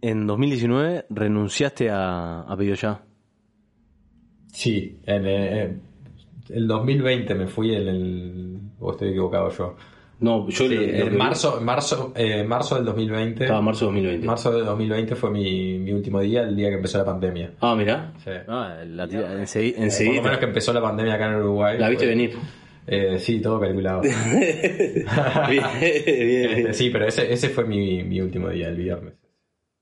en 0.00 0.26
2019, 0.26 1.06
renunciaste 1.10 1.90
a, 1.90 2.40
a 2.40 2.56
Pedido 2.56 2.76
Ya. 2.76 3.02
Sí, 4.52 5.00
en 5.04 5.26
eh, 5.26 5.80
el 6.48 6.66
2020 6.66 7.34
me 7.34 7.46
fui 7.46 7.74
en 7.74 7.88
el. 7.88 8.60
O 8.80 8.92
estoy 8.92 9.10
equivocado 9.10 9.50
yo. 9.50 9.76
No, 10.18 10.48
yo 10.48 10.56
Sí, 10.66 10.68
que 10.70 10.98
en 11.00 11.10
vi- 11.10 11.16
marzo, 11.16 11.60
marzo, 11.60 12.12
eh, 12.16 12.42
marzo 12.42 12.76
del 12.76 12.86
2020. 12.86 13.44
Estaba 13.44 13.60
marzo 13.60 13.84
2020. 13.86 14.26
Marzo 14.26 14.50
del 14.50 14.64
2020 14.64 15.14
fue 15.14 15.30
mi, 15.30 15.78
mi 15.78 15.92
último 15.92 16.20
día, 16.20 16.42
el 16.42 16.56
día 16.56 16.68
que 16.70 16.76
empezó 16.76 16.96
la 16.98 17.04
pandemia. 17.04 17.52
Ah, 17.60 17.74
mira. 17.76 18.14
Sí. 18.24 18.30
Ah, 18.48 18.78
la 18.86 19.06
tira- 19.06 19.34
ensegui- 19.38 19.74
Eh, 19.76 20.06
Por 20.06 20.16
lo 20.16 20.22
menos 20.22 20.38
que 20.38 20.44
empezó 20.46 20.72
la 20.72 20.80
pandemia 20.80 21.14
acá 21.14 21.26
en 21.28 21.34
Uruguay. 21.36 21.78
La 21.78 21.88
viste 21.90 22.04
Fue- 22.06 22.14
venir. 22.14 22.34
Eh, 22.86 23.18
sí, 23.18 23.40
todo 23.40 23.60
calculado. 23.60 24.00
bien, 24.02 25.64
bien, 25.80 26.54
bien. 26.54 26.74
sí, 26.74 26.90
pero 26.90 27.06
ese, 27.06 27.32
ese 27.32 27.48
fue 27.50 27.64
mi, 27.64 28.02
mi 28.04 28.20
último 28.20 28.48
día, 28.48 28.68
el 28.68 28.76
viernes. 28.76 29.14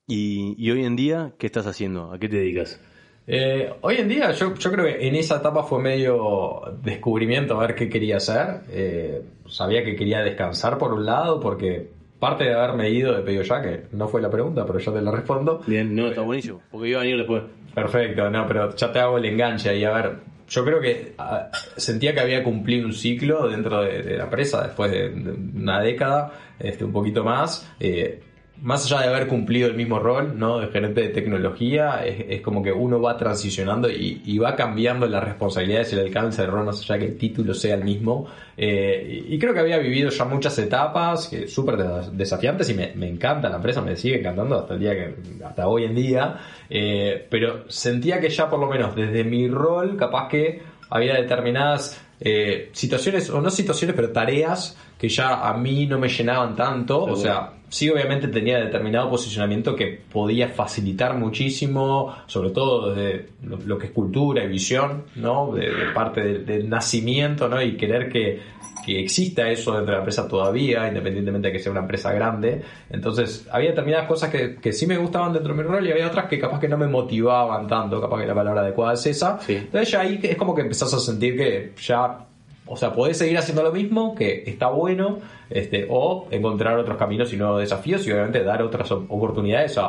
Y, 0.07 0.55
y 0.59 0.70
hoy 0.70 0.85
en 0.85 0.97
día, 0.97 1.33
¿qué 1.38 1.47
estás 1.47 1.66
haciendo? 1.66 2.12
¿A 2.12 2.18
qué 2.18 2.29
te 2.29 2.37
dedicas? 2.37 2.81
Eh, 3.27 3.73
hoy 3.81 3.97
en 3.97 4.09
día 4.09 4.33
yo, 4.33 4.55
yo 4.55 4.71
creo 4.71 4.85
que 4.85 5.09
en 5.09 5.15
esa 5.15 5.37
etapa 5.37 5.63
fue 5.63 5.81
medio 5.81 6.61
descubrimiento 6.83 7.59
a 7.59 7.67
ver 7.67 7.75
qué 7.75 7.89
quería 7.89 8.19
hacer. 8.19 8.63
Eh, 8.71 9.23
sabía 9.49 9.85
que 9.85 9.97
quería 9.97 10.21
descansar 10.21 10.79
por 10.79 10.93
un 10.93 11.07
lado 11.07 11.41
porque 11.41 11.91
parte 12.19 12.45
de 12.45 12.55
haberme 12.55 12.91
ido 12.91 13.15
de 13.15 13.23
pedido 13.23 13.43
ya, 13.43 13.63
que 13.63 13.85
no 13.93 14.09
fue 14.09 14.21
la 14.21 14.31
pregunta, 14.31 14.65
pero 14.67 14.79
yo 14.79 14.93
te 14.93 15.01
la 15.01 15.11
respondo. 15.11 15.61
Bien, 15.67 15.95
no, 15.95 16.09
está 16.09 16.23
buenísimo. 16.23 16.61
Porque 16.71 16.89
iba 16.89 17.01
a 17.01 17.03
venir 17.03 17.19
después. 17.19 17.43
Perfecto, 17.75 18.31
no, 18.31 18.47
pero 18.47 18.75
ya 18.75 18.93
te 18.93 18.99
hago 18.99 19.19
el 19.19 19.25
enganche 19.25 19.71
ahí. 19.71 19.85
A 19.85 19.93
ver, 19.93 20.13
yo 20.49 20.65
creo 20.65 20.81
que 20.81 21.15
ah, 21.19 21.51
sentía 21.77 22.15
que 22.15 22.21
había 22.21 22.45
cumplido 22.45 22.87
un 22.87 22.93
ciclo 22.93 23.49
dentro 23.49 23.83
de, 23.83 24.03
de 24.03 24.17
la 24.17 24.25
empresa 24.25 24.63
después 24.63 24.91
de, 24.91 25.11
de 25.11 25.33
una 25.33 25.81
década, 25.81 26.33
este, 26.59 26.85
un 26.85 26.93
poquito 26.93 27.25
más. 27.25 27.71
Eh, 27.81 28.23
más 28.62 28.87
allá 28.87 29.03
de 29.03 29.14
haber 29.14 29.27
cumplido 29.29 29.69
el 29.69 29.75
mismo 29.75 29.99
rol, 29.99 30.38
¿no? 30.38 30.59
De 30.61 30.69
gerente 30.69 31.03
de 31.03 31.09
tecnología, 31.09 32.05
es, 32.07 32.25
es 32.29 32.40
como 32.40 32.62
que 32.62 32.73
uno 32.73 33.01
va 33.01 33.17
transicionando 33.17 33.90
y, 33.90 34.23
y 34.25 34.38
va 34.38 34.55
cambiando 34.57 35.07
las 35.07 35.23
responsabilidades 35.25 35.93
y 35.93 35.97
el 35.97 36.07
alcance 36.07 36.43
del 36.43 36.51
rol, 36.53 36.64
más 36.64 36.81
allá 36.81 36.99
que 36.99 37.07
el 37.07 37.19
título 37.19 37.53
sea 37.53 37.75
el 37.75 37.85
mismo. 37.85 38.27
Eh, 38.57 39.25
y, 39.29 39.38
creo 39.38 39.53
que 39.53 39.61
había 39.61 39.79
vivido 39.79 40.11
ya 40.11 40.25
muchas 40.25 40.57
etapas 40.59 41.29
que 41.29 41.49
súper 41.49 41.77
des- 41.77 42.17
desafiantes 42.17 42.71
y 42.71 42.75
me, 42.75 42.93
me 42.95 43.09
encanta 43.09 43.49
la 43.49 43.57
empresa, 43.57 43.81
me 43.83 43.97
sigue 43.97 44.21
encantando 44.21 44.61
hasta 44.61 44.75
el 44.75 44.81
día 44.81 44.93
que, 44.93 45.14
hasta 45.45 45.67
hoy 45.69 45.85
en 45.85 45.95
día. 45.95 46.38
Eh, 46.71 47.27
pero 47.29 47.64
sentía 47.69 48.21
que 48.21 48.29
ya 48.31 48.49
por 48.49 48.61
lo 48.61 48.69
menos 48.69 48.95
desde 48.95 49.25
mi 49.25 49.49
rol, 49.49 49.97
capaz 49.97 50.29
que 50.29 50.62
había 50.90 51.14
determinadas 51.14 52.01
eh, 52.21 52.71
situaciones, 52.73 53.29
o 53.31 53.40
no 53.40 53.51
situaciones, 53.51 53.97
pero 53.97 54.11
tareas 54.11 54.79
que 54.97 55.09
ya 55.09 55.47
a 55.49 55.55
mí 55.59 55.87
no 55.87 55.99
me 55.99 56.09
llenaban 56.09 56.55
tanto. 56.55 57.03
O 57.03 57.17
sea, 57.17 57.51
sí 57.75 57.91
obviamente 57.91 58.29
tenía 58.29 58.61
determinado 58.61 59.11
posicionamiento 59.11 59.75
que 59.75 60.01
podía 60.13 60.49
facilitar 60.49 61.19
muchísimo, 61.19 62.15
sobre 62.27 62.51
todo 62.51 62.95
desde 62.95 63.31
lo, 63.43 63.57
lo 63.57 63.79
que 63.79 63.87
es 63.87 63.93
cultura 63.93 64.45
y 64.45 64.47
visión, 64.47 65.07
¿no? 65.17 65.53
De, 65.53 65.73
de 65.73 65.87
parte 65.93 66.23
del, 66.23 66.47
del 66.47 66.71
nacimiento, 66.71 67.49
¿no? 67.49 67.61
Y 67.61 67.77
querer 67.77 68.09
que, 68.09 68.41
que 68.87 69.01
exista 69.01 69.51
eso 69.51 69.73
dentro 69.73 69.87
de 69.87 69.93
la 69.95 69.99
empresa 69.99 70.29
todavía, 70.29 70.87
independientemente 70.87 71.49
de 71.49 71.53
que 71.53 71.59
sea 71.59 71.73
una 71.73 71.81
empresa 71.81 72.13
grande. 72.13 72.63
Entonces, 72.91 73.49
había 73.51 73.71
determinadas 73.71 74.07
cosas 74.07 74.31
que, 74.31 74.55
que 74.55 74.73
sí 74.73 74.87
me 74.87 74.97
gustaban 74.97 75.33
dentro 75.33 75.53
de 75.53 75.61
mi 75.61 75.69
rol 75.69 75.85
y 75.85 75.91
había 75.91 76.07
otras 76.07 76.27
que 76.27 76.39
capaz 76.39 76.61
que 76.61 76.69
no 76.69 76.79
me 76.79 76.87
motivaban 76.87 77.67
tanto, 77.67 78.01
capaz 78.01 78.21
que 78.21 78.27
la 78.29 78.37
palabra 78.37 78.61
adecuada 78.61 78.95
es 78.95 79.05
esa. 79.05 79.41
Sí. 79.41 79.57
Entonces 79.57 79.91
ya 79.91 79.99
ahí 79.99 80.21
es 80.23 80.37
como 80.37 80.55
que 80.55 80.63
empezás 80.63 80.95
a 80.95 81.01
sentir 81.01 81.37
que 81.37 81.73
ya 81.83 82.29
o 82.67 82.77
sea, 82.77 82.93
podés 82.93 83.19
seguir 83.19 83.37
haciendo 83.37 83.63
lo 83.63 83.73
mismo, 83.73 84.15
que 84.15 84.45
está 84.47 84.69
bueno, 84.69 85.19
este, 85.50 85.87
o 85.88 86.26
encontrar 86.30 86.78
otros 86.78 86.96
caminos 86.96 87.33
y 87.33 87.37
nuevos 87.37 87.61
desafíos 87.61 88.07
y 88.07 88.12
obviamente 88.12 88.42
dar 88.42 88.62
otras 88.62 88.90
op- 88.90 89.11
oportunidades 89.11 89.76
a, 89.78 89.85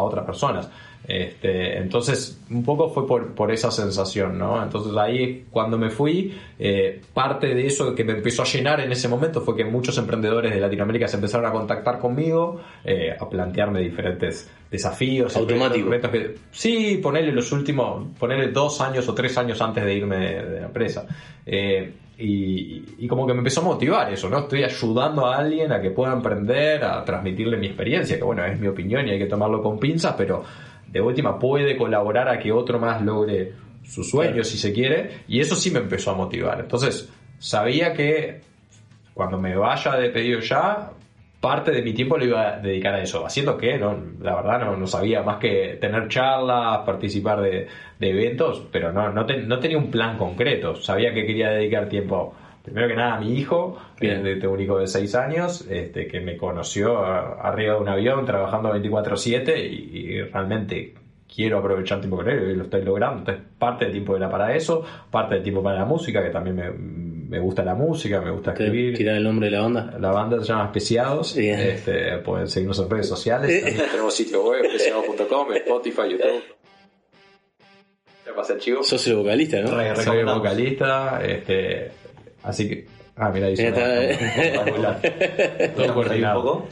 otras 0.00 0.24
personas. 0.24 0.70
Este, 1.08 1.78
entonces, 1.78 2.40
un 2.50 2.64
poco 2.64 2.88
fue 2.90 3.06
por, 3.06 3.32
por 3.32 3.52
esa 3.52 3.70
sensación, 3.70 4.36
¿no? 4.38 4.60
Entonces 4.60 4.92
ahí 4.96 5.44
cuando 5.52 5.78
me 5.78 5.88
fui, 5.90 6.36
eh, 6.58 7.00
parte 7.14 7.54
de 7.54 7.64
eso 7.66 7.94
que 7.94 8.02
me 8.02 8.14
empezó 8.14 8.42
a 8.42 8.44
llenar 8.44 8.80
en 8.80 8.90
ese 8.90 9.06
momento 9.06 9.40
fue 9.40 9.54
que 9.56 9.64
muchos 9.64 9.96
emprendedores 9.98 10.52
de 10.52 10.58
Latinoamérica 10.60 11.06
se 11.06 11.14
empezaron 11.16 11.46
a 11.46 11.52
contactar 11.52 12.00
conmigo, 12.00 12.60
eh, 12.84 13.14
a 13.18 13.28
plantearme 13.28 13.80
diferentes 13.82 14.50
desafíos. 14.68 15.36
Automático. 15.36 15.88
que- 16.10 16.34
sí, 16.50 16.98
ponerle 17.00 17.30
los 17.30 17.52
últimos, 17.52 18.08
ponerle 18.18 18.48
dos 18.48 18.80
años 18.80 19.08
o 19.08 19.14
tres 19.14 19.38
años 19.38 19.60
antes 19.62 19.84
de 19.84 19.94
irme 19.94 20.16
de, 20.16 20.44
de 20.44 20.60
la 20.60 20.66
empresa. 20.66 21.06
Eh, 21.46 21.92
y, 22.18 22.82
y 22.98 23.06
como 23.06 23.26
que 23.26 23.34
me 23.34 23.40
empezó 23.40 23.60
a 23.60 23.64
motivar 23.64 24.12
eso, 24.12 24.28
¿no? 24.28 24.40
Estoy 24.40 24.64
ayudando 24.64 25.26
a 25.26 25.36
alguien 25.36 25.70
a 25.72 25.80
que 25.80 25.90
pueda 25.90 26.12
emprender, 26.12 26.82
a 26.84 27.04
transmitirle 27.04 27.56
mi 27.56 27.66
experiencia, 27.66 28.16
que 28.16 28.24
bueno, 28.24 28.44
es 28.44 28.58
mi 28.58 28.68
opinión 28.68 29.06
y 29.06 29.10
hay 29.10 29.18
que 29.18 29.26
tomarlo 29.26 29.62
con 29.62 29.78
pinzas, 29.78 30.14
pero 30.16 30.44
de 30.86 31.00
última 31.00 31.38
puede 31.38 31.76
colaborar 31.76 32.28
a 32.28 32.38
que 32.38 32.52
otro 32.52 32.78
más 32.78 33.02
logre 33.02 33.52
sus 33.84 34.08
sueños, 34.08 34.48
si 34.48 34.56
se 34.58 34.72
quiere, 34.72 35.22
y 35.28 35.40
eso 35.40 35.54
sí 35.54 35.70
me 35.70 35.78
empezó 35.78 36.10
a 36.10 36.14
motivar. 36.14 36.60
Entonces, 36.60 37.08
sabía 37.38 37.92
que 37.92 38.40
cuando 39.14 39.38
me 39.38 39.56
vaya 39.56 39.96
de 39.96 40.10
pedido 40.10 40.40
ya, 40.40 40.90
parte 41.46 41.70
de 41.70 41.80
mi 41.82 41.92
tiempo 41.92 42.18
lo 42.18 42.24
iba 42.24 42.48
a 42.48 42.58
dedicar 42.58 42.94
a 42.94 43.02
eso. 43.02 43.24
Haciendo 43.24 43.56
que, 43.56 43.78
no, 43.78 43.96
la 44.20 44.34
verdad, 44.34 44.60
no, 44.64 44.76
no 44.76 44.86
sabía 44.88 45.22
más 45.22 45.38
que 45.38 45.78
tener 45.80 46.08
charlas, 46.08 46.80
participar 46.80 47.40
de, 47.40 47.68
de 48.00 48.10
eventos, 48.10 48.66
pero 48.72 48.92
no, 48.92 49.12
no, 49.12 49.24
no 49.24 49.58
tenía 49.60 49.78
un 49.78 49.90
plan 49.90 50.18
concreto. 50.18 50.74
Sabía 50.74 51.14
que 51.14 51.24
quería 51.24 51.50
dedicar 51.50 51.88
tiempo, 51.88 52.34
primero 52.64 52.88
que 52.88 52.96
nada, 52.96 53.14
a 53.14 53.20
mi 53.20 53.38
hijo, 53.38 53.78
que 53.96 54.16
tengo 54.40 54.54
un 54.54 54.60
hijo 54.60 54.78
de 54.78 54.88
6 54.88 55.14
años, 55.14 55.64
este, 55.70 56.08
que 56.08 56.20
me 56.20 56.36
conoció 56.36 56.98
arriba 57.04 57.74
de 57.74 57.80
un 57.80 57.88
avión 57.88 58.24
trabajando 58.24 58.74
24-7 58.74 59.56
y, 59.70 59.98
y 59.98 60.22
realmente 60.22 60.94
quiero 61.32 61.58
aprovechar 61.58 62.00
tiempo 62.00 62.16
con 62.16 62.28
él 62.28 62.50
y 62.50 62.56
lo 62.56 62.64
estoy 62.64 62.82
logrando. 62.82 63.18
Entonces, 63.18 63.44
parte 63.56 63.84
del 63.84 63.92
tiempo 63.92 64.16
era 64.16 64.28
para 64.28 64.56
eso, 64.56 64.84
parte 65.10 65.34
del 65.34 65.44
tiempo 65.44 65.62
para 65.62 65.78
la 65.78 65.84
música, 65.84 66.22
que 66.22 66.30
también 66.30 66.56
me, 66.56 66.70
me 67.28 67.38
gusta 67.38 67.64
la 67.64 67.74
música, 67.74 68.20
me 68.20 68.30
gusta 68.30 68.52
escribir. 68.52 68.96
¿Tirar 68.96 69.16
el 69.16 69.24
nombre 69.24 69.46
de 69.50 69.56
la 69.56 69.62
banda? 69.62 69.96
La 70.00 70.10
banda 70.10 70.38
se 70.40 70.46
llama 70.46 70.66
Especiados. 70.66 71.34
Bien. 71.36 71.58
Este, 71.60 72.18
pueden 72.18 72.48
seguirnos 72.48 72.78
en 72.78 72.90
redes 72.90 73.08
sociales. 73.08 73.64
Tenemos 73.90 74.14
sitio 74.14 74.44
web, 74.48 74.64
especiados.com, 74.66 75.52
Spotify, 75.54 76.02
YouTube. 76.10 76.42
¿Qué 78.24 78.32
pasa, 78.34 78.58
chicos? 78.58 78.86
Sos 78.88 79.06
el 79.06 79.16
vocalista, 79.16 79.60
¿no? 79.62 79.76
Re- 79.76 79.96
Soy 79.96 80.24
vocalista. 80.24 81.20
Este, 81.24 81.90
así 82.42 82.68
que. 82.68 82.86
Ah, 83.16 83.30
mira, 83.32 83.46
ahí 83.46 83.56
Ya. 83.56 83.72
Todo 85.74 85.86
un 85.98 86.34
poco. 86.34 86.68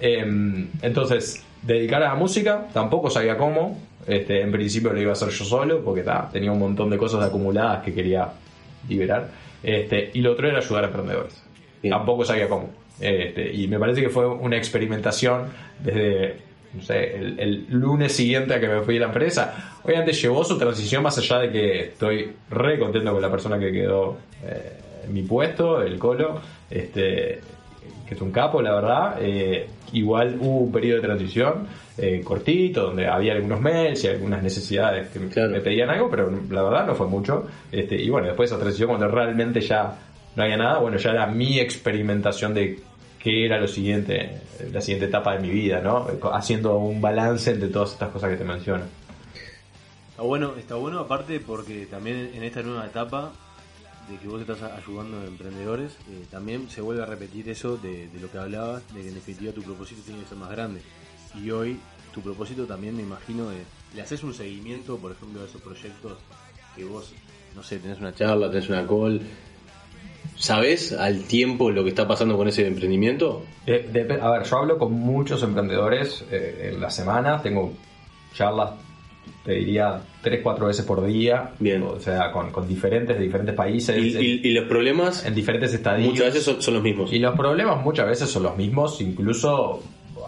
Em, 0.00 0.68
entonces, 0.82 1.42
dedicar 1.62 2.02
a 2.02 2.08
la 2.10 2.14
música, 2.14 2.68
tampoco 2.72 3.10
sabía 3.10 3.36
cómo. 3.36 3.80
Este, 4.06 4.42
en 4.42 4.52
principio 4.52 4.92
lo 4.92 5.00
iba 5.00 5.10
a 5.10 5.12
hacer 5.14 5.30
yo 5.30 5.44
solo, 5.44 5.82
porque 5.82 6.02
ta, 6.02 6.28
tenía 6.30 6.52
un 6.52 6.58
montón 6.58 6.90
de 6.90 6.98
cosas 6.98 7.24
acumuladas 7.24 7.82
que 7.82 7.94
quería 7.94 8.28
liberar. 8.88 9.30
Este, 9.62 10.10
y 10.12 10.20
lo 10.20 10.32
otro 10.32 10.48
era 10.48 10.58
ayudar 10.58 10.84
a 10.84 10.86
emprendedores. 10.88 11.42
Bien. 11.82 11.92
Tampoco 11.94 12.24
sabía 12.24 12.48
cómo. 12.48 12.70
Este, 13.00 13.52
y 13.52 13.66
me 13.66 13.78
parece 13.78 14.00
que 14.02 14.08
fue 14.08 14.26
una 14.26 14.56
experimentación 14.56 15.48
desde 15.82 16.36
no 16.74 16.82
sé, 16.82 17.16
el, 17.16 17.38
el 17.38 17.66
lunes 17.70 18.12
siguiente 18.12 18.54
a 18.54 18.60
que 18.60 18.68
me 18.68 18.80
fui 18.82 18.94
de 18.94 19.00
la 19.00 19.06
empresa. 19.06 19.78
Obviamente 19.84 20.12
llevó 20.12 20.44
su 20.44 20.58
transición 20.58 21.02
más 21.02 21.16
allá 21.18 21.38
de 21.40 21.50
que 21.50 21.80
estoy 21.80 22.32
re 22.50 22.78
contento 22.78 23.12
con 23.12 23.22
la 23.22 23.30
persona 23.30 23.58
que 23.58 23.70
quedó 23.70 24.16
eh, 24.44 24.72
en 25.06 25.12
mi 25.12 25.22
puesto, 25.22 25.82
el 25.82 25.98
Colo. 25.98 26.40
Este, 26.70 27.40
que 28.06 28.14
es 28.14 28.20
un 28.20 28.32
capo, 28.32 28.60
la 28.60 28.74
verdad. 28.74 29.16
Eh, 29.20 29.68
igual 29.92 30.36
hubo 30.40 30.58
un 30.58 30.72
periodo 30.72 31.00
de 31.00 31.06
transición 31.06 31.66
eh, 31.98 32.22
cortito, 32.24 32.84
donde 32.88 33.06
había 33.06 33.34
algunos 33.34 33.60
mails 33.60 34.02
y 34.04 34.08
algunas 34.08 34.42
necesidades 34.42 35.08
que 35.10 35.20
me- 35.20 35.28
Claro. 35.28 35.50
me 35.50 35.60
pedían 35.60 35.90
algo, 35.90 36.10
pero 36.10 36.30
la 36.50 36.62
verdad 36.62 36.86
no 36.86 36.94
fue 36.94 37.06
mucho. 37.06 37.46
Este, 37.70 37.96
y 38.00 38.10
bueno, 38.10 38.26
después 38.26 38.50
de 38.50 38.56
esa 38.56 38.62
transición, 38.62 38.88
cuando 38.88 39.08
realmente 39.08 39.60
ya 39.60 39.96
no 40.34 40.42
había 40.42 40.56
nada, 40.56 40.78
bueno, 40.80 40.96
ya 40.96 41.10
era 41.10 41.26
mi 41.26 41.60
experimentación 41.60 42.52
de 42.54 42.80
qué 43.20 43.46
era 43.46 43.58
lo 43.60 43.68
siguiente, 43.68 44.40
la 44.72 44.80
siguiente 44.80 45.06
etapa 45.06 45.34
de 45.34 45.40
mi 45.40 45.48
vida, 45.50 45.80
¿no? 45.80 46.06
Haciendo 46.32 46.76
un 46.78 47.00
balance 47.00 47.52
entre 47.52 47.68
todas 47.68 47.92
estas 47.92 48.10
cosas 48.10 48.30
que 48.30 48.36
te 48.36 48.44
menciono. 48.44 48.84
Está 50.10 50.22
bueno, 50.22 50.52
está 50.58 50.74
bueno 50.76 50.98
aparte 51.00 51.40
porque 51.40 51.86
también 51.86 52.30
en 52.34 52.42
esta 52.44 52.62
nueva 52.62 52.86
etapa 52.86 53.32
de 54.10 54.16
que 54.18 54.28
vos 54.28 54.40
estás 54.40 54.58
ayudando 54.62 55.20
a 55.20 55.24
emprendedores, 55.24 55.92
eh, 56.10 56.24
también 56.30 56.68
se 56.68 56.82
vuelve 56.82 57.02
a 57.02 57.06
repetir 57.06 57.48
eso 57.48 57.76
de, 57.78 58.08
de 58.08 58.20
lo 58.20 58.30
que 58.30 58.38
hablabas, 58.38 58.82
de 58.94 59.00
que 59.00 59.08
en 59.08 59.14
definitiva 59.14 59.52
tu 59.52 59.62
propósito 59.62 60.02
tiene 60.04 60.20
que 60.20 60.28
ser 60.28 60.36
más 60.38 60.50
grande. 60.50 60.80
Y 61.42 61.50
hoy 61.50 61.78
tu 62.12 62.20
propósito 62.20 62.64
también 62.66 62.96
me 62.96 63.02
imagino 63.02 63.48
de, 63.50 63.58
le 63.94 64.02
haces 64.02 64.22
un 64.22 64.34
seguimiento, 64.34 64.96
por 64.98 65.12
ejemplo, 65.12 65.42
a 65.42 65.44
esos 65.44 65.60
proyectos 65.60 66.12
que 66.76 66.84
vos, 66.84 67.12
no 67.56 67.62
sé, 67.62 67.78
tenés 67.78 67.98
una 67.98 68.14
charla, 68.14 68.50
tenés 68.50 68.68
una 68.68 68.86
call, 68.86 69.20
¿sabés 70.36 70.92
al 70.92 71.22
tiempo 71.24 71.70
lo 71.70 71.82
que 71.84 71.90
está 71.90 72.06
pasando 72.06 72.36
con 72.36 72.48
ese 72.48 72.66
emprendimiento? 72.66 73.44
Eh, 73.66 74.18
a 74.20 74.30
ver, 74.30 74.44
yo 74.44 74.58
hablo 74.58 74.78
con 74.78 74.92
muchos 74.92 75.42
emprendedores 75.42 76.24
eh, 76.30 76.70
en 76.74 76.80
la 76.80 76.90
semana, 76.90 77.40
tengo 77.42 77.72
charlas, 78.34 78.70
te 79.44 79.52
diría, 79.52 80.00
3, 80.22 80.40
4 80.42 80.66
veces 80.66 80.84
por 80.84 81.04
día, 81.06 81.52
Bien. 81.58 81.82
o 81.82 82.00
sea, 82.00 82.32
con, 82.32 82.50
con 82.50 82.66
diferentes, 82.66 83.16
de 83.16 83.22
diferentes 83.24 83.54
países, 83.54 83.96
Y, 83.96 84.16
y- 84.18 84.40
y 84.48 84.52
los 84.52 84.66
problemas 84.68 85.24
en 85.24 85.34
diferentes 85.34 85.72
estadios. 85.72 86.08
muchas 86.10 86.26
veces 86.26 86.42
son, 86.44 86.60
son 86.62 86.74
los 86.74 86.82
mismos. 86.82 87.12
Y 87.12 87.18
los 87.18 87.34
problemas 87.36 87.82
muchas 87.82 88.06
veces 88.06 88.28
son 88.28 88.42
los 88.42 88.56
mismos, 88.56 89.00
incluso, 89.00 89.82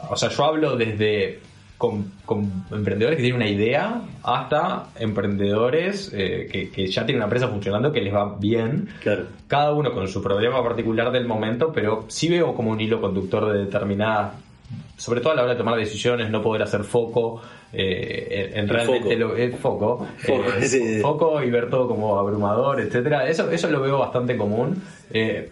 o 0.08 0.16
sea, 0.16 0.28
yo 0.28 0.44
hablo 0.44 0.76
desde 0.76 1.40
con, 1.78 2.12
con 2.24 2.64
emprendedores 2.72 3.16
que 3.16 3.22
tienen 3.22 3.42
una 3.42 3.50
idea 3.50 4.02
hasta 4.22 4.86
emprendedores 4.98 6.10
eh, 6.14 6.48
que, 6.50 6.70
que 6.70 6.86
ya 6.86 7.04
tienen 7.04 7.16
una 7.16 7.26
empresa 7.26 7.48
funcionando 7.48 7.92
que 7.92 8.00
les 8.00 8.14
va 8.14 8.36
bien. 8.38 8.88
Claro. 9.02 9.26
Cada 9.46 9.72
uno 9.72 9.92
con 9.92 10.08
su 10.08 10.22
problema 10.22 10.62
particular 10.62 11.12
del 11.12 11.26
momento, 11.26 11.72
pero 11.72 12.06
sí 12.08 12.28
veo 12.28 12.54
como 12.54 12.70
un 12.70 12.80
hilo 12.80 13.00
conductor 13.00 13.52
de 13.52 13.64
determinadas, 13.64 14.34
sobre 14.96 15.20
todo 15.20 15.32
a 15.32 15.36
la 15.36 15.42
hora 15.42 15.52
de 15.52 15.58
tomar 15.58 15.76
decisiones, 15.76 16.30
no 16.30 16.40
poder 16.42 16.62
hacer 16.62 16.82
foco 16.82 17.42
eh, 17.72 18.52
en, 18.54 18.68
realmente 18.68 19.02
foco. 19.02 19.14
lo 19.14 19.36
el 19.36 19.52
foco, 19.54 20.06
Foco, 20.18 20.44
eh, 20.58 20.66
sí. 20.66 21.00
foco 21.00 21.42
y 21.42 21.50
ver 21.50 21.68
todo 21.68 21.86
como 21.88 22.18
abrumador, 22.18 22.80
etcétera. 22.80 23.28
Eso, 23.28 23.50
eso 23.50 23.68
lo 23.70 23.82
veo 23.82 23.98
bastante 23.98 24.36
común. 24.36 24.82
Eh, 25.10 25.50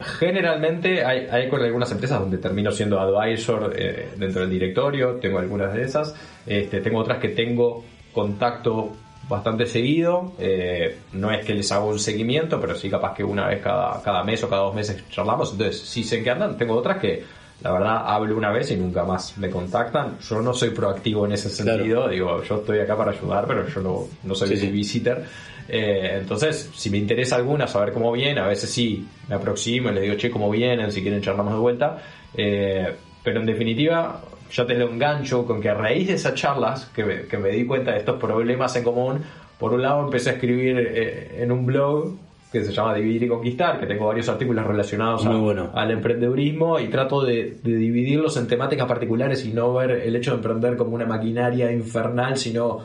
generalmente 0.00 1.04
hay, 1.04 1.26
hay 1.30 1.48
con 1.48 1.62
algunas 1.62 1.90
empresas 1.92 2.20
donde 2.20 2.38
termino 2.38 2.70
siendo 2.72 2.98
advisor 3.00 3.72
eh, 3.76 4.08
dentro 4.16 4.40
del 4.42 4.50
directorio, 4.50 5.16
tengo 5.20 5.38
algunas 5.38 5.72
de 5.74 5.82
esas, 5.82 6.14
este, 6.46 6.80
tengo 6.80 6.98
otras 7.00 7.18
que 7.18 7.28
tengo 7.28 7.84
contacto 8.12 8.92
bastante 9.28 9.66
seguido, 9.66 10.32
eh, 10.38 10.98
no 11.14 11.30
es 11.32 11.44
que 11.46 11.54
les 11.54 11.70
hago 11.72 11.88
un 11.88 11.98
seguimiento, 11.98 12.60
pero 12.60 12.74
sí 12.74 12.90
capaz 12.90 13.14
que 13.14 13.24
una 13.24 13.48
vez 13.48 13.62
cada, 13.62 14.02
cada 14.02 14.22
mes 14.22 14.42
o 14.44 14.48
cada 14.50 14.62
dos 14.62 14.74
meses 14.74 15.02
charlamos, 15.10 15.52
entonces 15.52 15.80
sí 15.80 16.04
sé 16.04 16.18
en 16.18 16.24
qué 16.24 16.30
andan, 16.30 16.56
tengo 16.58 16.74
otras 16.74 16.98
que 16.98 17.22
la 17.62 17.72
verdad 17.72 18.02
hablo 18.04 18.36
una 18.36 18.50
vez 18.52 18.70
y 18.72 18.76
nunca 18.76 19.04
más 19.04 19.38
me 19.38 19.48
contactan, 19.48 20.18
yo 20.18 20.42
no 20.42 20.52
soy 20.52 20.70
proactivo 20.70 21.24
en 21.24 21.32
ese 21.32 21.48
Claro. 21.62 21.78
sentido, 21.78 22.08
digo, 22.08 22.42
yo 22.42 22.56
estoy 22.56 22.80
acá 22.80 22.96
para 22.96 23.12
ayudar, 23.12 23.46
pero 23.46 23.66
yo 23.66 23.80
no, 23.80 24.00
no 24.24 24.34
soy 24.34 24.48
Sí, 24.48 24.56
sí. 24.58 24.70
visitor. 24.70 25.22
Eh, 25.68 26.18
entonces, 26.20 26.70
si 26.74 26.90
me 26.90 26.98
interesa 26.98 27.36
alguna, 27.36 27.66
saber 27.66 27.92
cómo 27.92 28.12
viene, 28.12 28.40
a 28.40 28.46
veces 28.46 28.70
sí 28.70 29.06
me 29.28 29.34
aproximo 29.36 29.90
y 29.90 29.94
les 29.94 30.02
digo, 30.02 30.14
che, 30.16 30.30
cómo 30.30 30.50
vienen, 30.50 30.92
si 30.92 31.02
quieren 31.02 31.20
charlamos 31.22 31.54
de 31.54 31.58
vuelta. 31.60 31.98
Eh, 32.36 32.92
pero 33.22 33.40
en 33.40 33.46
definitiva, 33.46 34.20
ya 34.52 34.66
te 34.66 34.74
lo 34.74 34.90
engancho 34.90 35.46
con 35.46 35.60
que 35.60 35.68
a 35.70 35.74
raíz 35.74 36.08
de 36.08 36.14
esas 36.14 36.34
charlas, 36.34 36.86
que 36.94 37.04
me, 37.04 37.22
que 37.22 37.38
me 37.38 37.48
di 37.50 37.64
cuenta 37.66 37.92
de 37.92 37.98
estos 37.98 38.20
problemas 38.20 38.76
en 38.76 38.84
común, 38.84 39.22
por 39.58 39.72
un 39.72 39.82
lado 39.82 40.04
empecé 40.04 40.30
a 40.30 40.32
escribir 40.34 40.76
eh, 40.78 41.36
en 41.42 41.50
un 41.52 41.64
blog 41.64 42.16
que 42.52 42.62
se 42.62 42.72
llama 42.72 42.94
Dividir 42.94 43.24
y 43.24 43.28
Conquistar, 43.28 43.80
que 43.80 43.86
tengo 43.86 44.06
varios 44.06 44.28
artículos 44.28 44.64
relacionados 44.64 45.26
a- 45.26 45.30
Muy 45.30 45.40
bueno. 45.40 45.70
al 45.74 45.90
emprendedurismo 45.90 46.78
y 46.78 46.86
trato 46.88 47.22
de, 47.24 47.56
de 47.62 47.76
dividirlos 47.76 48.36
en 48.36 48.46
temáticas 48.46 48.86
particulares 48.86 49.44
y 49.44 49.52
no 49.52 49.72
ver 49.74 49.90
el 49.90 50.14
hecho 50.14 50.30
de 50.32 50.36
emprender 50.36 50.76
como 50.76 50.94
una 50.94 51.04
maquinaria 51.06 51.72
infernal, 51.72 52.36
sino 52.36 52.80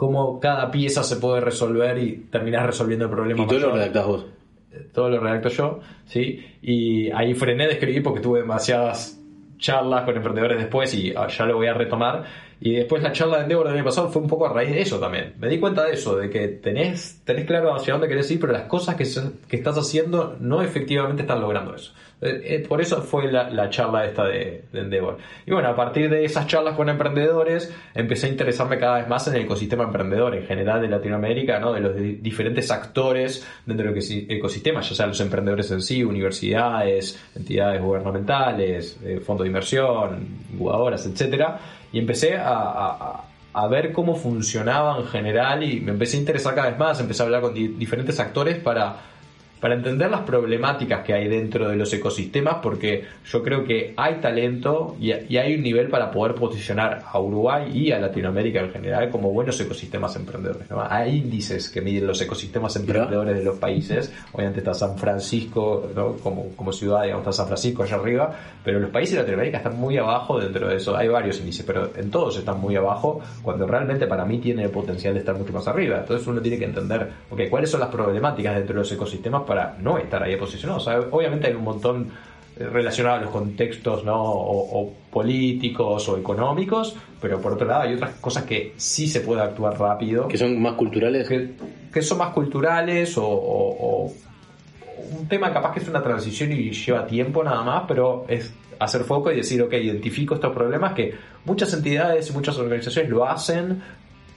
cómo 0.00 0.40
cada 0.40 0.70
pieza 0.70 1.02
se 1.04 1.16
puede 1.16 1.42
resolver 1.42 1.98
y 1.98 2.12
terminar 2.30 2.64
resolviendo 2.64 3.04
el 3.04 3.10
problema. 3.10 3.42
Y 3.42 3.46
todo 3.46 3.58
lo 3.58 3.72
redactás 3.72 4.06
vos. 4.06 4.26
Todo 4.94 5.10
lo 5.10 5.20
redacto 5.20 5.50
yo, 5.50 5.80
¿sí? 6.06 6.42
Y 6.62 7.10
ahí 7.10 7.34
frené 7.34 7.66
de 7.66 7.74
escribir 7.74 8.02
porque 8.02 8.20
tuve 8.20 8.40
demasiadas 8.40 9.20
charlas 9.58 10.04
con 10.06 10.16
emprendedores 10.16 10.56
después 10.56 10.94
y 10.94 11.12
ah, 11.14 11.28
ya 11.28 11.44
lo 11.44 11.56
voy 11.56 11.66
a 11.66 11.74
retomar. 11.74 12.24
Y 12.62 12.74
después 12.74 13.02
la 13.02 13.12
charla 13.12 13.38
de 13.38 13.42
Endeavor 13.44 13.66
del 13.68 13.76
año 13.76 13.84
pasado 13.84 14.10
fue 14.10 14.20
un 14.20 14.28
poco 14.28 14.46
a 14.46 14.52
raíz 14.52 14.70
de 14.70 14.82
eso 14.82 14.98
también. 15.00 15.32
Me 15.38 15.48
di 15.48 15.58
cuenta 15.58 15.84
de 15.86 15.94
eso, 15.94 16.16
de 16.16 16.28
que 16.28 16.46
tenés, 16.48 17.22
tenés 17.24 17.46
claro 17.46 17.74
hacia 17.74 17.94
dónde 17.94 18.06
querés 18.06 18.30
ir, 18.30 18.38
pero 18.38 18.52
las 18.52 18.64
cosas 18.64 18.96
que, 18.96 19.04
que 19.48 19.56
estás 19.56 19.76
haciendo 19.78 20.36
no 20.40 20.60
efectivamente 20.62 21.22
están 21.22 21.40
logrando 21.40 21.74
eso. 21.74 21.92
Eh, 22.20 22.42
eh, 22.44 22.66
por 22.68 22.82
eso 22.82 23.00
fue 23.00 23.32
la, 23.32 23.48
la 23.48 23.70
charla 23.70 24.04
esta 24.04 24.24
de, 24.26 24.64
de 24.70 24.80
Endeavor. 24.80 25.16
Y 25.46 25.52
bueno, 25.52 25.68
a 25.70 25.74
partir 25.74 26.10
de 26.10 26.22
esas 26.22 26.46
charlas 26.48 26.74
con 26.76 26.90
emprendedores, 26.90 27.74
empecé 27.94 28.26
a 28.26 28.30
interesarme 28.30 28.78
cada 28.78 28.98
vez 28.98 29.08
más 29.08 29.26
en 29.28 29.36
el 29.36 29.42
ecosistema 29.44 29.84
emprendedor 29.84 30.34
en 30.34 30.44
general 30.44 30.82
de 30.82 30.88
Latinoamérica, 30.88 31.58
¿no? 31.60 31.72
de 31.72 31.80
los 31.80 31.96
di- 31.96 32.16
diferentes 32.16 32.70
actores 32.70 33.46
dentro 33.64 33.86
del 33.86 33.96
ecosi- 33.96 34.26
ecosistema, 34.28 34.82
ya 34.82 34.94
sean 34.94 35.08
los 35.08 35.20
emprendedores 35.22 35.70
en 35.70 35.80
sí, 35.80 36.04
universidades, 36.04 37.18
entidades 37.34 37.80
gubernamentales, 37.80 38.98
eh, 39.02 39.18
fondos 39.24 39.44
de 39.44 39.48
inversión, 39.48 40.28
incubadoras, 40.52 41.06
etcétera. 41.06 41.58
Y 41.92 41.98
empecé 41.98 42.36
a, 42.36 42.52
a- 42.52 43.24
a 43.52 43.66
ver 43.66 43.92
cómo 43.92 44.14
funcionaba 44.14 44.96
en 44.98 45.06
general 45.08 45.64
y 45.64 45.80
me 45.80 45.90
empecé 45.90 46.16
a 46.16 46.20
interesar 46.20 46.54
cada 46.54 46.70
vez 46.70 46.78
más, 46.78 47.00
empecé 47.00 47.22
a 47.22 47.26
hablar 47.26 47.40
con 47.40 47.52
di- 47.52 47.66
diferentes 47.68 48.20
actores 48.20 48.58
para, 48.58 48.96
para 49.60 49.74
entender 49.74 50.10
las 50.10 50.22
problemáticas 50.22 51.04
que 51.04 51.12
hay 51.12 51.28
dentro 51.28 51.68
de 51.68 51.76
los 51.76 51.92
ecosistemas, 51.92 52.56
porque 52.62 53.04
yo 53.24 53.42
creo 53.42 53.64
que 53.64 53.94
hay 53.96 54.14
talento 54.16 54.96
y, 54.98 55.12
y 55.12 55.36
hay 55.36 55.54
un 55.54 55.62
nivel 55.62 55.88
para 55.88 56.10
poder 56.10 56.34
posicionar 56.34 57.02
a 57.06 57.20
Uruguay 57.20 57.70
y 57.72 57.92
a 57.92 57.98
Latinoamérica 57.98 58.60
en 58.60 58.72
general 58.72 59.10
como 59.10 59.30
buenos 59.30 59.60
ecosistemas 59.60 60.16
emprendedores. 60.16 60.70
¿no? 60.70 60.82
Hay 60.82 61.18
índices 61.18 61.68
que 61.68 61.80
miden 61.80 62.06
los 62.06 62.20
ecosistemas 62.20 62.74
emprendedores 62.76 63.36
de 63.36 63.44
los 63.44 63.58
países. 63.58 64.12
Obviamente 64.32 64.60
está 64.60 64.74
San 64.74 64.96
Francisco 64.96 65.90
¿no? 65.94 66.16
como, 66.16 66.48
como 66.56 66.72
ciudad, 66.72 67.02
digamos, 67.02 67.22
está 67.22 67.32
San 67.32 67.46
Francisco 67.46 67.82
allá 67.82 67.96
arriba, 67.96 68.34
pero 68.64 68.80
los 68.80 68.90
países 68.90 69.14
de 69.14 69.20
Latinoamérica 69.20 69.58
están 69.58 69.76
muy 69.76 69.98
abajo 69.98 70.40
dentro 70.40 70.68
de 70.68 70.76
eso. 70.76 70.96
Hay 70.96 71.08
varios 71.08 71.38
índices, 71.38 71.64
pero 71.66 71.90
en 71.94 72.10
todos 72.10 72.38
están 72.38 72.60
muy 72.60 72.76
abajo, 72.76 73.20
cuando 73.42 73.66
realmente 73.66 74.06
para 74.06 74.24
mí 74.24 74.38
tiene 74.38 74.64
el 74.64 74.70
potencial 74.70 75.14
de 75.14 75.20
estar 75.20 75.34
mucho 75.36 75.52
más 75.52 75.68
arriba. 75.68 75.98
Entonces 75.98 76.26
uno 76.26 76.40
tiene 76.40 76.58
que 76.58 76.64
entender, 76.64 77.08
ok, 77.30 77.42
cuáles 77.50 77.70
son 77.70 77.80
las 77.80 77.90
problemáticas 77.90 78.54
dentro 78.54 78.74
de 78.74 78.80
los 78.80 78.92
ecosistemas 78.92 79.42
para 79.50 79.76
no 79.82 79.98
estar 79.98 80.22
ahí 80.22 80.36
posicionados. 80.36 80.86
O 80.86 80.90
sea, 80.90 81.00
obviamente 81.10 81.48
hay 81.48 81.54
un 81.54 81.64
montón 81.64 81.96
eh, 82.56 82.64
relacionado 82.72 83.16
a 83.16 83.20
los 83.22 83.30
contextos 83.30 84.04
¿no? 84.04 84.14
o, 84.22 84.80
o 84.80 84.92
políticos 85.10 86.08
o 86.08 86.16
económicos, 86.16 86.94
pero 87.20 87.40
por 87.40 87.54
otro 87.54 87.66
lado 87.66 87.82
hay 87.82 87.94
otras 87.94 88.12
cosas 88.20 88.44
que 88.44 88.74
sí 88.76 89.08
se 89.08 89.20
puede 89.20 89.40
actuar 89.42 89.76
rápido 89.78 90.28
Que 90.28 90.38
son 90.38 90.62
más 90.62 90.74
culturales. 90.74 91.28
que, 91.28 91.50
que 91.92 92.00
son 92.02 92.18
más 92.18 92.30
culturales 92.32 93.18
o, 93.18 93.26
o- 93.26 94.06
o 94.06 94.12
un 95.18 95.26
tema 95.26 95.52
capaz 95.52 95.72
que 95.74 95.80
es 95.80 95.88
una 95.88 96.02
transición 96.02 96.52
y 96.52 96.70
lleva 96.70 97.04
tiempo 97.06 97.42
nada 97.42 97.62
más, 97.62 97.82
pero 97.88 98.24
es 98.28 98.52
hacer 98.78 99.02
foco 99.02 99.32
y 99.32 99.36
decir, 99.36 99.60
ok, 99.62 99.72
identifico 99.74 100.34
estos 100.36 100.52
problemas 100.54 100.92
que 100.94 101.12
muchas 101.44 101.72
entidades 101.74 102.30
y 102.30 102.32
muchas 102.32 102.56
organizaciones 102.58 103.10
lo 103.10 103.26
hacen, 103.26 103.82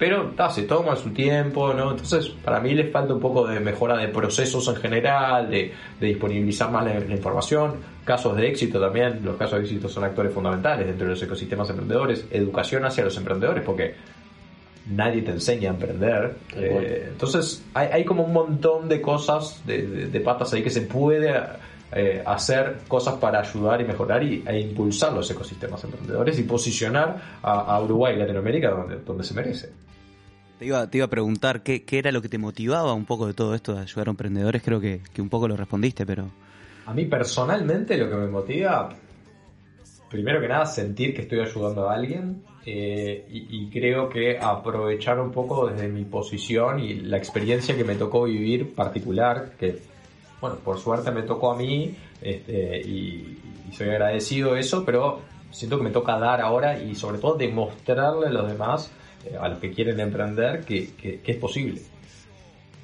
pero 0.05 0.31
ta, 0.35 0.49
se 0.49 0.63
toman 0.63 0.97
su 0.97 1.11
tiempo, 1.11 1.73
¿no? 1.73 1.91
Entonces, 1.91 2.27
para 2.43 2.59
mí 2.59 2.73
les 2.73 2.91
falta 2.91 3.13
un 3.13 3.21
poco 3.21 3.47
de 3.47 3.61
mejora 3.61 3.95
de 3.95 4.09
procesos 4.09 4.67
en 4.67 4.75
general, 4.75 5.49
de, 5.49 5.71
de 5.97 6.07
disponibilizar 6.07 6.69
más 6.69 6.83
la, 6.85 6.99
la 6.99 7.15
información, 7.15 7.75
casos 8.03 8.35
de 8.35 8.49
éxito 8.49 8.81
también, 8.81 9.21
los 9.23 9.37
casos 9.37 9.59
de 9.59 9.63
éxito 9.65 9.87
son 9.87 10.03
actores 10.03 10.33
fundamentales 10.33 10.87
dentro 10.87 11.05
de 11.07 11.11
los 11.13 11.23
ecosistemas 11.23 11.69
emprendedores, 11.69 12.25
educación 12.31 12.83
hacia 12.83 13.05
los 13.05 13.15
emprendedores, 13.15 13.63
porque 13.63 13.95
nadie 14.91 15.21
te 15.21 15.31
enseña 15.31 15.69
a 15.69 15.73
emprender. 15.75 16.35
Eh, 16.57 17.05
entonces 17.13 17.63
hay, 17.73 17.87
hay 17.93 18.03
como 18.03 18.23
un 18.23 18.33
montón 18.33 18.89
de 18.89 18.99
cosas, 18.99 19.61
de, 19.65 19.87
de- 19.87 20.07
de 20.07 20.19
patas 20.19 20.51
ahí 20.53 20.63
que 20.63 20.69
se 20.69 20.81
puede 20.81 21.33
eh, 21.95 22.21
hacer 22.25 22.79
cosas 22.89 23.13
para 23.15 23.39
ayudar 23.39 23.79
y 23.79 23.85
mejorar 23.85 24.21
y, 24.21 24.43
e 24.45 24.59
impulsar 24.59 25.13
los 25.13 25.31
ecosistemas 25.31 25.81
emprendedores 25.85 26.37
y 26.39 26.43
posicionar 26.43 27.21
a, 27.41 27.51
a 27.73 27.81
Uruguay 27.81 28.15
y 28.15 28.19
Latinoamérica 28.19 28.71
donde, 28.71 28.97
donde 28.97 29.23
se 29.23 29.33
merece. 29.33 29.69
Te 30.63 30.97
iba, 30.97 31.05
a 31.05 31.09
preguntar 31.09 31.61
qué, 31.61 31.83
era 31.91 32.11
lo 32.13 32.21
que 32.21 32.29
te 32.29 32.37
motivaba 32.37 32.93
un 32.93 33.03
poco 33.03 33.27
de 33.27 33.33
todo 33.33 33.53
esto 33.53 33.73
de 33.73 33.81
ayudar 33.81 34.07
a 34.07 34.11
emprendedores. 34.11 34.61
Creo 34.63 34.79
que, 34.79 35.01
un 35.17 35.27
poco 35.27 35.47
lo 35.47 35.57
respondiste, 35.57 36.05
pero 36.05 36.29
A 36.85 36.93
mí 36.93 37.05
personalmente 37.05 37.97
lo 37.97 38.09
que 38.09 38.15
me 38.15 38.27
motiva, 38.27 38.89
primero 40.09 40.39
que 40.39 40.47
nada, 40.47 40.65
sentir 40.65 41.13
que 41.13 41.23
estoy 41.23 41.41
ayudando 41.41 41.89
a 41.89 41.95
alguien 41.95 42.43
eh, 42.65 43.25
y, 43.29 43.63
y 43.63 43.69
creo 43.69 44.07
que 44.07 44.39
aprovechar 44.39 45.19
un 45.19 45.31
poco 45.31 45.67
desde 45.67 45.89
mi 45.89 46.05
posición 46.05 46.79
y 46.79 46.93
la 46.93 47.17
experiencia 47.17 47.75
que 47.75 47.83
me 47.83 47.95
tocó 47.95 48.23
vivir 48.23 48.73
particular, 48.73 49.51
que 49.59 49.81
bueno, 50.39 50.57
por 50.63 50.79
suerte 50.79 51.11
me 51.11 51.23
tocó 51.23 51.51
a 51.51 51.57
mí 51.57 51.93
este, 52.21 52.79
y, 52.81 53.37
y 53.69 53.73
soy 53.73 53.89
agradecido 53.89 54.53
de 54.53 54.61
eso, 54.61 54.85
pero 54.85 55.19
siento 55.51 55.77
que 55.77 55.83
me 55.83 55.91
toca 55.91 56.17
dar 56.17 56.39
ahora 56.39 56.81
y 56.81 56.95
sobre 56.95 57.17
todo 57.17 57.35
demostrarle 57.35 58.27
a 58.27 58.29
los 58.29 58.47
demás, 58.47 58.91
eh, 59.25 59.35
a 59.39 59.49
los 59.49 59.59
que 59.59 59.71
quieren 59.71 59.99
emprender, 59.99 60.61
que, 60.61 60.91
que- 60.95 61.19
que 61.21 61.31
es 61.31 61.37
posible. 61.37 61.81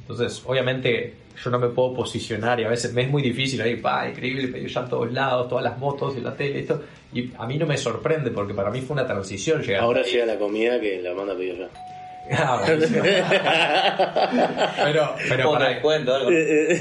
Entonces, 0.01 0.41
obviamente, 0.45 1.13
yo 1.43 1.49
no 1.51 1.59
me 1.59 1.69
puedo 1.69 1.93
posicionar 1.93 2.59
y 2.59 2.63
a 2.63 2.69
veces 2.69 2.93
me 2.93 3.03
es 3.03 3.09
muy 3.09 3.21
difícil 3.21 3.61
ahí, 3.61 3.75
pa, 3.77 4.09
increíble, 4.09 4.49
pero 4.51 4.67
ya 4.67 4.81
en 4.81 4.89
todos 4.89 5.11
lados, 5.13 5.47
todas 5.47 5.63
las 5.63 5.77
motos 5.77 6.17
y 6.17 6.21
la 6.21 6.35
tele, 6.35 6.59
esto. 6.59 6.83
Y 7.13 7.31
a 7.37 7.45
mí 7.47 7.57
no 7.57 7.65
me 7.65 7.77
sorprende 7.77 8.31
porque 8.31 8.53
para 8.53 8.69
mí 8.71 8.81
fue 8.81 8.95
una 8.95 9.07
transición 9.07 9.61
llegar. 9.61 9.83
Ahora 9.83 10.03
llega 10.03 10.25
la 10.25 10.37
comida 10.37 10.79
que 10.79 11.01
la 11.01 11.13
manda 11.13 11.33
a 11.33 11.37
pedir 11.37 11.57
ya. 11.59 11.69
Ah, 12.31 12.61
pero, 14.83 15.15
pero 15.27 15.51
para, 15.51 15.81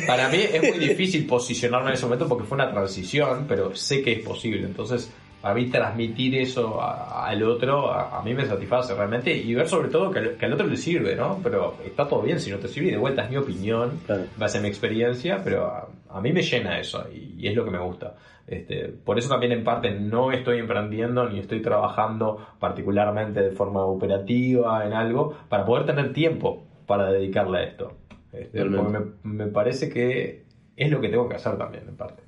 para 0.07 0.29
mí 0.29 0.39
es 0.53 0.63
muy 0.63 0.79
difícil 0.79 1.27
posicionarme 1.27 1.89
en 1.89 1.95
ese 1.95 2.05
momento 2.05 2.29
porque 2.29 2.45
fue 2.45 2.57
una 2.57 2.71
transición, 2.71 3.47
pero 3.49 3.75
sé 3.75 4.03
que 4.03 4.13
es 4.13 4.19
posible. 4.21 4.67
Entonces, 4.67 5.11
para 5.49 5.55
mí 5.55 5.71
transmitir 5.71 6.35
eso 6.37 6.79
a- 6.83 7.27
al 7.27 7.43
otro, 7.43 7.91
a, 7.91 8.19
a 8.19 8.23
mí 8.23 8.35
me 8.35 8.45
satisface 8.45 8.95
realmente 8.95 9.35
y 9.35 9.55
ver 9.55 9.67
sobre 9.67 9.89
todo 9.89 10.11
que, 10.11 10.37
que 10.37 10.45
al 10.47 10.53
otro 10.53 10.67
le 10.67 10.77
sirve, 10.77 11.17
¿no? 11.17 11.41
Pero 11.43 11.77
está 11.87 12.07
todo 12.07 12.21
bien 12.21 12.39
si 12.39 12.51
no 12.51 12.59
te 12.59 12.69
sirve 12.69 12.89
y 12.89 12.91
de 12.93 12.99
vuelta 12.99 13.25
es 13.25 13.31
mi 13.31 13.37
opinión, 13.39 14.01
Claro. 14.05 14.25
base 14.37 14.59
a 14.59 14.61
mi 14.61 14.69
experiencia, 14.69 15.41
pero 15.43 15.67
a, 15.67 15.89
a 16.11 16.21
mí 16.21 16.33
me 16.33 16.43
llena 16.43 16.79
eso 16.79 17.07
y, 17.15 17.35
y 17.39 17.49
es 17.49 17.57
lo 17.57 17.65
que 17.65 17.71
me 17.71 17.79
gusta. 17.79 18.15
Este, 18.47 18.89
por 18.89 19.19
eso 19.19 19.29
también 19.31 19.53
en 19.53 19.65
parte 19.65 19.91
no 19.91 20.33
estoy 20.33 20.59
emprendiendo 20.59 21.29
ni 21.29 21.39
estoy 21.39 21.61
trabajando 21.63 22.47
particularmente 22.59 23.41
de 23.41 23.51
forma 23.51 23.85
operativa 23.85 24.85
en 24.87 24.93
algo 24.93 25.35
para 25.49 25.65
poder 25.65 25.87
tener 25.87 26.13
tiempo 26.13 26.67
para 26.87 27.11
dedicarle 27.11 27.59
a 27.59 27.63
esto. 27.65 27.93
Este, 28.33 28.65
porque 28.67 28.99
me, 29.23 29.45
me 29.45 29.47
parece 29.47 29.89
que 29.89 30.45
es 30.77 30.91
lo 30.91 31.01
que 31.01 31.09
tengo 31.09 31.27
que 31.29 31.37
hacer 31.37 31.57
también 31.57 31.85
en 31.89 31.97
parte. 31.97 32.23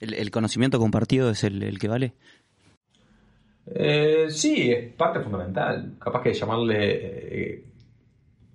El, 0.00 0.14
el 0.14 0.30
conocimiento 0.30 0.78
compartido 0.78 1.30
es 1.30 1.44
el, 1.44 1.62
el 1.62 1.78
que 1.78 1.88
vale. 1.88 2.12
Eh, 3.74 4.26
sí, 4.30 4.70
es 4.70 4.92
parte 4.94 5.20
fundamental. 5.20 5.96
Capaz 5.98 6.22
que 6.22 6.32
llamarle 6.32 6.76
eh, 6.80 7.64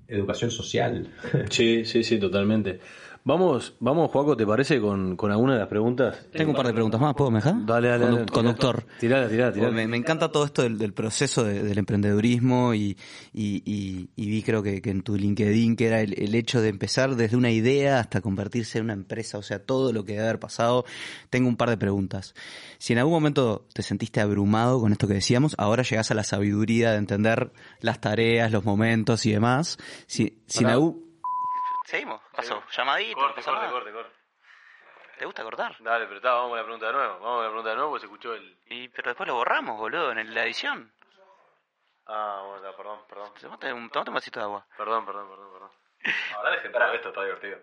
educación 0.08 0.52
social. 0.52 1.08
Sí, 1.50 1.86
sí, 1.86 2.04
sí, 2.04 2.20
totalmente. 2.20 2.80
Vamos, 3.26 3.74
vamos, 3.80 4.12
Juaco, 4.12 4.36
¿te 4.36 4.46
parece 4.46 4.82
con, 4.82 5.16
con 5.16 5.32
alguna 5.32 5.54
de 5.54 5.60
las 5.60 5.70
preguntas? 5.70 6.28
Tengo 6.34 6.50
un 6.52 6.58
par 6.58 6.68
de 6.68 6.74
preguntas 6.74 7.00
más, 7.00 7.14
¿puedo, 7.14 7.32
me 7.32 7.38
dejar? 7.38 7.66
Dale, 7.66 7.88
dale, 7.88 8.04
Condu- 8.06 8.16
dale. 8.18 8.26
Conductor. 8.32 8.86
Tirala, 9.00 9.30
tirala, 9.30 9.54
tirala. 9.54 9.72
Me, 9.72 9.88
me 9.88 9.96
encanta 9.96 10.30
todo 10.30 10.44
esto 10.44 10.62
del, 10.64 10.78
del 10.78 10.92
proceso 10.92 11.46
de- 11.46 11.64
del 11.64 11.78
emprendedurismo 11.78 12.74
y, 12.74 12.98
y- 13.32 13.64
y- 13.66 14.10
y 14.18 14.28
vi 14.30 14.44
creo 14.44 14.62
que, 14.62 14.82
que 14.82 14.90
en 14.90 15.04
tu 15.04 15.16
LinkedIn 15.16 15.78
que 15.78 15.88
era 15.88 16.02
el, 16.02 16.22
el 16.22 16.36
hecho 16.36 16.60
de 16.62 16.68
empezar 16.68 17.16
desde 17.16 17.38
una 17.38 17.50
idea 17.50 18.00
hasta 18.02 18.20
convertirse 18.20 18.80
en 18.80 18.84
una 18.86 18.94
empresa, 18.94 19.38
o 19.38 19.42
sea, 19.42 19.60
todo 19.60 19.94
lo 19.94 20.04
que 20.04 20.12
debe 20.14 20.26
haber 20.26 20.40
pasado. 20.40 20.84
Tengo 21.30 21.48
un 21.48 21.56
par 21.56 21.70
de 21.70 21.78
preguntas. 21.78 22.34
Si 22.78 22.92
en 22.92 23.00
algún 23.00 23.14
momento 23.14 23.66
te 23.74 23.84
sentiste 23.84 24.20
abrumado 24.20 24.82
con 24.82 24.92
esto 24.92 25.08
que 25.08 25.14
decíamos, 25.14 25.56
ahora 25.58 25.84
llegás 25.84 26.12
a 26.12 26.14
la 26.14 26.26
sabiduría 26.26 26.92
de 26.92 26.98
entender 26.98 27.54
las 27.80 28.02
tareas, 28.02 28.52
los 28.52 28.66
momentos 28.66 29.26
y 29.26 29.32
demás. 29.32 29.78
Si, 30.08 30.40
si 30.46 30.66
en 30.66 30.70
algún... 30.72 31.03
Seguimos, 31.86 32.22
pasó, 32.36 32.64
llamadito, 32.72 33.20
corte, 33.20 33.42
corte. 33.44 34.10
¿Te 35.18 35.26
gusta 35.26 35.44
cortar? 35.44 35.76
Dale, 35.80 36.06
pero 36.06 36.18
está, 36.18 36.34
vamos 36.34 36.50
con 36.50 36.58
la 36.58 36.64
pregunta 36.64 36.88
de 36.88 36.94
nuevo. 36.94 37.14
Vamos 37.20 37.36
con 37.36 37.44
la 37.44 37.50
pregunta 37.50 37.70
de 37.70 37.76
nuevo 37.76 37.90
porque 37.92 38.02
se 38.02 38.06
escuchó 38.08 38.34
el... 38.34 38.58
Y, 38.68 38.88
pero 38.90 39.10
después 39.12 39.28
lo 39.28 39.36
borramos, 39.36 39.78
boludo, 39.78 40.12
en 40.12 40.34
la 40.34 40.44
edición. 40.44 40.92
Ah, 42.08 42.44
bueno, 42.48 42.76
perdón, 42.76 43.00
perdón. 43.08 43.30
Tomate 43.40 43.72
un, 43.74 43.90
tomate 43.90 44.10
un 44.10 44.16
vasito 44.16 44.40
de 44.40 44.46
agua. 44.46 44.66
Perdón, 44.78 45.06
perdón, 45.06 45.30
perdón, 45.30 45.48
perdón. 45.54 45.70
Ahora 46.36 46.52
dejen 46.52 46.72
esto, 46.96 47.10
está 47.10 47.24
divertido. 47.24 47.58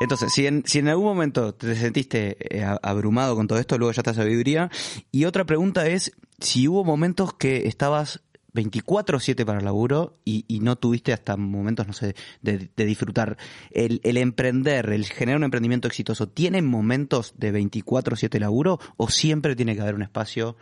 Entonces, 0.00 0.32
si 0.32 0.46
en, 0.46 0.64
si 0.66 0.78
en 0.78 0.88
algún 0.88 1.04
momento 1.06 1.54
te 1.54 1.74
sentiste 1.74 2.36
eh, 2.56 2.64
a- 2.64 2.78
abrumado 2.82 3.34
con 3.34 3.46
todo 3.46 3.58
esto, 3.58 3.76
luego 3.78 3.92
ya 3.92 4.00
está 4.00 4.14
sabiduría. 4.14 4.70
Y 5.10 5.24
otra 5.26 5.44
pregunta 5.44 5.86
es 5.86 6.12
si 6.38 6.68
hubo 6.68 6.84
momentos 6.84 7.34
que 7.34 7.66
estabas 7.66 8.22
24/7 8.54 9.44
para 9.44 9.58
el 9.58 9.64
laburo 9.64 10.18
y, 10.24 10.44
y 10.48 10.60
no 10.60 10.76
tuviste 10.76 11.12
hasta 11.12 11.36
momentos, 11.36 11.86
no 11.86 11.92
sé, 11.92 12.14
de, 12.42 12.68
de 12.74 12.84
disfrutar. 12.84 13.36
El, 13.70 14.00
el 14.04 14.16
emprender, 14.16 14.90
el 14.90 15.06
generar 15.06 15.38
un 15.38 15.44
emprendimiento 15.44 15.88
exitoso, 15.88 16.28
¿tiene 16.28 16.62
momentos 16.62 17.34
de 17.36 17.52
24/7 17.52 18.38
laburo 18.38 18.78
o 18.96 19.08
siempre 19.08 19.56
tiene 19.56 19.74
que 19.74 19.82
haber 19.82 19.94
un 19.94 20.02
espacio 20.02 20.56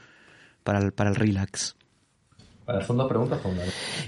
para 0.64 0.78
el, 0.80 0.92
para 0.92 1.10
el 1.10 1.16
relax? 1.16 1.76
Para, 2.64 2.84
son 2.86 2.98
dos 2.98 3.08
preguntas. 3.08 3.40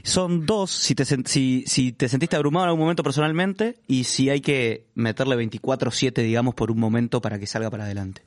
Son 0.02 0.44
dos, 0.44 0.70
si 0.70 0.94
te, 0.94 1.06
si, 1.06 1.64
si 1.66 1.92
te 1.92 2.10
sentiste 2.10 2.36
abrumado 2.36 2.66
en 2.66 2.68
algún 2.68 2.82
momento 2.82 3.02
personalmente 3.02 3.78
y 3.86 4.04
si 4.04 4.28
hay 4.28 4.42
que 4.42 4.84
meterle 4.94 5.36
24/7, 5.36 6.22
digamos, 6.22 6.54
por 6.54 6.70
un 6.70 6.78
momento 6.78 7.22
para 7.22 7.38
que 7.38 7.46
salga 7.46 7.70
para 7.70 7.84
adelante. 7.84 8.22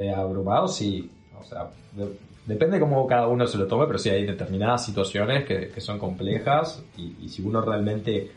Eh, 0.00 0.10
abrumado, 0.12 0.66
sí. 0.66 1.08
O 1.40 1.44
sea, 1.44 1.70
de- 1.92 2.18
depende 2.48 2.80
cómo 2.80 3.06
cada 3.06 3.28
uno 3.28 3.46
se 3.46 3.58
lo 3.58 3.66
tome, 3.66 3.86
pero 3.86 3.98
sí 3.98 4.08
hay 4.08 4.24
determinadas 4.24 4.84
situaciones 4.84 5.44
que, 5.44 5.68
que 5.68 5.80
son 5.80 5.98
complejas 5.98 6.82
y, 6.96 7.14
y 7.20 7.28
si 7.28 7.42
uno 7.42 7.60
realmente 7.60 8.30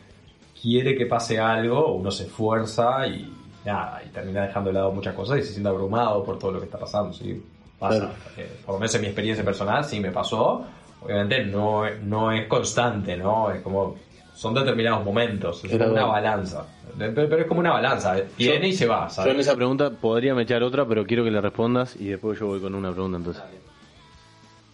quiere 0.60 0.94
que 0.94 1.06
pase 1.06 1.40
algo, 1.40 1.94
uno 1.94 2.10
se 2.10 2.24
esfuerza 2.24 3.06
y 3.06 3.32
nada, 3.64 4.02
y 4.04 4.10
termina 4.10 4.42
dejando 4.42 4.70
de 4.70 4.74
lado 4.74 4.92
muchas 4.92 5.14
cosas 5.14 5.38
y 5.38 5.42
se 5.42 5.52
siente 5.52 5.68
abrumado 5.68 6.22
por 6.22 6.38
todo 6.38 6.52
lo 6.52 6.58
que 6.58 6.66
está 6.66 6.78
pasando, 6.78 7.12
sí. 7.12 7.42
Pasa. 7.78 7.98
Claro. 7.98 8.14
Eh, 8.36 8.48
por 8.64 8.74
lo 8.74 8.78
menos 8.78 8.94
en 8.94 9.00
mi 9.00 9.06
experiencia 9.08 9.44
personal, 9.44 9.84
sí 9.84 9.98
me 9.98 10.12
pasó. 10.12 10.64
Obviamente 11.00 11.44
no, 11.46 11.82
no 12.04 12.30
es 12.30 12.46
constante, 12.46 13.16
¿no? 13.16 13.50
Es 13.50 13.60
como, 13.62 13.96
son 14.34 14.54
determinados 14.54 15.04
momentos, 15.04 15.64
es 15.64 15.72
una 15.72 16.04
balanza. 16.04 16.64
Pero, 16.96 17.38
es 17.38 17.46
como 17.46 17.60
una 17.60 17.72
balanza, 17.72 18.18
eh, 18.18 18.28
viene 18.36 18.68
y 18.68 18.72
se 18.72 18.86
va, 18.86 19.08
Yo 19.08 19.14
¿sabes? 19.14 19.34
en 19.34 19.40
esa 19.40 19.56
pregunta 19.56 19.90
podría 19.90 20.34
me 20.34 20.42
echar 20.42 20.62
otra, 20.62 20.86
pero 20.86 21.04
quiero 21.06 21.24
que 21.24 21.30
le 21.30 21.40
respondas 21.40 21.96
y 21.96 22.08
después 22.08 22.38
yo 22.38 22.46
voy 22.46 22.60
con 22.60 22.74
una 22.74 22.92
pregunta 22.92 23.16
entonces. 23.18 23.42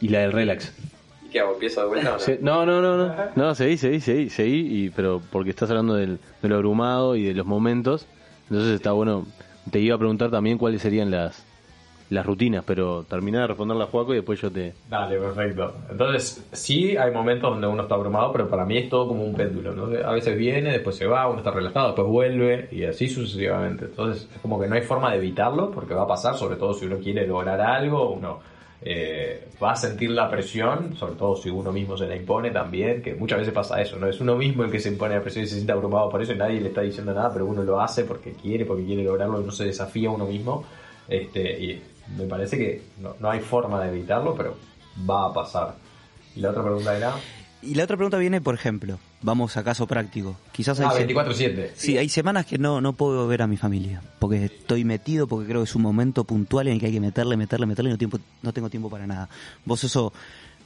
Y 0.00 0.08
la 0.08 0.20
del 0.20 0.32
relax. 0.32 0.72
¿Qué 1.30 1.40
hago? 1.40 1.54
¿Empiezo 1.54 1.82
de 1.82 1.88
vuelta 1.88 2.16
o 2.16 2.18
no? 2.18 2.64
No, 2.64 2.66
no, 2.66 2.82
no, 2.82 3.08
no. 3.08 3.14
No, 3.36 3.54
seguí, 3.54 3.76
seguí, 3.76 4.00
seguí, 4.00 4.30
seguí, 4.30 4.84
y, 4.84 4.90
pero 4.90 5.20
porque 5.30 5.50
estás 5.50 5.68
hablando 5.70 5.94
del, 5.94 6.18
de 6.42 6.48
lo 6.48 6.54
abrumado 6.56 7.16
y 7.16 7.24
de 7.24 7.34
los 7.34 7.46
momentos. 7.46 8.06
Entonces 8.48 8.74
está 8.74 8.92
bueno. 8.92 9.26
Te 9.70 9.80
iba 9.80 9.94
a 9.94 9.98
preguntar 9.98 10.30
también 10.30 10.56
cuáles 10.56 10.80
serían 10.80 11.10
las, 11.10 11.44
las 12.10 12.24
rutinas, 12.24 12.64
pero 12.66 13.04
terminá 13.04 13.42
de 13.42 13.48
responderla 13.48 13.84
a 13.84 13.86
Juaco 13.88 14.12
y 14.12 14.16
después 14.16 14.40
yo 14.40 14.50
te. 14.50 14.72
Dale, 14.88 15.18
perfecto. 15.18 15.74
Entonces, 15.90 16.48
sí 16.52 16.96
hay 16.96 17.12
momentos 17.12 17.50
donde 17.50 17.66
uno 17.66 17.82
está 17.82 17.96
abrumado, 17.96 18.32
pero 18.32 18.48
para 18.48 18.64
mí 18.64 18.78
es 18.78 18.88
todo 18.88 19.08
como 19.08 19.24
un 19.24 19.34
péndulo, 19.34 19.74
¿no? 19.74 19.84
A 20.06 20.12
veces 20.12 20.36
viene, 20.38 20.72
después 20.72 20.96
se 20.96 21.06
va, 21.06 21.28
uno 21.28 21.38
está 21.38 21.50
relajado, 21.50 21.88
después 21.88 22.08
vuelve 22.08 22.68
y 22.72 22.84
así 22.84 23.08
sucesivamente. 23.08 23.84
Entonces, 23.86 24.28
es 24.34 24.40
como 24.40 24.58
que 24.58 24.66
no 24.66 24.74
hay 24.74 24.82
forma 24.82 25.10
de 25.10 25.18
evitarlo 25.18 25.70
porque 25.70 25.92
va 25.92 26.04
a 26.04 26.08
pasar, 26.08 26.36
sobre 26.36 26.56
todo 26.56 26.72
si 26.72 26.86
uno 26.86 26.96
quiere 26.96 27.26
lograr 27.26 27.60
algo, 27.60 28.10
uno 28.10 28.40
eh, 28.82 29.48
va 29.62 29.72
a 29.72 29.76
sentir 29.76 30.10
la 30.10 30.30
presión, 30.30 30.94
sobre 30.96 31.14
todo 31.14 31.36
si 31.36 31.50
uno 31.50 31.72
mismo 31.72 31.96
se 31.96 32.06
la 32.06 32.14
impone 32.14 32.50
también, 32.50 33.02
que 33.02 33.14
muchas 33.14 33.40
veces 33.40 33.52
pasa 33.52 33.80
eso, 33.80 33.96
¿no? 33.98 34.06
Es 34.06 34.20
uno 34.20 34.36
mismo 34.36 34.64
el 34.64 34.70
que 34.70 34.78
se 34.78 34.88
impone 34.88 35.16
la 35.16 35.22
presión 35.22 35.44
y 35.44 35.48
se 35.48 35.54
siente 35.54 35.72
abrumado 35.72 36.08
por 36.08 36.22
eso 36.22 36.32
y 36.32 36.36
nadie 36.36 36.60
le 36.60 36.68
está 36.68 36.82
diciendo 36.82 37.12
nada, 37.12 37.32
pero 37.32 37.46
uno 37.46 37.62
lo 37.64 37.80
hace 37.80 38.04
porque 38.04 38.32
quiere, 38.32 38.64
porque 38.64 38.84
quiere 38.84 39.02
lograrlo, 39.02 39.40
no 39.40 39.50
se 39.50 39.64
desafía 39.64 40.08
a 40.08 40.12
uno 40.12 40.26
mismo. 40.26 40.64
Este, 41.08 41.58
y 41.60 41.82
me 42.16 42.26
parece 42.26 42.56
que 42.58 42.82
no, 42.98 43.16
no 43.18 43.30
hay 43.30 43.40
forma 43.40 43.82
de 43.82 43.90
evitarlo, 43.90 44.34
pero 44.34 44.56
va 45.08 45.26
a 45.26 45.32
pasar. 45.32 45.74
Y 46.36 46.40
la 46.40 46.50
otra 46.50 46.62
pregunta 46.62 46.96
era... 46.96 47.14
Y 47.62 47.74
la 47.74 47.84
otra 47.84 47.96
pregunta 47.96 48.18
viene, 48.18 48.40
por 48.40 48.54
ejemplo, 48.54 48.98
vamos 49.22 49.56
a 49.56 49.64
caso 49.64 49.86
práctico. 49.86 50.36
Quizás 50.52 50.78
hay 50.80 50.86
Ah, 50.86 50.92
se- 50.92 51.06
24-7. 51.06 51.70
Sí, 51.74 51.98
hay 51.98 52.08
semanas 52.08 52.46
que 52.46 52.58
no, 52.58 52.80
no 52.80 52.92
puedo 52.92 53.26
ver 53.26 53.42
a 53.42 53.46
mi 53.46 53.56
familia, 53.56 54.02
porque 54.18 54.44
estoy 54.46 54.84
metido, 54.84 55.26
porque 55.26 55.46
creo 55.48 55.60
que 55.60 55.64
es 55.68 55.74
un 55.74 55.82
momento 55.82 56.24
puntual 56.24 56.68
en 56.68 56.74
el 56.74 56.80
que 56.80 56.86
hay 56.86 56.92
que 56.92 57.00
meterle, 57.00 57.36
meterle, 57.36 57.66
meterle 57.66 57.90
y 57.90 57.92
no, 57.94 57.98
tiempo, 57.98 58.18
no 58.42 58.52
tengo 58.52 58.70
tiempo 58.70 58.88
para 58.90 59.06
nada. 59.06 59.28
¿Vos 59.64 59.82
eso 59.84 60.12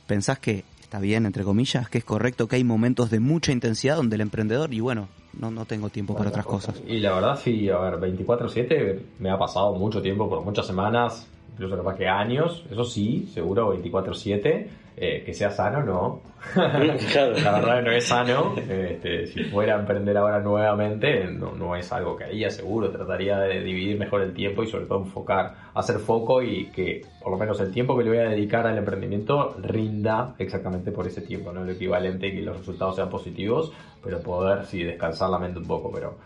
pensás 0.06 0.38
que 0.38 0.64
está 0.82 0.98
bien, 1.00 1.24
entre 1.24 1.42
comillas, 1.44 1.88
que 1.88 1.96
es 1.98 2.04
correcto, 2.04 2.46
que 2.48 2.56
hay 2.56 2.64
momentos 2.64 3.10
de 3.10 3.18
mucha 3.20 3.50
intensidad 3.52 3.96
donde 3.96 4.16
el 4.16 4.20
emprendedor, 4.20 4.74
y 4.74 4.80
bueno, 4.80 5.08
no, 5.32 5.50
no 5.50 5.64
tengo 5.64 5.88
tiempo 5.88 6.14
para 6.14 6.28
otras 6.28 6.44
cosas? 6.44 6.74
Y 6.86 6.98
la 6.98 7.14
verdad 7.14 7.40
sí, 7.42 7.70
a 7.70 7.78
ver, 7.78 7.94
24-7 7.98 9.00
me 9.18 9.30
ha 9.30 9.38
pasado 9.38 9.72
mucho 9.74 10.02
tiempo, 10.02 10.28
por 10.28 10.44
muchas 10.44 10.66
semanas, 10.66 11.26
incluso 11.54 11.76
capaz 11.78 11.96
que 11.96 12.06
años, 12.08 12.64
eso 12.70 12.84
sí, 12.84 13.30
seguro 13.32 13.72
24-7, 13.82 14.66
eh, 14.98 15.22
que 15.24 15.32
sea 15.32 15.50
sano, 15.50 15.82
no. 15.82 16.20
La 16.56 17.52
verdad 17.52 17.82
no 17.82 17.92
es 17.92 18.06
sano, 18.06 18.54
este, 18.56 19.26
si 19.26 19.44
fuera 19.44 19.76
a 19.76 19.80
emprender 19.80 20.16
ahora 20.16 20.40
nuevamente, 20.40 21.24
no, 21.24 21.52
no 21.52 21.76
es 21.76 21.90
algo 21.92 22.16
que 22.16 22.24
haría, 22.24 22.50
seguro, 22.50 22.90
trataría 22.90 23.38
de 23.38 23.62
dividir 23.62 23.98
mejor 23.98 24.22
el 24.22 24.34
tiempo 24.34 24.62
y 24.62 24.66
sobre 24.66 24.86
todo 24.86 24.98
enfocar, 24.98 25.54
hacer 25.74 25.98
foco 25.98 26.42
y 26.42 26.66
que 26.66 27.02
por 27.22 27.32
lo 27.32 27.38
menos 27.38 27.60
el 27.60 27.70
tiempo 27.70 27.96
que 27.96 28.04
le 28.04 28.10
voy 28.10 28.18
a 28.18 28.30
dedicar 28.30 28.66
al 28.66 28.76
emprendimiento 28.76 29.56
rinda 29.62 30.34
exactamente 30.38 30.90
por 30.90 31.06
ese 31.06 31.22
tiempo, 31.22 31.52
no 31.52 31.62
el 31.62 31.70
equivalente 31.70 32.26
y 32.26 32.32
que 32.32 32.42
los 32.42 32.58
resultados 32.58 32.96
sean 32.96 33.08
positivos, 33.08 33.72
pero 34.02 34.20
poder 34.20 34.66
sí 34.66 34.82
descansar 34.82 35.30
la 35.30 35.38
mente 35.38 35.60
un 35.60 35.66
poco, 35.66 35.90
pero 35.92 36.18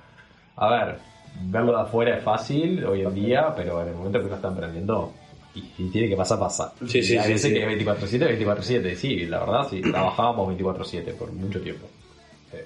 a 0.57 0.71
ver, 0.71 0.99
verlo 1.43 1.73
de 1.73 1.83
afuera 1.83 2.17
es 2.17 2.25
fácil 2.25 2.85
hoy 2.85 3.03
en 3.03 3.15
día, 3.15 3.53
pero 3.55 3.83
en 3.83 3.89
el 3.89 3.95
momento 3.95 4.19
que 4.19 4.27
uno 4.27 4.37
está 4.37 4.49
emprendiendo, 4.49 5.13
y 5.57 5.63
si 5.77 5.89
tiene 5.91 6.09
que 6.09 6.17
pasar, 6.17 6.39
pasa. 6.39 6.73
Sí, 6.87 7.03
sí, 7.03 7.15
Y 7.15 7.17
hay 7.17 7.27
sí, 7.27 7.33
veces 7.33 7.53
sí. 7.53 7.55
que 7.55 7.73
es 7.73 7.87
24-7, 7.87 8.39
24-7, 8.57 8.95
sí, 8.97 9.27
la 9.27 9.41
verdad, 9.41 9.69
sí, 9.71 9.81
trabajábamos 9.81 10.57
24-7 10.59 11.15
por 11.15 11.33
mucho 11.33 11.61
tiempo. 11.61 11.87
Sí. 12.51 12.59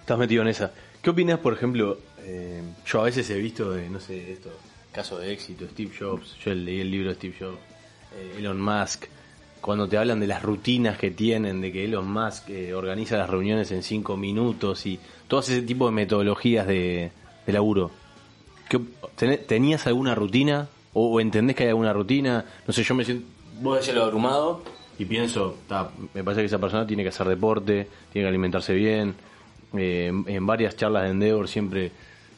Estás 0.00 0.18
metido 0.18 0.42
en 0.42 0.48
esa. 0.48 0.72
¿Qué 1.02 1.10
opinas, 1.10 1.38
por 1.38 1.52
ejemplo? 1.54 1.98
eh, 2.26 2.62
yo 2.86 3.00
a 3.00 3.04
veces 3.04 3.28
he 3.30 3.38
visto, 3.38 3.70
de, 3.72 3.88
no 3.90 4.00
sé, 4.00 4.32
esto, 4.32 4.50
caso 4.92 5.18
de 5.18 5.32
éxito, 5.32 5.66
Steve 5.72 5.90
Jobs. 5.98 6.36
Yo 6.44 6.54
leí 6.54 6.80
el 6.80 6.90
libro 6.90 7.10
de 7.10 7.14
Steve 7.16 7.34
Jobs, 7.38 7.58
eh, 8.16 8.36
Elon 8.38 8.60
Musk. 8.60 9.04
Cuando 9.60 9.88
te 9.88 9.96
hablan 9.96 10.20
de 10.20 10.26
las 10.26 10.42
rutinas 10.42 10.98
que 10.98 11.10
tienen, 11.10 11.60
de 11.62 11.72
que 11.72 11.84
Elon 11.84 12.10
Musk 12.10 12.50
eh, 12.50 12.74
organiza 12.74 13.16
las 13.16 13.30
reuniones 13.30 13.70
en 13.72 13.82
cinco 13.82 14.16
minutos 14.16 14.84
y 14.86 14.98
todo 15.28 15.40
ese 15.40 15.62
tipo 15.62 15.86
de 15.86 15.92
metodologías 15.92 16.66
de, 16.66 17.10
de 17.46 17.52
laburo. 17.52 17.90
¿Qué 18.68 18.78
tené- 19.16 19.38
¿Tenías 19.38 19.86
alguna 19.86 20.14
rutina? 20.14 20.68
O, 20.94 21.14
o 21.14 21.20
entendés 21.20 21.54
que 21.54 21.64
hay 21.64 21.68
alguna 21.68 21.92
rutina? 21.92 22.44
No 22.66 22.72
sé, 22.72 22.82
yo 22.82 22.94
me 22.94 23.04
siento. 23.04 23.26
Vos 23.60 23.78
decís 23.78 23.94
lo 23.94 24.04
abrumado 24.04 24.62
y 24.98 25.04
pienso, 25.04 25.56
me 26.12 26.22
parece 26.22 26.42
que 26.42 26.46
esa 26.46 26.58
persona 26.58 26.86
tiene 26.86 27.02
que 27.02 27.08
hacer 27.08 27.26
deporte, 27.26 27.88
tiene 28.12 28.24
que 28.24 28.28
alimentarse 28.28 28.74
bien. 28.74 29.14
Eh, 29.76 30.12
en, 30.26 30.46
varias 30.46 30.76
charlas 30.76 31.04
de 31.04 31.10
Endeavor 31.10 31.48
siempre 31.48 31.90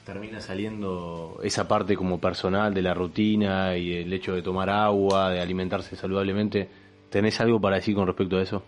termina 0.07 0.41
saliendo 0.41 1.39
esa 1.43 1.69
parte 1.69 1.97
como 1.97 2.19
personal 2.19 2.73
de 2.73 2.81
la 2.81 2.95
rutina 2.95 3.77
y 3.77 3.93
el 3.93 4.13
hecho 4.13 4.35
de 4.35 4.41
tomar 4.41 4.71
agua, 4.71 5.31
de 5.31 5.41
alimentarse 5.41 5.97
saludablemente. 5.97 6.69
¿Tenés 7.11 7.41
algo 7.41 7.61
para 7.61 7.77
decir 7.77 7.95
con 7.95 8.07
respecto 8.07 8.39
a 8.39 8.43
eso? 8.43 8.63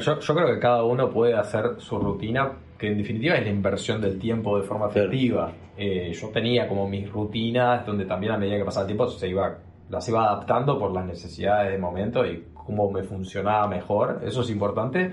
Yo 0.00 0.34
creo 0.34 0.54
que 0.54 0.58
cada 0.58 0.82
uno 0.82 1.10
puede 1.10 1.34
hacer 1.34 1.76
su 1.78 1.98
rutina, 1.98 2.52
que 2.78 2.88
en 2.88 2.98
definitiva 2.98 3.34
es 3.36 3.44
la 3.44 3.50
inversión 3.50 4.00
del 4.00 4.18
tiempo 4.18 4.58
de 4.58 4.64
forma 4.64 4.88
Claro. 4.88 5.08
efectiva. 5.08 5.52
Eh, 5.76 6.12
yo 6.12 6.28
tenía 6.28 6.68
como 6.68 6.88
mis 6.88 7.10
rutinas, 7.10 7.84
donde 7.86 8.04
también 8.04 8.32
a 8.32 8.38
medida 8.38 8.56
que 8.56 8.64
pasaba 8.64 8.82
el 8.84 8.88
tiempo 8.88 9.08
se 9.08 9.28
iba, 9.28 9.58
las 9.88 10.08
iba 10.08 10.24
adaptando 10.24 10.78
por 10.78 10.92
las 10.92 11.06
necesidades 11.06 11.70
del 11.72 11.80
momento 11.80 12.26
y 12.26 12.44
cómo 12.54 12.90
me 12.90 13.02
funcionaba 13.02 13.66
mejor. 13.68 14.20
Eso 14.24 14.42
es 14.42 14.50
importante. 14.50 15.12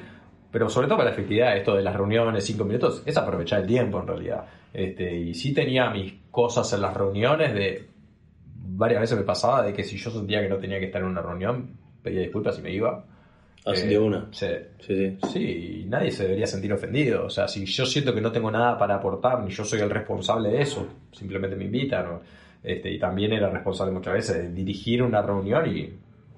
Pero 0.52 0.70
sobre 0.70 0.88
todo 0.88 0.98
para 0.98 1.10
la 1.10 1.14
efectividad, 1.16 1.58
esto 1.58 1.76
de 1.76 1.82
las 1.82 1.96
reuniones, 1.96 2.44
cinco 2.46 2.64
minutos, 2.64 3.02
es 3.08 3.18
aprovechar 3.18 3.62
el 3.62 3.68
tiempo 3.68 4.00
en 4.00 4.08
realidad. 4.08 4.46
Este, 4.72 5.16
y 5.18 5.34
sí 5.34 5.52
tenía 5.54 5.90
mis 5.90 6.14
cosas 6.30 6.72
en 6.74 6.82
las 6.82 6.94
reuniones 6.96 7.54
de 7.56 7.90
varias 8.76 9.02
veces 9.02 9.18
me 9.18 9.24
pasaba 9.24 9.62
de 9.64 9.74
que 9.74 9.84
si 9.84 9.98
yo 9.98 10.10
sentía 10.10 10.42
que 10.42 10.50
no 10.50 10.58
tenía 10.58 10.80
que 10.80 10.86
estar 10.86 11.02
en 11.02 11.08
una 11.08 11.22
reunión, 11.22 11.78
pedía 12.02 12.22
disculpas 12.22 12.58
y 12.60 12.62
me 12.62 12.72
iba. 12.72 13.06
Así 13.66 13.86
Eh, 13.86 13.90
de 13.90 14.00
una. 14.00 14.28
Sí, 14.32 14.48
Sí, 14.80 14.96
sí. 14.96 15.18
Sí, 15.32 15.86
nadie 15.88 16.12
se 16.12 16.24
debería 16.24 16.46
sentir 16.48 16.74
ofendido. 16.74 17.26
O 17.26 17.30
sea, 17.30 17.48
si 17.48 17.66
yo 17.66 17.86
siento 17.86 18.14
que 18.14 18.20
no 18.22 18.32
tengo 18.32 18.52
nada 18.52 18.78
para 18.78 18.96
aportar, 18.96 19.42
ni 19.42 19.50
yo 19.52 19.64
soy 19.64 19.80
el 19.80 19.90
responsable 19.90 20.50
de 20.50 20.62
eso, 20.62 20.86
simplemente 21.12 21.56
me 21.56 21.66
invitan. 21.66 22.06
¿no? 22.06 22.22
Este, 22.62 22.92
y 22.92 23.00
también 23.00 23.32
era 23.34 23.50
responsable 23.50 23.94
muchas 23.94 24.14
veces 24.14 24.38
de 24.38 24.50
dirigir 24.52 25.02
una 25.02 25.22
reunión 25.22 25.66
y, 25.68 25.90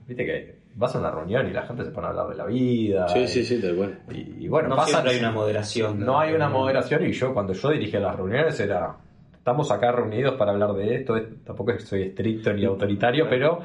viste 0.07 0.25
que 0.25 0.55
vas 0.75 0.93
a 0.95 0.99
una 0.99 1.09
reunión 1.09 1.47
y 1.47 1.51
la 1.53 1.63
gente 1.63 1.83
se 1.85 1.91
pone 1.91 2.07
a 2.07 2.09
hablar 2.11 2.27
de 2.27 2.35
la 2.35 2.45
vida. 2.45 3.07
Sí, 3.07 3.19
y, 3.19 3.27
sí, 3.27 3.43
sí, 3.45 3.61
tal 3.61 3.75
cual. 3.75 3.99
Y, 4.11 4.45
y 4.45 4.47
bueno, 4.47 4.69
No 4.69 4.75
pasa- 4.75 4.89
siempre 4.91 5.11
hay 5.13 5.19
una 5.19 5.31
moderación. 5.31 6.05
No 6.05 6.19
hay 6.19 6.33
una 6.33 6.49
moderación 6.49 7.05
y 7.07 7.11
yo 7.11 7.33
cuando 7.33 7.53
yo 7.53 7.69
dirigía 7.71 7.99
las 7.99 8.15
reuniones 8.15 8.59
era, 8.59 8.95
estamos 9.35 9.71
acá 9.71 9.91
reunidos 9.91 10.35
para 10.35 10.51
hablar 10.51 10.73
de 10.73 10.95
esto, 10.95 11.15
es- 11.17 11.43
tampoco 11.43 11.71
es 11.71 11.77
que 11.77 11.83
soy 11.85 12.01
estricto 12.03 12.53
ni 12.53 12.65
autoritario, 12.65 13.27
pero 13.29 13.59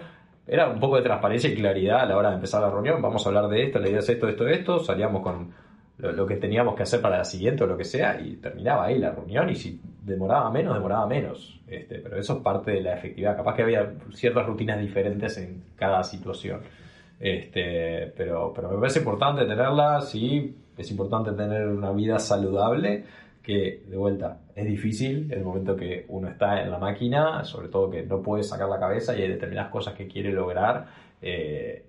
era 0.50 0.68
un 0.68 0.80
poco 0.80 0.96
de 0.96 1.02
transparencia 1.02 1.48
y 1.48 1.54
claridad 1.54 2.00
a 2.00 2.06
la 2.06 2.16
hora 2.16 2.30
de 2.30 2.34
empezar 2.34 2.60
la 2.60 2.70
reunión, 2.70 3.00
vamos 3.00 3.24
a 3.24 3.28
hablar 3.28 3.48
de 3.48 3.62
esto, 3.66 3.78
la 3.78 3.88
idea 3.88 4.00
es 4.00 4.08
esto, 4.08 4.28
esto, 4.28 4.48
esto, 4.48 4.78
salíamos 4.80 5.22
con 5.22 5.52
lo, 5.98 6.10
lo 6.10 6.26
que 6.26 6.36
teníamos 6.36 6.74
que 6.74 6.82
hacer 6.82 7.00
para 7.00 7.18
la 7.18 7.24
siguiente 7.24 7.62
o 7.62 7.68
lo 7.68 7.76
que 7.76 7.84
sea 7.84 8.20
y 8.20 8.36
terminaba 8.36 8.86
ahí 8.86 8.98
la 8.98 9.12
reunión 9.12 9.48
y 9.48 9.54
si 9.54 9.80
demoraba 10.02 10.50
menos, 10.50 10.74
demoraba 10.74 11.06
menos. 11.06 11.60
Este, 11.68 12.00
pero 12.00 12.16
eso 12.16 12.38
es 12.38 12.38
parte 12.40 12.72
de 12.72 12.80
la 12.80 12.94
efectividad, 12.94 13.36
capaz 13.36 13.54
que 13.54 13.62
había 13.62 13.92
ciertas 14.12 14.44
rutinas 14.44 14.80
diferentes 14.80 15.38
en 15.38 15.62
cada 15.76 16.02
situación. 16.02 16.62
Este, 17.20 18.12
pero, 18.16 18.52
pero 18.52 18.70
me 18.70 18.78
parece 18.78 18.98
importante 18.98 19.44
tenerla, 19.44 20.00
sí, 20.00 20.56
es 20.76 20.90
importante 20.90 21.30
tener 21.32 21.68
una 21.68 21.92
vida 21.92 22.18
saludable, 22.18 23.04
que 23.40 23.84
de 23.86 23.96
vuelta 23.96 24.40
es 24.60 24.66
difícil 24.66 25.32
el 25.32 25.42
momento 25.42 25.76
que 25.76 26.04
uno 26.08 26.28
está 26.28 26.62
en 26.62 26.70
la 26.70 26.78
máquina, 26.78 27.44
sobre 27.44 27.68
todo 27.68 27.90
que 27.90 28.02
no 28.02 28.22
puede 28.22 28.42
sacar 28.42 28.68
la 28.68 28.78
cabeza 28.78 29.16
y 29.16 29.22
hay 29.22 29.28
determinadas 29.28 29.70
cosas 29.70 29.94
que 29.94 30.06
quiere 30.06 30.32
lograr, 30.32 30.86
eh, 31.22 31.84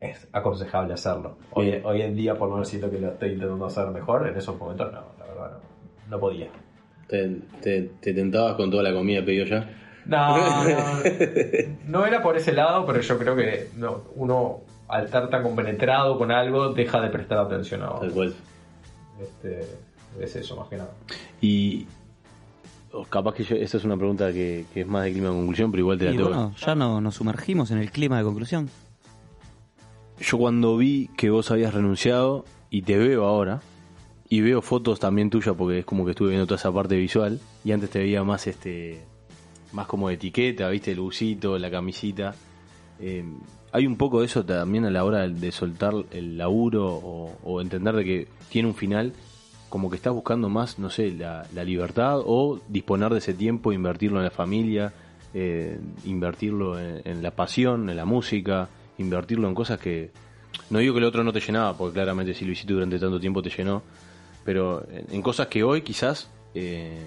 es 0.00 0.28
aconsejable 0.32 0.94
hacerlo. 0.94 1.38
Hoy, 1.52 1.80
hoy 1.84 2.02
en 2.02 2.14
día 2.14 2.36
por 2.36 2.48
lo 2.48 2.54
menos 2.54 2.68
siento 2.68 2.90
que 2.90 2.98
lo 2.98 3.08
estoy 3.08 3.32
intentando 3.32 3.66
hacer 3.66 3.86
mejor, 3.88 4.26
en 4.28 4.36
esos 4.36 4.58
momentos 4.58 4.92
no, 4.92 5.02
la 5.18 5.26
verdad 5.26 5.50
no, 5.58 6.10
no 6.10 6.20
podía. 6.20 6.48
¿Te, 7.08 7.28
te, 7.60 7.82
te 8.00 8.14
tentabas 8.14 8.54
con 8.54 8.70
toda 8.70 8.82
la 8.82 8.92
comida 8.92 9.24
pedido 9.24 9.44
ya? 9.46 9.68
No, 10.06 10.64
no, 10.64 10.78
no 11.88 12.06
era 12.06 12.22
por 12.22 12.36
ese 12.36 12.52
lado, 12.52 12.86
pero 12.86 13.00
yo 13.00 13.18
creo 13.18 13.36
que 13.36 13.68
no, 13.76 14.04
uno 14.14 14.60
al 14.88 15.04
estar 15.04 15.28
tan 15.28 15.42
compenetrado 15.42 16.16
con 16.18 16.30
algo 16.30 16.72
deja 16.72 17.00
de 17.00 17.10
prestar 17.10 17.38
atención 17.38 17.82
a 17.82 17.86
Tal 17.88 17.96
otro. 17.96 18.12
cual. 18.12 18.34
Este, 19.20 19.60
es 20.18 20.36
eso 20.36 20.56
más 20.56 20.68
que 20.68 20.76
nada. 20.76 20.92
Y 21.40 21.86
o 22.92 23.04
capaz 23.04 23.34
que 23.34 23.44
yo, 23.44 23.56
esta 23.56 23.76
es 23.76 23.84
una 23.84 23.96
pregunta 23.96 24.32
que, 24.32 24.64
que 24.74 24.80
es 24.80 24.86
más 24.86 25.04
de 25.04 25.12
clima 25.12 25.28
de 25.28 25.34
conclusión, 25.36 25.70
pero 25.70 25.80
igual 25.82 25.98
te 25.98 26.06
la 26.06 26.12
Y 26.12 26.16
tengo. 26.16 26.28
bueno, 26.28 26.54
ya 26.56 26.74
no, 26.74 27.00
nos 27.00 27.14
sumergimos 27.14 27.70
en 27.70 27.78
el 27.78 27.90
clima 27.92 28.18
de 28.18 28.24
conclusión. 28.24 28.68
Yo 30.18 30.38
cuando 30.38 30.76
vi 30.76 31.08
que 31.16 31.30
vos 31.30 31.50
habías 31.50 31.72
renunciado 31.72 32.44
y 32.68 32.82
te 32.82 32.98
veo 32.98 33.24
ahora 33.24 33.62
y 34.28 34.40
veo 34.42 34.60
fotos 34.60 35.00
también 35.00 35.30
tuyas 35.30 35.54
porque 35.56 35.78
es 35.80 35.84
como 35.84 36.04
que 36.04 36.10
estuve 36.10 36.30
viendo 36.30 36.46
toda 36.46 36.58
esa 36.58 36.72
parte 36.72 36.96
visual 36.96 37.40
y 37.64 37.72
antes 37.72 37.90
te 37.90 38.00
veía 38.00 38.22
más 38.22 38.46
este 38.46 39.02
más 39.72 39.86
como 39.86 40.08
de 40.08 40.14
etiqueta, 40.14 40.68
viste 40.68 40.90
el 40.90 41.00
busito, 41.00 41.56
la 41.58 41.70
camisita. 41.70 42.34
Eh, 42.98 43.24
hay 43.72 43.86
un 43.86 43.96
poco 43.96 44.20
de 44.20 44.26
eso 44.26 44.44
también 44.44 44.84
a 44.84 44.90
la 44.90 45.04
hora 45.04 45.28
de 45.28 45.52
soltar 45.52 45.94
el 46.10 46.36
laburo 46.36 46.86
o, 46.92 47.38
o 47.44 47.60
entender 47.60 47.94
de 47.94 48.04
que 48.04 48.28
tiene 48.50 48.68
un 48.68 48.74
final, 48.74 49.12
como 49.70 49.88
que 49.88 49.96
estás 49.96 50.12
buscando 50.12 50.50
más, 50.50 50.78
no 50.78 50.90
sé, 50.90 51.12
la, 51.12 51.46
la 51.54 51.64
libertad 51.64 52.18
o 52.18 52.60
disponer 52.68 53.10
de 53.12 53.18
ese 53.18 53.32
tiempo, 53.32 53.72
invertirlo 53.72 54.18
en 54.18 54.24
la 54.24 54.30
familia, 54.30 54.92
eh, 55.32 55.78
invertirlo 56.06 56.78
en, 56.78 57.22
la 57.22 57.30
pasión, 57.30 57.88
en 57.88 57.96
la 57.96 58.04
música, 58.04 58.68
invertirlo 58.98 59.48
en 59.48 59.54
cosas 59.54 59.78
que, 59.78 60.10
no 60.70 60.80
digo 60.80 60.92
que 60.94 60.98
el 60.98 61.04
otro 61.04 61.22
no 61.22 61.32
te 61.32 61.38
llenaba, 61.38 61.74
porque 61.74 61.94
claramente 61.94 62.34
si 62.34 62.44
lo 62.44 62.50
hiciste 62.50 62.72
durante 62.72 62.98
tanto 62.98 63.20
tiempo 63.20 63.40
te 63.40 63.50
llenó, 63.50 63.82
pero 64.44 64.84
en, 64.90 65.22
cosas 65.22 65.46
que 65.46 65.62
hoy 65.62 65.82
quizás 65.82 66.28
eh, 66.52 67.06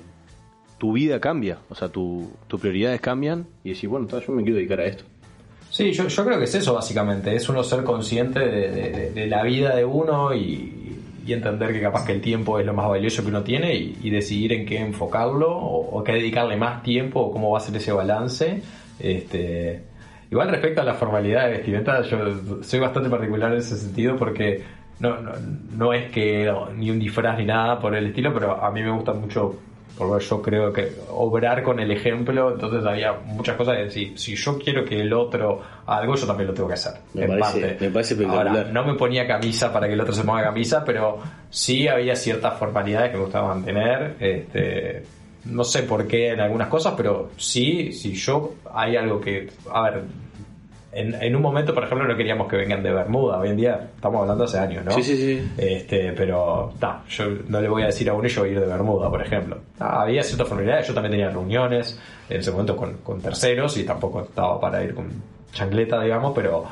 tu 0.78 0.94
vida 0.94 1.20
cambia, 1.20 1.58
o 1.70 1.76
sea, 1.76 1.90
tu, 1.90 2.32
prioridades 2.48 3.02
cambian 3.02 3.46
y 3.62 3.74
decís, 3.74 3.90
bueno, 3.90 4.08
yo 4.08 4.32
me 4.32 4.42
quiero 4.42 4.56
dedicar 4.56 4.80
a 4.80 4.86
esto. 4.86 5.04
Sí, 5.70 5.92
yo, 5.92 6.06
creo 6.08 6.38
que 6.38 6.46
es 6.46 6.56
eso 6.56 6.76
básicamente, 6.76 7.36
es 7.36 7.50
uno 7.50 7.62
ser 7.62 7.84
consciente 7.84 8.40
de 8.40 9.28
la 9.28 9.44
vida 9.44 9.76
de 9.76 9.84
uno 9.84 10.34
y, 10.34 10.83
y 11.26 11.34
entender 11.34 11.74
que 11.74 11.82
capaz 11.82 12.06
que 12.06 12.12
el 12.12 12.22
tiempo 12.22 12.60
es 12.60 12.66
lo 12.66 12.74
más 12.74 12.88
valioso 12.88 13.24
que 13.24 13.30
uno 13.30 13.44
tiene 13.44 13.76
y, 13.76 14.10
decidir 14.10 14.54
en 14.54 14.66
qué 14.66 14.78
enfocarlo 14.78 15.52
o, 15.52 16.00
o 16.00 16.04
qué 16.04 16.14
dedicarle 16.14 16.58
más 16.58 16.84
tiempo 16.84 17.22
o 17.22 17.32
cómo 17.32 17.52
va 17.52 17.58
a 17.58 17.62
ser 17.62 17.76
ese 17.76 17.92
balance. 17.92 18.62
Este, 19.00 19.84
igual 20.30 20.50
respecto 20.50 20.82
a 20.82 20.84
la 20.84 20.94
formalidad 20.94 21.46
de 21.46 21.52
vestimenta, 21.54 22.02
yo 22.04 22.18
soy 22.62 22.80
bastante 22.80 23.10
particular 23.10 23.52
en 23.52 23.60
ese 23.60 23.76
sentido 23.78 24.16
porque 24.18 24.64
no, 25.00 25.20
no, 25.20 25.32
no 25.76 25.94
es 25.94 26.12
que 26.12 26.52
ni 26.76 26.92
un 26.92 27.00
disfraz 27.00 27.38
ni 27.38 27.46
nada 27.46 27.80
por 27.80 27.96
el 27.96 28.08
estilo, 28.08 28.34
pero 28.34 28.64
a 28.64 28.72
mí 28.72 28.82
me 28.82 28.92
gusta 28.92 29.14
mucho 29.14 29.60
porque 29.98 30.26
yo 30.26 30.42
creo 30.42 30.74
que 30.74 30.92
obrar 31.10 31.62
con 31.64 31.80
el 31.80 31.92
ejemplo, 31.92 32.54
entonces 32.54 32.86
había 32.86 33.14
muchas 33.14 33.56
cosas 33.56 33.78
de 33.78 33.84
decir, 33.86 34.18
si 34.18 34.36
yo 34.36 34.58
quiero 34.58 34.84
que 34.84 35.00
el 35.02 35.14
otro 35.14 35.62
algo, 35.86 36.16
yo 36.16 36.26
también 36.26 36.48
lo 36.48 36.54
tengo 36.54 36.68
que 36.68 36.74
hacer. 36.76 36.94
Me 37.14 37.28
parece- 37.28 37.62
parte. 37.62 37.78
me 37.86 37.92
parece 37.92 38.14
espectacular. 38.16 38.48
Ahora, 38.48 38.72
no 38.72 38.84
me 38.86 38.96
ponía 38.96 39.28
camisa 39.28 39.72
para 39.72 39.88
que 39.88 39.94
el 39.94 40.02
otro 40.02 40.14
se 40.14 40.24
ponga 40.24 40.44
camisa, 40.44 40.84
pero 40.84 41.20
sí 41.50 41.88
había 41.88 42.16
ciertas 42.16 42.58
formalidades 42.58 43.12
que 43.12 43.18
me 43.18 43.24
gustaba 43.24 43.54
mantener. 43.54 44.16
Este, 44.20 45.04
no 45.46 45.64
sé 45.64 45.84
por 45.84 46.08
qué 46.08 46.30
en 46.30 46.40
algunas 46.40 46.70
cosas, 46.70 46.94
pero 46.98 47.32
sí, 47.38 47.92
si 47.92 48.14
yo 48.16 48.54
hay 48.74 48.96
algo 48.96 49.20
que, 49.22 49.50
a 49.72 49.82
ver, 49.90 50.04
en, 50.94 51.16
en 51.16 51.36
un 51.36 51.42
momento, 51.42 51.74
por 51.74 51.84
ejemplo, 51.84 52.08
no 52.08 52.16
queríamos 52.16 52.48
que 52.48 52.56
vengan 52.56 52.84
de 52.84 52.92
Bermuda. 52.92 53.40
Hoy 53.40 53.50
en 53.50 53.58
día 53.58 53.90
estamos 53.96 54.22
hablando 54.22 54.44
hace 54.44 54.60
años, 54.60 54.86
¿no? 54.86 54.92
Sí, 54.92 55.04
sí, 55.04 55.18
sí. 55.18 55.52
Este, 55.58 56.14
pero 56.14 56.74
ta, 56.80 57.04
yo 57.10 57.26
no 57.48 57.62
le 57.62 57.68
voy 57.68 57.84
a 57.84 57.88
decir 57.88 58.10
a 58.10 58.14
uno 58.14 58.28
yo 58.28 58.42
voy 58.42 58.50
a 58.50 58.54
ir 58.54 58.60
de 58.60 58.68
Bermuda, 58.68 59.10
por 59.10 59.22
ejemplo. 59.22 59.58
Ah, 59.80 60.04
había 60.04 60.24
ciertas 60.24 60.48
formalidades, 60.48 60.88
yo 60.88 60.94
también 60.94 61.12
tenía 61.12 61.30
reuniones 61.30 62.00
en 62.30 62.40
ese 62.40 62.52
momento 62.52 62.76
con, 62.76 62.98
con 62.98 63.22
terceros 63.22 63.78
y 63.78 63.84
tampoco 63.84 64.22
estaba 64.22 64.60
para 64.60 64.84
ir 64.84 64.94
con 64.94 65.10
chancleta, 65.52 66.02
digamos, 66.02 66.34
pero 66.36 66.66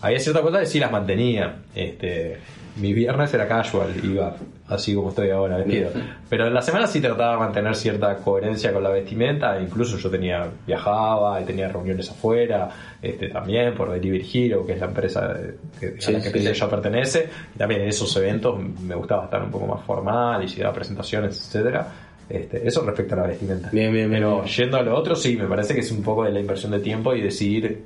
había 0.00 0.18
ciertas 0.18 0.42
cosas 0.42 0.60
que 0.60 0.66
sí 0.66 0.78
las 0.78 0.92
mantenía. 0.92 1.56
Este, 1.74 2.38
mi 2.76 2.92
viernes 2.92 3.32
era 3.34 3.46
casual, 3.46 3.92
iba 4.02 4.34
así 4.68 4.94
como 4.94 5.10
estoy 5.10 5.30
ahora 5.30 5.58
vestido. 5.58 5.90
Pero 6.28 6.46
en 6.46 6.54
la 6.54 6.62
semana 6.62 6.86
sí 6.86 7.00
trataba 7.00 7.32
de 7.32 7.38
mantener 7.38 7.74
cierta 7.76 8.16
coherencia 8.16 8.72
con 8.72 8.82
la 8.82 8.90
vestimenta, 8.90 9.60
incluso 9.60 9.96
yo 9.98 10.10
tenía, 10.10 10.48
viajaba 10.66 11.40
y 11.40 11.44
tenía 11.44 11.68
reuniones 11.68 12.10
afuera, 12.10 12.68
este, 13.00 13.28
también 13.28 13.74
por 13.74 13.90
Delivery 13.92 14.28
Hero, 14.32 14.64
que 14.66 14.72
es 14.72 14.80
la 14.80 14.86
empresa 14.86 15.28
de- 15.34 15.54
que, 15.78 16.00
Sí, 16.00 16.14
a 16.14 16.18
la 16.18 16.24
que 16.24 16.30
sí, 16.40 16.46
sí. 16.46 16.52
ya 16.54 16.68
pertenece, 16.70 17.28
y 17.54 17.58
también 17.58 17.82
en 17.82 17.88
esos 17.88 18.16
eventos 18.16 18.58
me 18.80 18.94
gustaba 18.94 19.24
estar 19.24 19.42
un 19.42 19.50
poco 19.50 19.66
más 19.66 19.84
formal 19.84 20.42
y 20.44 20.54
daba 20.60 20.72
presentaciones, 20.72 21.36
etcétera. 21.38 21.86
Este, 22.28 22.66
eso 22.66 22.82
respecto 22.86 23.14
a 23.14 23.18
la 23.18 23.26
vestimenta. 23.26 23.68
Bien, 23.70 23.92
bien, 23.92 24.08
bien, 24.08 24.22
Pero 24.22 24.44
yendo 24.46 24.78
a 24.78 24.82
lo 24.82 24.96
otro, 24.96 25.14
sí, 25.14 25.36
me 25.36 25.44
parece 25.44 25.74
que 25.74 25.80
es 25.80 25.92
un 25.92 26.02
poco 26.02 26.24
de 26.24 26.32
la 26.32 26.40
inversión 26.40 26.72
de 26.72 26.78
tiempo 26.80 27.14
y 27.14 27.20
decidir, 27.20 27.84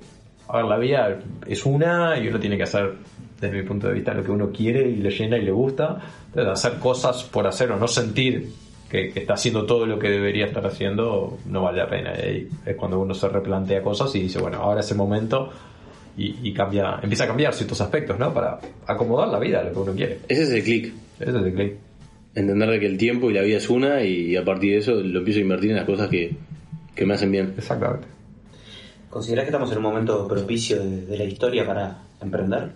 a 0.49 0.59
ver, 0.59 0.65
la 0.67 0.79
vida 0.79 1.19
es 1.47 1.67
una 1.67 2.17
y 2.17 2.29
uno 2.29 2.39
tiene 2.39 2.57
que 2.57 2.63
hacer, 2.63 2.93
desde 3.41 3.57
mi 3.57 3.63
punto 3.63 3.89
de 3.89 3.95
vista, 3.95 4.15
lo 4.15 4.25
que 4.25 4.31
uno 4.31 4.51
quiere 4.51 4.89
y 4.89 4.97
le 4.97 5.11
llena 5.11 5.39
y 5.39 5.43
le 5.43 5.53
gusta. 5.53 5.99
Entonces, 6.27 6.53
hacer 6.53 6.79
cosas 6.79 7.25
por 7.25 7.47
hacer 7.47 7.71
o 7.71 7.79
no 7.79 7.87
sentir 7.87 8.49
que, 8.91 9.11
que 9.11 9.21
está 9.21 9.35
haciendo 9.35 9.67
todo 9.67 9.87
lo 9.87 9.99
que 9.99 10.09
debería 10.09 10.47
estar 10.47 10.67
haciendo 10.67 11.39
no 11.47 11.63
vale 11.63 11.79
la 11.79 11.89
pena. 11.89 12.13
Y 12.15 12.49
es 12.67 12.77
cuando 12.77 12.99
uno 12.99 13.15
se 13.15 13.29
replantea 13.29 13.83
cosas 13.83 14.15
y 14.15 14.21
dice, 14.21 14.41
bueno, 14.41 14.59
ahora 14.59 14.81
es 14.81 14.91
el 14.91 14.97
momento 14.97 15.51
y, 16.17 16.37
y 16.43 16.53
cambia, 16.53 16.99
empieza 17.03 17.25
a 17.25 17.27
cambiar 17.29 17.55
ciertos 17.55 17.81
aspectos, 17.81 18.19
¿no? 18.19 18.33
Para 18.35 18.59
acomodar 18.87 19.29
la 19.29 19.39
vida 19.39 19.61
a 19.61 19.65
lo 19.65 19.73
que 19.73 19.79
uno 19.79 19.93
quiere. 19.93 20.21
Ese 20.29 20.43
es 20.45 20.51
el 20.51 20.65
clic. 20.65 20.93
Ese 21.21 21.31
es 21.31 21.37
el 21.37 21.55
clic. 21.55 21.75
Entender 22.35 22.71
de 22.71 22.81
que 22.81 22.87
el 22.87 22.99
tiempo 22.99 23.31
y 23.31 23.35
la 23.35 23.43
vida 23.43 23.57
es 23.57 23.69
una 23.71 24.03
y 24.03 24.37
a 24.37 24.45
partir 24.45 24.73
de 24.73 24.79
eso 24.79 24.95
lo 24.95 25.21
empiezo 25.21 25.39
a 25.39 25.43
invertir 25.43 25.71
en 25.71 25.77
las 25.77 25.87
cosas 25.87 26.09
que, 26.09 26.37
que 26.95 27.07
me 27.07 27.15
hacen 27.15 27.31
bien. 27.31 27.55
Exactamente. 27.57 28.09
¿Considerás 29.11 29.45
que 29.45 29.51
estamos 29.51 29.71
en 29.73 29.79
un 29.79 29.85
momento 29.85 30.27
propicio 30.29 30.83
de, 30.83 31.07
de 31.07 31.19
la 31.19 31.25
historia 31.25 31.67
para 31.67 32.03
emprender? 32.21 32.73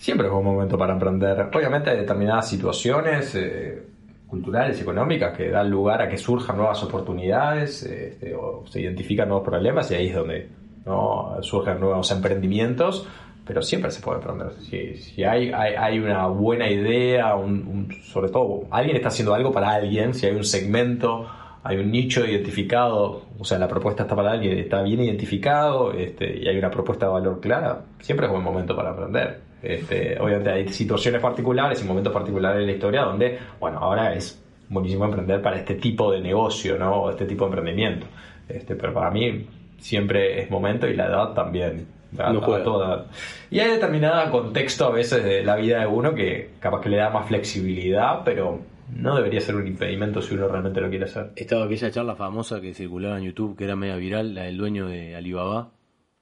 Siempre 0.00 0.28
es 0.28 0.32
un 0.32 0.42
momento 0.44 0.78
para 0.78 0.94
emprender. 0.94 1.48
Obviamente 1.54 1.90
hay 1.90 1.98
determinadas 1.98 2.48
situaciones 2.48 3.34
eh, 3.34 3.82
culturales, 4.26 4.80
económicas, 4.80 5.36
que 5.36 5.50
dan 5.50 5.70
lugar 5.70 6.00
a 6.00 6.08
que 6.08 6.16
surjan 6.16 6.56
nuevas 6.56 6.82
oportunidades 6.82 7.82
eh, 7.84 8.08
este, 8.12 8.34
o 8.34 8.64
se 8.66 8.80
identifican 8.80 9.28
nuevos 9.28 9.46
problemas 9.46 9.90
y 9.90 9.96
ahí 9.96 10.06
es 10.08 10.14
donde 10.14 10.48
¿no? 10.86 11.36
surgen 11.42 11.78
nuevos 11.80 12.10
emprendimientos, 12.12 13.06
pero 13.46 13.60
siempre 13.60 13.90
se 13.90 14.00
puede 14.00 14.20
emprender. 14.20 14.52
Si, 14.54 14.94
si 14.96 15.22
hay, 15.22 15.52
hay, 15.52 15.74
hay 15.74 15.98
una 15.98 16.28
buena 16.28 16.70
idea, 16.70 17.34
un, 17.34 17.52
un- 17.66 18.02
sobre 18.02 18.30
todo 18.30 18.62
alguien 18.70 18.96
está 18.96 19.08
haciendo 19.08 19.34
algo 19.34 19.52
para 19.52 19.68
alguien, 19.70 20.14
si 20.14 20.24
hay 20.24 20.34
un 20.34 20.44
segmento, 20.44 21.26
hay 21.62 21.76
un 21.76 21.90
nicho 21.90 22.24
identificado, 22.24 23.24
o 23.38 23.44
sea, 23.44 23.58
la 23.58 23.68
propuesta 23.68 24.04
está 24.04 24.16
para 24.16 24.30
alguien, 24.32 24.56
está 24.58 24.80
bien 24.82 25.02
identificado 25.02 25.92
este, 25.92 26.38
y 26.38 26.48
hay 26.48 26.56
una 26.56 26.70
propuesta 26.70 27.04
de 27.04 27.12
valor 27.12 27.38
clara, 27.40 27.82
siempre 28.00 28.24
es 28.24 28.32
buen 28.32 28.42
momento 28.42 28.74
para 28.74 28.92
aprender. 28.92 29.49
Este, 29.62 30.18
obviamente 30.18 30.50
hay 30.50 30.68
situaciones 30.68 31.20
particulares 31.20 31.82
y 31.82 31.86
momentos 31.86 32.12
particulares 32.12 32.60
de 32.60 32.66
la 32.66 32.72
historia 32.72 33.02
donde, 33.02 33.38
bueno, 33.58 33.78
ahora 33.78 34.14
es 34.14 34.42
buenísimo 34.68 35.04
emprender 35.04 35.42
para 35.42 35.56
este 35.56 35.74
tipo 35.74 36.10
de 36.12 36.20
negocio, 36.20 36.78
¿no? 36.78 36.94
O 37.02 37.10
este 37.10 37.26
tipo 37.26 37.44
de 37.44 37.56
emprendimiento. 37.56 38.06
Este, 38.48 38.74
pero 38.76 38.94
para 38.94 39.10
mí 39.10 39.46
siempre 39.78 40.40
es 40.42 40.50
momento 40.50 40.86
y 40.88 40.94
la 40.94 41.06
edad 41.06 41.32
también. 41.34 41.86
No 42.12 42.40
juega. 42.40 42.64
toda- 42.64 43.06
Y 43.52 43.60
hay 43.60 43.70
determinado 43.70 44.30
contexto 44.32 44.86
a 44.86 44.90
veces 44.90 45.22
de 45.22 45.44
la 45.44 45.54
vida 45.56 45.78
de 45.80 45.86
uno 45.86 46.12
que 46.14 46.50
capaz 46.58 46.80
que 46.80 46.88
le 46.88 46.96
da 46.96 47.10
más 47.10 47.28
flexibilidad, 47.28 48.22
pero 48.24 48.60
no 48.96 49.14
debería 49.14 49.40
ser 49.40 49.54
un 49.54 49.66
impedimento 49.68 50.20
si 50.20 50.34
uno 50.34 50.48
realmente 50.48 50.80
lo 50.80 50.88
quiere 50.90 51.04
hacer. 51.04 51.30
Estaba 51.36 51.66
aquella 51.66 51.88
charla 51.92 52.16
famosa 52.16 52.60
que 52.60 52.74
circulaba 52.74 53.18
en 53.18 53.24
YouTube, 53.26 53.56
que 53.56 53.62
era 53.64 53.76
media 53.76 53.94
viral, 53.94 54.34
la 54.34 54.42
del 54.44 54.56
dueño 54.56 54.88
de 54.88 55.14
Alibaba, 55.14 55.70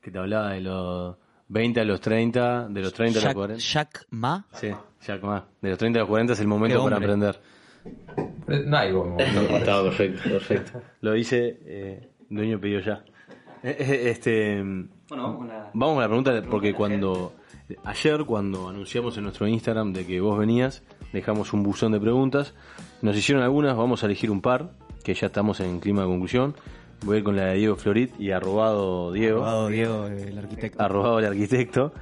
que 0.03 0.11
te 0.11 0.19
hablaba 0.19 0.51
de 0.53 0.61
los 0.61 1.17
20 1.49 1.81
a 1.81 1.85
los 1.85 2.01
30, 2.01 2.69
de 2.69 2.81
los 2.81 2.93
30 2.93 3.19
a 3.19 3.23
los 3.23 3.25
Jack, 3.25 3.35
40. 3.35 3.63
Jack 3.63 4.07
Ma. 4.11 4.47
Sí, 4.53 4.71
Jack 5.07 5.23
Ma. 5.23 5.47
De 5.61 5.71
los 5.71 5.79
30 5.79 5.99
a 5.99 6.03
los 6.03 6.09
40 6.09 6.33
es 6.35 6.41
el 6.41 6.47
momento 6.47 6.83
para 6.85 6.97
aprender. 6.97 7.41
No 8.49 8.77
hay 8.77 8.93
buen 8.93 9.11
momento 9.11 9.47
para 9.47 9.59
Estaba 9.59 9.83
perfecto, 9.85 10.23
perfecto. 10.29 10.83
Lo 11.01 11.13
dice 11.13 11.59
eh, 11.65 12.11
dueño 12.29 12.61
pedido 12.61 12.81
ya. 12.81 13.05
Eh, 13.63 13.77
eh, 13.79 14.11
Este, 14.11 14.63
Bueno, 15.09 15.39
una... 15.39 15.71
vamos 15.73 15.99
a 15.99 16.03
la 16.03 16.09
pregunta 16.09 16.43
porque 16.49 16.75
cuando 16.75 17.35
ayer 17.85 18.25
cuando 18.25 18.69
anunciamos 18.69 19.17
en 19.17 19.25
nuestro 19.25 19.47
Instagram 19.47 19.93
de 19.93 20.07
que 20.07 20.21
vos 20.21 20.39
venías, 20.39 20.83
dejamos 21.13 21.53
un 21.53 21.63
buzón 21.63 21.93
de 21.93 22.01
preguntas. 22.01 22.55
Nos 23.03 23.17
hicieron 23.17 23.43
algunas, 23.43 23.77
vamos 23.77 24.03
a 24.03 24.07
elegir 24.07 24.31
un 24.31 24.41
par, 24.41 24.73
que 25.05 25.15
ya 25.15 25.27
estamos 25.27 25.61
en 25.61 25.81
clima 25.81 26.03
de 26.03 26.09
conclusión. 26.09 26.55
Voy 27.03 27.17
a 27.17 27.19
ir 27.19 27.25
con 27.25 27.37
la 27.37 27.47
de 27.47 27.55
Diego 27.55 27.77
Florit 27.77 28.19
y 28.19 28.33
arrobado 28.33 29.13
Diego. 29.13 29.39
Abogado 29.39 29.69
Diego, 29.69 30.07
el 30.07 30.39
arquitecto. 30.39 30.83
arrobado 30.83 31.19
el 31.21 31.27
arquitecto, 31.27 31.93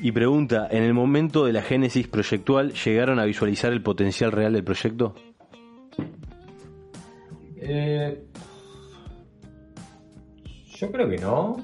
y 0.00 0.12
pregunta, 0.12 0.68
¿en 0.70 0.82
el 0.82 0.94
momento 0.94 1.44
de 1.44 1.52
la 1.52 1.62
génesis 1.62 2.08
proyectual 2.08 2.72
llegaron 2.72 3.18
a 3.18 3.24
visualizar 3.24 3.72
el 3.72 3.82
potencial 3.82 4.32
real 4.32 4.52
del 4.52 4.64
proyecto? 4.64 5.14
Eh, 7.56 8.22
yo 10.66 10.90
creo 10.90 11.08
que 11.08 11.18
no. 11.18 11.56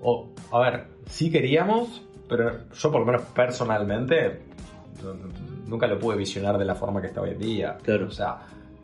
O, 0.00 0.30
a 0.52 0.60
ver, 0.60 0.86
sí 1.06 1.30
queríamos, 1.30 2.02
pero 2.28 2.68
yo 2.72 2.92
por 2.92 3.00
lo 3.00 3.06
menos 3.06 3.22
personalmente 3.34 4.40
nunca 5.66 5.86
lo 5.86 5.98
pude 5.98 6.16
visionar 6.16 6.58
de 6.58 6.64
la 6.64 6.74
forma 6.74 7.00
que 7.00 7.08
está 7.08 7.20
hoy 7.20 7.30
en 7.30 7.38
día. 7.38 7.78
Claro. 7.82 8.06
O 8.06 8.10
sea, 8.10 8.38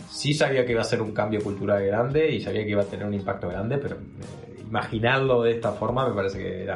sí 0.08 0.34
sabía 0.34 0.64
que 0.64 0.72
iba 0.72 0.80
a 0.80 0.84
ser 0.84 1.02
un 1.02 1.12
cambio 1.12 1.42
cultural 1.42 1.84
grande 1.84 2.30
y 2.30 2.40
sabía 2.40 2.64
que 2.64 2.70
iba 2.70 2.82
a 2.82 2.86
tener 2.86 3.06
un 3.06 3.14
impacto 3.14 3.48
grande, 3.48 3.78
pero 3.78 3.96
eh, 3.96 4.60
imaginarlo 4.60 5.42
de 5.42 5.52
esta 5.52 5.72
forma 5.72 6.08
me 6.08 6.14
parece 6.14 6.38
que 6.38 6.66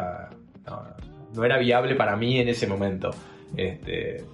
no, 1.34 1.44
era 1.44 1.58
viable 1.58 1.94
para 1.94 2.16
mí 2.16 2.38
en 2.40 2.48
ese 2.48 2.66
momento. 2.66 3.10
Este, 3.56 4.24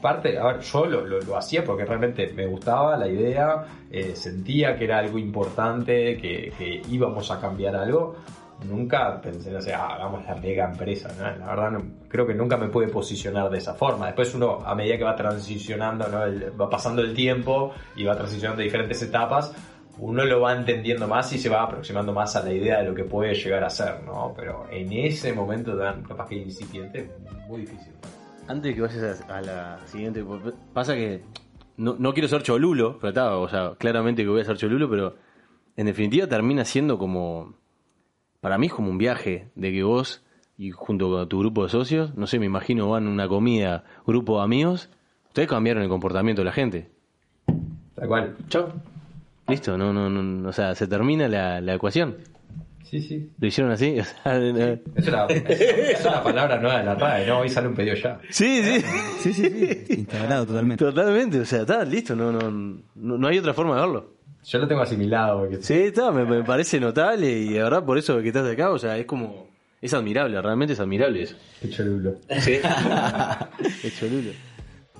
parte, 0.00 0.38
a 0.38 0.44
ver, 0.44 0.60
yo 0.60 0.86
lo, 0.86 1.36
hacía 1.36 1.64
porque 1.64 1.84
realmente 1.84 2.32
me 2.34 2.46
gustaba 2.46 2.96
la 2.96 3.08
idea, 3.08 3.64
eh, 3.90 4.12
sentía 4.14 4.76
que 4.76 4.84
era 4.84 4.98
algo 4.98 5.18
importante, 5.18 6.16
que 6.16 6.82
íbamos 6.90 7.30
a 7.30 7.40
cambiar 7.40 7.76
algo. 7.76 8.16
Nunca 8.62 9.20
pensé, 9.20 9.50
no 9.50 9.60
sé, 9.60 9.74
ah, 9.74 9.94
hagamos 9.94 10.24
la 10.24 10.36
mega 10.36 10.70
empresa, 10.70 11.10
¿no? 11.18 11.24
La 11.38 11.46
verdad, 11.46 11.70
no- 11.72 11.82
creo 12.08 12.26
que 12.26 12.34
nunca 12.34 12.56
me 12.56 12.68
pude 12.68 12.88
posicionar 12.88 13.50
de 13.50 13.58
esa 13.58 13.74
forma. 13.74 14.06
Después 14.06 14.34
uno, 14.34 14.60
a 14.64 14.74
medida 14.74 14.96
que 14.96 15.04
va 15.04 15.16
transicionando, 15.16 16.06
¿no? 16.08 16.20
Va 16.56 16.70
pasando 16.70 17.02
el 17.02 17.12
tiempo 17.14 17.72
y 17.96 18.04
va 18.04 18.16
transicionando 18.16 18.62
diferentes 18.62 19.02
etapas, 19.02 19.54
uno 19.98 20.24
lo 20.24 20.40
va 20.40 20.54
entendiendo 20.54 21.06
más 21.06 21.32
y 21.32 21.38
se 21.38 21.48
va 21.48 21.62
aproximando 21.62 22.12
más 22.12 22.34
a 22.36 22.42
la 22.44 22.52
idea 22.52 22.78
de 22.78 22.84
lo 22.88 22.94
que 22.94 23.04
puede 23.04 23.34
llegar 23.34 23.62
a 23.64 23.70
ser, 23.70 24.02
¿no? 24.04 24.32
Pero 24.36 24.66
en 24.70 24.92
ese 24.92 25.32
momento 25.32 25.76
tan 25.76 26.02
capaz 26.02 26.28
que 26.28 26.36
incipiente, 26.36 27.10
muy 27.48 27.62
difícil. 27.62 27.92
Antes 28.48 28.70
de 28.70 28.74
que 28.74 28.80
vayas 28.80 29.24
a, 29.28 29.40
la 29.40 29.78
siguiente, 29.86 30.24
pasa 30.72 30.94
que 30.94 31.22
no, 31.76 31.96
no 31.98 32.12
quiero 32.12 32.28
ser 32.28 32.42
cholulo, 32.42 32.98
pero 32.98 33.08
está, 33.08 33.36
o 33.36 33.48
sea, 33.48 33.74
claramente 33.78 34.22
que 34.22 34.28
voy 34.28 34.40
a 34.40 34.44
ser 34.44 34.56
cholulo, 34.56 34.88
pero 34.90 35.16
en 35.76 35.86
definitiva 35.86 36.26
termina 36.26 36.64
siendo 36.64 36.98
como, 36.98 37.54
para 38.44 38.58
mí 38.58 38.66
es 38.66 38.74
como 38.74 38.90
un 38.90 38.98
viaje, 38.98 39.48
de 39.54 39.72
que 39.72 39.82
vos 39.82 40.22
y 40.58 40.70
junto 40.70 41.08
con 41.10 41.26
tu 41.30 41.38
grupo 41.40 41.64
de 41.64 41.70
socios, 41.70 42.14
no 42.14 42.26
sé, 42.26 42.38
me 42.38 42.44
imagino 42.46 42.90
van 42.90 43.06
a 43.06 43.10
una 43.10 43.26
comida, 43.26 43.84
grupo 44.06 44.36
de 44.38 44.44
amigos, 44.44 44.90
ustedes 45.28 45.48
cambiaron 45.48 45.82
el 45.82 45.88
comportamiento 45.88 46.42
de 46.42 46.44
la 46.46 46.52
gente. 46.52 46.90
Tal 47.94 48.06
cual. 48.06 48.36
Chao. 48.48 48.68
Listo, 49.48 49.78
no, 49.78 49.92
no, 49.94 50.10
no, 50.10 50.48
o 50.48 50.52
sea, 50.52 50.74
se 50.74 50.86
termina 50.86 51.26
la, 51.26 51.60
la 51.62 51.74
ecuación. 51.74 52.16
Sí, 52.84 53.00
sí. 53.00 53.30
¿Lo 53.40 53.46
hicieron 53.48 53.72
así? 53.72 53.96
O 54.00 54.04
sea, 54.04 54.38
no- 54.38 54.58
Es 54.94 55.08
una, 55.08 55.24
es, 55.26 55.60
es 55.60 56.04
una 56.04 56.22
palabra 56.22 56.60
nueva 56.60 56.78
de 56.80 56.84
la 56.84 56.94
RAE, 56.94 57.26
¿no? 57.26 57.38
Hoy 57.40 57.48
sale 57.48 57.66
un 57.68 57.74
pedido 57.74 57.94
ya. 57.96 58.20
Sí, 58.30 58.62
sí. 58.62 58.80
Sí, 59.20 59.32
sí, 59.32 59.48
sí. 59.50 59.94
Instalado 60.00 60.46
totalmente. 60.46 60.84
Totalmente, 60.84 61.40
o 61.40 61.44
sea, 61.46 61.62
está 61.62 61.82
listo, 61.84 62.14
no, 62.14 62.30
no, 62.30 62.50
no, 62.50 63.18
no 63.18 63.26
hay 63.26 63.38
otra 63.38 63.54
forma 63.54 63.74
de 63.76 63.80
verlo. 63.80 64.13
Yo 64.44 64.58
lo 64.58 64.68
tengo 64.68 64.82
asimilado. 64.82 65.40
Porque 65.40 65.62
Sí, 65.62 65.74
está, 65.74 66.10
me, 66.12 66.24
me 66.24 66.44
parece 66.44 66.78
notable 66.80 67.30
y 67.30 67.48
de 67.54 67.62
verdad 67.62 67.84
por 67.84 67.98
eso 67.98 68.20
que 68.20 68.28
estás 68.28 68.46
acá, 68.50 68.70
o 68.70 68.78
sea, 68.78 68.96
es 68.98 69.06
como, 69.06 69.48
es 69.80 69.92
admirable, 69.94 70.40
realmente 70.40 70.74
es 70.74 70.80
admirable 70.80 71.22
eso. 71.22 71.36
Qué 71.60 71.70
cholulo. 71.70 72.16
Sí. 72.40 72.58
es 73.84 73.98
cholulo. 73.98 74.30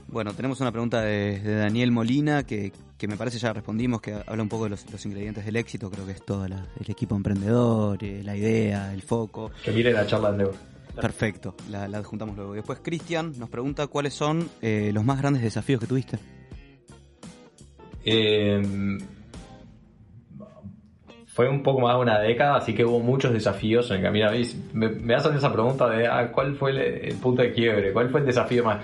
Bueno, 0.09 0.33
tenemos 0.33 0.61
una 0.61 0.71
pregunta 0.71 1.01
de, 1.03 1.41
de 1.41 1.55
Daniel 1.57 1.91
Molina 1.91 2.45
que, 2.45 2.73
que 2.97 3.09
me 3.09 3.17
parece 3.17 3.39
ya 3.39 3.53
respondimos, 3.53 4.01
que 4.01 4.15
habla 4.27 4.43
un 4.43 4.49
poco 4.49 4.65
de 4.65 4.71
los, 4.71 4.91
los 4.93 5.05
ingredientes 5.07 5.45
del 5.45 5.57
éxito, 5.57 5.91
creo 5.91 6.07
que 6.07 6.13
es 6.13 6.25
todo 6.25 6.47
la- 6.47 6.65
el 6.81 6.89
equipo 6.91 7.17
emprendedor, 7.17 7.99
eh, 8.05 8.23
la 8.25 8.37
idea, 8.37 8.95
el 8.95 9.03
foco. 9.03 9.51
Que 9.65 9.73
mire 9.73 9.93
la 9.93 10.07
charla 10.07 10.31
de 10.31 10.39
Neu. 10.39 10.53
Perfecto, 11.01 11.57
la, 11.71 11.89
la 11.89 11.99
adjuntamos 11.99 12.37
luego. 12.37 12.55
Y 12.55 12.59
después 12.59 12.79
Cristian 12.81 13.33
nos 13.37 13.49
pregunta 13.51 13.89
cuáles 13.89 14.15
son 14.15 14.49
eh, 14.63 14.93
los 14.95 15.05
más 15.05 15.19
grandes 15.19 15.43
desafíos 15.43 15.81
que 15.81 15.87
tuviste. 15.89 16.19
Eh, 18.05 18.63
fue 21.35 21.49
un 21.49 21.65
poco 21.65 21.81
más 21.81 21.97
de 21.97 22.01
una 22.01 22.21
década, 22.21 22.59
así 22.59 22.77
que 22.77 22.85
hubo 22.85 23.01
muchos 23.01 23.33
desafíos 23.33 23.91
en 23.91 23.97
el 23.97 24.03
camino. 24.05 24.31
Me, 24.73 24.89
me 24.89 25.15
hacen 25.17 25.35
esa 25.35 25.53
pregunta 25.53 25.91
de 25.91 26.07
ah, 26.07 26.31
cuál 26.31 26.55
fue 26.55 26.71
el, 26.71 26.79
el 26.79 27.17
punto 27.17 27.43
de 27.43 27.53
quiebre, 27.53 27.93
cuál 27.93 28.09
fue 28.09 28.21
el 28.21 28.27
desafío 28.27 28.65
más. 28.65 28.79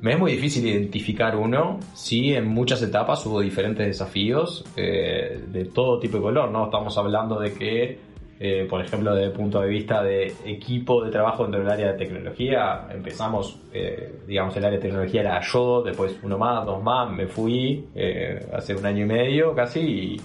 Me 0.00 0.12
es 0.12 0.18
muy 0.18 0.30
difícil 0.30 0.64
identificar 0.64 1.36
uno. 1.36 1.80
Sí, 1.92 2.34
en 2.34 2.46
muchas 2.46 2.80
etapas 2.82 3.26
hubo 3.26 3.40
diferentes 3.40 3.84
desafíos 3.84 4.64
eh, 4.76 5.42
de 5.48 5.64
todo 5.64 5.98
tipo 5.98 6.18
de 6.18 6.22
color, 6.22 6.52
¿no? 6.52 6.66
Estamos 6.66 6.96
hablando 6.96 7.40
de 7.40 7.52
que, 7.52 7.98
eh, 8.38 8.64
por 8.70 8.80
ejemplo, 8.80 9.12
desde 9.12 9.26
el 9.26 9.32
punto 9.32 9.60
de 9.60 9.68
vista 9.68 10.04
de 10.04 10.32
equipo 10.44 11.04
de 11.04 11.10
trabajo 11.10 11.42
dentro 11.42 11.62
del 11.62 11.68
área 11.70 11.92
de 11.94 11.98
tecnología, 11.98 12.86
empezamos, 12.94 13.58
eh, 13.72 14.20
digamos, 14.24 14.56
el 14.56 14.64
área 14.64 14.78
de 14.78 14.82
tecnología 14.84 15.22
era 15.22 15.40
yo, 15.40 15.82
después 15.82 16.16
uno 16.22 16.38
más, 16.38 16.64
dos 16.64 16.80
más, 16.80 17.10
me 17.10 17.26
fui 17.26 17.86
eh, 17.96 18.38
hace 18.52 18.76
un 18.76 18.86
año 18.86 19.02
y 19.02 19.08
medio 19.08 19.52
casi 19.52 19.80
y, 19.80 20.20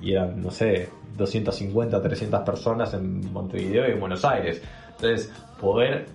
y 0.00 0.12
eran, 0.12 0.42
no 0.42 0.50
sé, 0.50 0.88
250, 1.16 2.00
300 2.02 2.40
personas 2.40 2.94
en 2.94 3.32
Montevideo 3.32 3.88
y 3.88 3.92
en 3.92 4.00
Buenos 4.00 4.24
Aires. 4.24 4.62
Entonces, 4.96 5.32
poder 5.60 6.06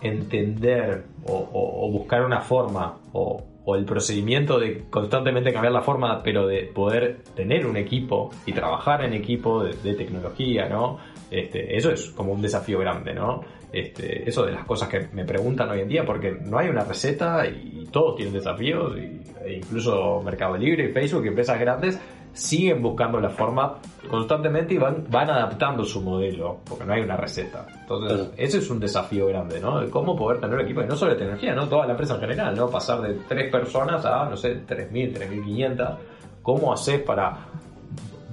entender 0.00 1.04
o, 1.26 1.90
buscar 1.90 2.24
una 2.24 2.40
forma 2.40 2.98
o, 3.12 3.44
el 3.74 3.86
procedimiento 3.86 4.58
de 4.58 4.84
constantemente 4.90 5.50
cambiar 5.50 5.72
la 5.72 5.80
forma, 5.80 6.22
pero 6.22 6.46
de 6.46 6.64
poder 6.64 7.22
tener 7.34 7.66
un 7.66 7.78
equipo 7.78 8.30
y 8.44 8.52
trabajar 8.52 9.02
en 9.02 9.14
equipo 9.14 9.64
de, 9.64 9.94
tecnología, 9.94 10.68
¿no? 10.68 10.98
Este, 11.30 11.74
eso 11.74 11.90
es 11.90 12.10
como 12.10 12.32
un 12.32 12.42
desafío 12.42 12.78
grande, 12.80 13.14
¿no? 13.14 13.42
Este, 13.72 14.28
eso 14.28 14.44
de 14.44 14.52
las 14.52 14.64
cosas 14.64 14.90
que 14.90 15.08
me 15.14 15.24
preguntan 15.24 15.70
hoy 15.70 15.80
en 15.80 15.88
día, 15.88 16.04
porque 16.04 16.30
no 16.30 16.58
hay 16.58 16.68
una 16.68 16.84
receta 16.84 17.46
y 17.46 17.88
todos 17.90 18.16
tienen 18.16 18.34
desafíos, 18.34 18.96
e 18.96 19.54
incluso 19.54 20.20
Mercado 20.22 20.58
Libre 20.58 20.90
Facebook 20.90 21.26
empresas 21.26 21.58
grandes 21.58 21.98
siguen 22.34 22.82
buscando 22.82 23.20
la 23.20 23.30
forma 23.30 23.78
constantemente 24.10 24.74
y 24.74 24.78
van, 24.78 25.06
van 25.08 25.30
adaptando 25.30 25.84
su 25.84 26.02
modelo, 26.02 26.58
porque 26.68 26.84
no 26.84 26.92
hay 26.92 27.02
una 27.02 27.16
receta. 27.16 27.66
Entonces, 27.80 28.30
ese 28.36 28.58
es 28.58 28.70
un 28.70 28.80
desafío 28.80 29.26
grande, 29.28 29.60
¿no? 29.60 29.80
De 29.80 29.88
cómo 29.88 30.14
poder 30.14 30.40
tener 30.40 30.56
un 30.56 30.64
equipo, 30.64 30.82
y 30.82 30.86
no 30.86 30.96
solo 30.96 31.12
de 31.12 31.18
tecnología, 31.18 31.54
¿no? 31.54 31.68
Toda 31.68 31.86
la 31.86 31.92
empresa 31.92 32.14
en 32.14 32.20
general, 32.20 32.54
¿no? 32.56 32.68
Pasar 32.68 33.00
de 33.00 33.14
tres 33.28 33.50
personas 33.50 34.04
a, 34.04 34.28
no 34.28 34.36
sé, 34.36 34.66
3.000, 34.66 35.14
3.500. 35.14 35.96
¿Cómo 36.42 36.72
haces 36.72 37.00
para 37.00 37.38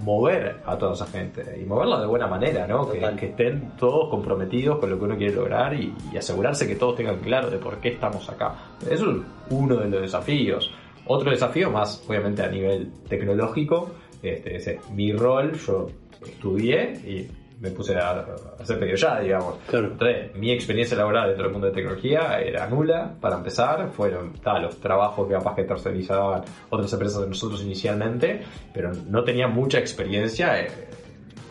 mover 0.03 0.57
a 0.65 0.77
toda 0.77 0.93
esa 0.93 1.05
gente 1.05 1.59
y 1.61 1.65
moverla 1.65 1.99
de 1.99 2.07
buena 2.07 2.27
manera, 2.27 2.65
¿no? 2.67 2.89
Que, 2.89 2.99
que 3.17 3.27
estén 3.27 3.73
todos 3.77 4.09
comprometidos 4.09 4.79
con 4.79 4.89
lo 4.89 4.97
que 4.97 5.05
uno 5.05 5.15
quiere 5.15 5.35
lograr 5.35 5.73
y, 5.75 5.93
y 6.11 6.17
asegurarse 6.17 6.67
que 6.67 6.75
todos 6.75 6.95
tengan 6.95 7.19
claro 7.19 7.49
de 7.49 7.57
por 7.57 7.77
qué 7.77 7.89
estamos 7.89 8.27
acá. 8.29 8.55
Eso 8.89 9.11
es 9.11 9.17
uno 9.51 9.75
de 9.77 9.89
los 9.89 10.01
desafíos. 10.01 10.71
Otro 11.13 11.29
desafío 11.29 11.69
más, 11.69 12.01
obviamente 12.07 12.41
a 12.41 12.47
nivel 12.47 12.89
tecnológico, 13.09 13.91
este, 14.23 14.55
ese 14.55 14.75
es 14.75 14.89
mi 14.91 15.11
rol, 15.11 15.51
yo 15.57 15.89
estudié 16.25 16.93
y 17.05 17.27
me 17.59 17.69
puse 17.71 17.97
a, 17.97 18.25
hacer 18.57 18.79
pedido 18.79 18.95
ya, 18.95 19.19
digamos. 19.19 19.55
Claro. 19.67 19.87
Entonces, 19.87 20.33
mi 20.35 20.51
experiencia 20.51 20.95
laboral 20.95 21.27
dentro 21.27 21.43
del 21.43 21.51
mundo 21.51 21.67
de 21.67 21.73
tecnología 21.73 22.39
era 22.39 22.65
nula, 22.67 23.13
para 23.19 23.35
empezar. 23.35 23.89
Fueron 23.89 24.35
ta, 24.35 24.57
los 24.59 24.79
trabajos 24.79 25.27
que 25.27 25.33
capaz 25.33 25.53
que 25.53 25.63
tercerizaban 25.65 26.43
otras 26.69 26.93
empresas 26.93 27.21
de 27.21 27.27
nosotros 27.27 27.61
inicialmente, 27.61 28.43
pero 28.73 28.93
no 28.93 29.25
tenía 29.25 29.49
mucha 29.49 29.79
experiencia. 29.79 30.61
eh, 30.61 30.71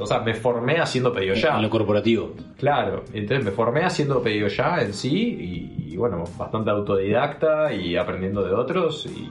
o 0.01 0.07
sea, 0.07 0.21
me 0.21 0.35
formé 0.35 0.79
haciendo 0.79 1.13
pedido 1.13 1.35
ya. 1.35 1.57
En 1.57 1.63
lo 1.63 1.71
corporativo. 1.71 2.33
Claro, 2.59 3.05
entonces 3.13 3.45
me 3.45 3.51
formé 3.51 3.85
haciendo 3.85 4.23
pedido 4.23 4.49
ya 4.49 4.81
en 4.81 4.93
sí 4.93 5.09
y, 5.09 5.93
y 5.93 5.97
bueno, 5.97 6.25
bastante 6.39 6.71
autodidacta 6.71 7.73
y 7.73 7.97
aprendiendo 7.97 8.43
de 8.43 8.53
otros 8.55 9.07
y, 9.07 9.31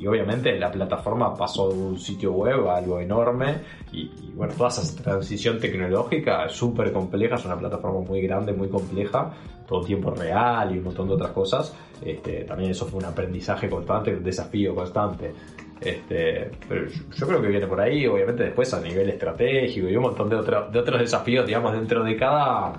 y 0.00 0.06
obviamente 0.06 0.58
la 0.58 0.70
plataforma 0.70 1.34
pasó 1.34 1.68
de 1.68 1.74
un 1.74 1.98
sitio 1.98 2.32
web 2.32 2.68
a 2.68 2.76
algo 2.76 3.00
enorme 3.00 3.56
y, 3.92 4.00
y 4.00 4.32
bueno, 4.34 4.54
toda 4.54 4.68
esa 4.68 5.02
transición 5.02 5.60
tecnológica 5.60 6.46
es 6.46 6.52
súper 6.52 6.92
compleja, 6.92 7.36
es 7.36 7.44
una 7.44 7.56
plataforma 7.56 8.00
muy 8.00 8.20
grande, 8.22 8.52
muy 8.52 8.68
compleja, 8.68 9.32
todo 9.66 9.82
tiempo 9.84 10.10
real 10.10 10.74
y 10.74 10.78
un 10.78 10.84
montón 10.84 11.08
de 11.08 11.14
otras 11.14 11.30
cosas. 11.30 11.74
Este, 12.04 12.44
también 12.44 12.72
eso 12.72 12.86
fue 12.86 12.98
un 12.98 13.06
aprendizaje 13.06 13.70
constante, 13.70 14.14
un 14.14 14.24
desafío 14.24 14.74
constante. 14.74 15.32
Este, 15.84 16.50
pero 16.68 16.86
yo, 17.14 17.26
creo 17.26 17.42
que 17.42 17.48
viene 17.48 17.66
por 17.66 17.80
ahí, 17.80 18.06
obviamente 18.06 18.44
después 18.44 18.72
a 18.74 18.80
nivel 18.80 19.08
estratégico 19.10 19.88
y 19.88 19.96
un 19.96 20.02
montón 20.04 20.28
de, 20.30 20.36
otro- 20.36 20.68
de 20.70 20.78
otros 20.78 21.00
desafíos, 21.00 21.46
digamos, 21.46 21.72
dentro 21.72 22.04
de 22.04 22.16
cada, 22.16 22.74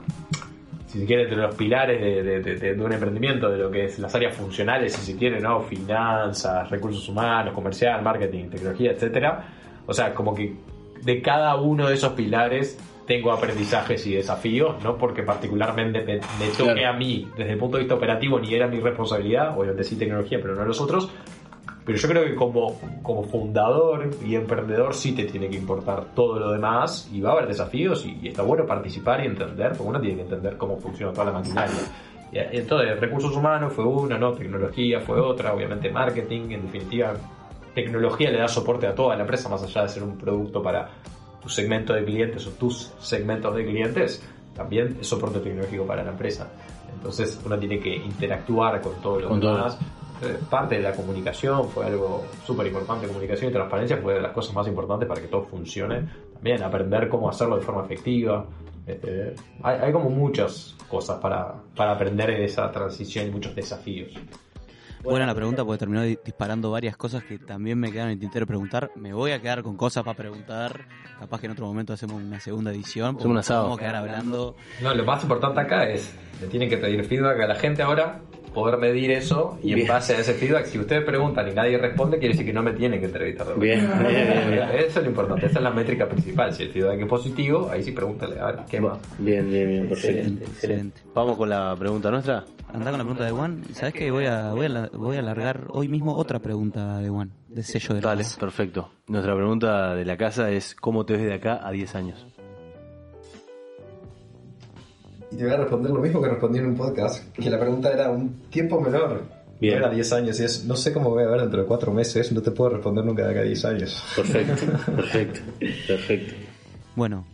si 0.88 1.00
se 1.00 1.06
quiere, 1.06 1.24
entre 1.24 1.38
los 1.38 1.54
pilares 1.56 2.00
de, 2.02 2.24
de- 2.42 2.56
de- 2.56 2.82
un 2.84 2.94
emprendimiento, 2.94 3.50
de 3.50 3.58
lo 3.58 3.70
que 3.72 3.86
es 3.86 4.00
las 4.00 4.14
áreas 4.16 4.36
funcionales, 4.36 4.94
si 4.94 5.12
se 5.14 5.18
quiere, 5.18 5.40
¿no? 5.40 5.62
Finanzas, 5.62 6.70
recursos 6.70 7.08
humanos, 7.10 7.54
comercial, 7.54 8.02
marketing, 8.02 8.50
tecnología, 8.50 8.92
etcétera. 8.92 9.46
O 9.86 9.94
sea, 9.94 10.14
como 10.14 10.34
que 10.34 10.54
de 11.02 11.22
cada 11.22 11.56
uno 11.56 11.88
de 11.90 11.96
esos 11.96 12.14
pilares 12.14 12.80
tengo 13.06 13.34
aprendizajes 13.34 14.08
y 14.08 14.16
desafíos, 14.16 14.82
no 14.82 14.98
porque 14.98 15.24
particularmente 15.24 16.00
me, 16.06 16.14
me 16.16 16.48
toque 16.58 16.74
Claro. 16.76 16.88
a 16.88 16.94
mí 16.94 17.28
desde 17.36 17.52
el 17.52 17.58
punto 17.58 17.76
de 17.76 17.84
vista 17.84 17.96
operativo 17.96 18.40
ni 18.40 18.54
era 18.54 18.68
mi 18.68 18.80
responsabilidad, 18.80 19.58
obviamente 19.58 19.84
sí 19.84 19.98
tecnología, 19.98 20.40
pero 20.42 20.56
no 20.56 20.64
los 20.64 20.80
otros, 20.80 21.12
pero 21.86 21.98
yo 21.98 22.08
creo 22.08 22.24
que 22.26 22.36
como, 22.36 22.80
como 23.02 23.24
fundador 23.24 24.10
y 24.26 24.36
emprendedor 24.36 24.94
sí 24.94 25.14
te 25.14 25.26
tiene 25.26 25.50
que 25.50 25.58
importar 25.58 26.06
todo 26.16 26.40
lo 26.40 26.52
demás 26.52 27.10
y 27.12 27.20
va 27.22 27.32
a 27.32 27.34
haber 27.34 27.48
desafíos 27.48 28.06
y, 28.06 28.18
y 28.22 28.28
está 28.30 28.42
bueno 28.42 28.66
participar 28.66 29.22
y 29.24 29.28
entender, 29.28 29.70
porque 29.70 29.84
uno 29.90 30.00
tiene 30.00 30.16
que 30.18 30.22
entender 30.24 30.58
cómo 30.58 30.78
funciona 30.78 31.12
toda 31.12 31.26
la 31.26 31.32
maquinaria. 31.34 31.76
Y, 32.32 32.38
eh, 32.38 32.50
Entonces, 32.54 33.00
recursos 33.00 33.36
humanos 33.36 33.74
fue 33.74 33.86
una, 33.86 34.18
¿no? 34.18 34.32
Tecnología 34.34 35.00
fue 35.02 35.20
otra, 35.20 35.54
obviamente 35.54 35.90
marketing, 35.92 36.52
en 36.52 36.62
definitiva, 36.64 37.14
tecnología 37.76 38.30
le 38.32 38.40
da 38.40 38.48
soporte 38.48 38.88
a 38.88 38.96
toda 38.96 39.16
la 39.16 39.22
empresa, 39.22 39.50
más 39.50 39.64
allá 39.64 39.84
de 39.84 39.90
ser 39.90 40.04
un 40.04 40.18
producto 40.18 40.62
para 40.62 40.90
tu 41.42 41.50
segmento 41.50 41.94
de 41.94 42.06
clientes 42.06 42.48
o 42.48 42.52
tus 42.52 42.94
segmentos 43.00 43.54
de 43.56 43.66
clientes, 43.66 44.24
también 44.56 44.98
es 45.02 45.08
soporte 45.08 45.40
tecnológico 45.40 45.86
para 45.86 46.04
la 46.04 46.12
empresa. 46.12 46.48
Entonces 46.96 47.40
uno 47.46 47.58
tiene 47.58 47.80
que 47.80 47.96
interactuar 47.96 48.80
con 48.82 48.94
todo 49.02 49.20
lo 49.20 49.28
Con 49.30 49.42
todo. 49.42 49.56
demás. 49.56 49.78
Eh, 49.82 49.86
Parte 50.50 50.76
de 50.76 50.82
la 50.82 50.92
comunicación 50.94 51.70
fue 51.70 51.86
algo 51.86 52.26
súper 52.46 52.68
importante. 52.68 53.08
Comunicación 53.08 53.50
y 53.50 53.54
transparencia 53.54 53.98
fue 53.98 54.16
de 54.16 54.22
las 54.22 54.32
cosas 54.32 54.54
más 54.56 54.68
importantes 54.68 55.08
para 55.08 55.22
que 55.22 55.28
todo 55.28 55.44
funcione. 55.46 56.08
También 56.34 56.62
aprender 56.64 57.10
cómo 57.10 57.30
hacerlo 57.30 57.58
de 57.58 57.62
forma 57.62 57.84
efectiva. 57.86 58.46
Este, 58.86 59.34
hay, 59.62 59.78
hay 59.80 59.92
como 59.94 60.10
muchas 60.10 60.76
cosas 60.90 61.20
para, 61.20 61.54
para 61.76 61.94
aprender 61.94 62.30
en 62.32 62.44
esa 62.44 62.70
transición 62.72 63.28
y 63.28 63.32
muchos 63.32 63.56
desafíos. 63.56 64.12
Buena 65.02 65.26
la 65.26 65.36
pregunta 65.36 65.66
porque 65.66 65.80
terminó 65.80 66.02
di- 66.04 66.18
disparando 66.24 66.72
varias 66.72 66.96
cosas 66.96 67.24
que 67.26 67.38
también 67.38 67.78
me 67.78 67.92
quedan 67.92 68.08
en 68.08 68.14
el 68.14 68.20
tintero 68.20 68.48
preguntar. 68.48 68.90
Me 68.96 69.12
voy 69.14 69.32
a 69.32 69.42
quedar 69.42 69.62
con 69.62 69.76
cosas 69.76 70.04
para 70.06 70.16
preguntar. 70.16 70.86
Capaz 71.20 71.42
que 71.42 71.48
en 71.48 71.52
otro 71.52 71.66
momento 71.66 71.92
hacemos 71.92 72.22
una 72.22 72.40
segunda 72.40 72.72
edición. 72.72 73.16
Hacemos 73.18 73.26
un 73.26 73.38
asado. 73.38 73.64
Vamos 73.64 73.80
a 73.80 73.82
quedar 73.82 73.96
hablando. 73.98 74.56
No, 74.82 74.94
lo 74.94 75.04
más 75.04 75.22
importante 75.24 75.60
acá 75.60 75.90
es, 75.90 76.14
le 76.40 76.48
tienen 76.48 76.70
que 76.70 76.78
pedir 76.78 77.04
feedback 77.04 77.42
a 77.42 77.48
la 77.48 77.56
gente 77.56 77.82
ahora, 77.82 78.22
poder 78.54 78.78
medir 78.78 79.12
eso 79.12 79.58
y 79.64 79.74
en 79.74 79.88
base 79.88 80.16
a 80.16 80.20
ese 80.20 80.34
feedback, 80.34 80.66
si 80.66 80.78
ustedes 80.80 81.04
preguntan 81.04 81.48
y 81.50 81.54
nadie 81.54 81.78
responde, 81.78 82.18
quiere 82.20 82.34
decir 82.34 82.46
que 82.46 82.54
no 82.54 82.62
me 82.64 82.74
tienen 82.74 83.00
que 83.00 83.08
entrevistar. 83.08 83.48
de. 83.48 83.54
Bien, 83.56 83.80
bien, 84.00 84.14
bien, 84.14 84.52
bien. 84.52 84.70
Eso 84.78 85.00
es 85.00 85.04
lo 85.04 85.10
importante, 85.10 85.46
esa 85.48 85.60
es 85.60 85.64
la 85.64 85.72
métrica 85.72 86.08
principal. 86.08 86.54
Si 86.54 86.64
el 86.64 86.70
feedback 86.70 87.00
es 87.02 87.08
positivo, 87.08 87.70
ahí 87.72 87.84
sí 87.84 87.92
pregúntale, 87.92 88.40
a 88.40 88.46
ver, 88.48 88.56
¿qué 88.70 88.80
más? 88.80 89.00
Bien, 89.18 89.50
bien, 89.50 89.68
bien, 89.68 89.86
Excelente, 89.88 90.46
excelente. 90.46 91.02
Vamos 91.14 91.38
con 91.38 91.50
la 91.50 91.76
pregunta 91.78 92.10
nuestra. 92.12 92.44
Andá 92.74 92.90
con 92.90 92.98
la 92.98 93.04
pregunta 93.04 93.26
de 93.26 93.32
Juan. 93.32 93.62
¿Sabes 93.74 93.94
qué? 93.94 94.10
Voy 94.10 94.26
a, 94.26 94.52
voy, 94.52 94.66
a, 94.66 94.70
la- 94.70 94.90
voy 94.94 95.16
a 95.16 95.20
alargar 95.20 95.66
hoy 95.70 95.88
mismo 95.88 96.16
otra 96.16 96.40
pregunta 96.40 96.98
de 97.00 97.10
Juan, 97.10 97.32
de 97.48 97.62
sello 97.62 97.94
de 97.94 98.02
la 98.02 98.08
Dale, 98.10 98.24
Paz. 98.24 98.38
perfecto. 98.40 98.90
Nuestra 99.08 99.36
pregunta 99.36 99.94
de 99.94 100.06
la 100.06 100.18
casa 100.18 100.50
es 100.50 100.74
¿cómo 100.74 101.06
te 101.06 101.14
ves 101.14 101.24
de 101.24 101.34
acá 101.36 101.60
a 101.64 101.72
10 101.72 101.94
años? 101.96 102.26
Y 105.34 105.38
te 105.38 105.44
voy 105.46 105.54
a 105.54 105.58
responder 105.58 105.92
lo 105.92 106.00
mismo 106.00 106.22
que 106.22 106.30
respondí 106.30 106.60
en 106.60 106.68
un 106.68 106.76
podcast, 106.76 107.28
que 107.34 107.50
la 107.50 107.60
pregunta 107.60 107.92
era 107.92 108.12
un 108.12 108.34
tiempo 108.52 108.80
menor. 108.80 109.24
Bien. 109.60 109.80
No 109.80 109.86
era 109.86 109.96
10 109.96 110.14
años 110.14 110.40
y 110.40 110.44
es, 110.44 110.66
no 110.66 110.76
sé 110.76 110.94
cómo 110.94 111.10
voy 111.10 111.24
a 111.24 111.28
ver 111.28 111.42
dentro 111.42 111.62
de 111.62 111.68
4 111.68 111.92
meses, 111.94 112.32
no 112.32 112.42
te 112.42 112.52
puedo 112.52 112.72
responder 112.72 113.06
nunca 113.06 113.24
de 113.26 113.32
acá 113.32 113.40
a 113.40 113.44
10 113.44 113.66
años. 113.66 114.04
Perfecto, 114.16 114.66
perfecto, 114.96 115.40
perfecto. 115.88 116.34
Bueno, 116.96 117.26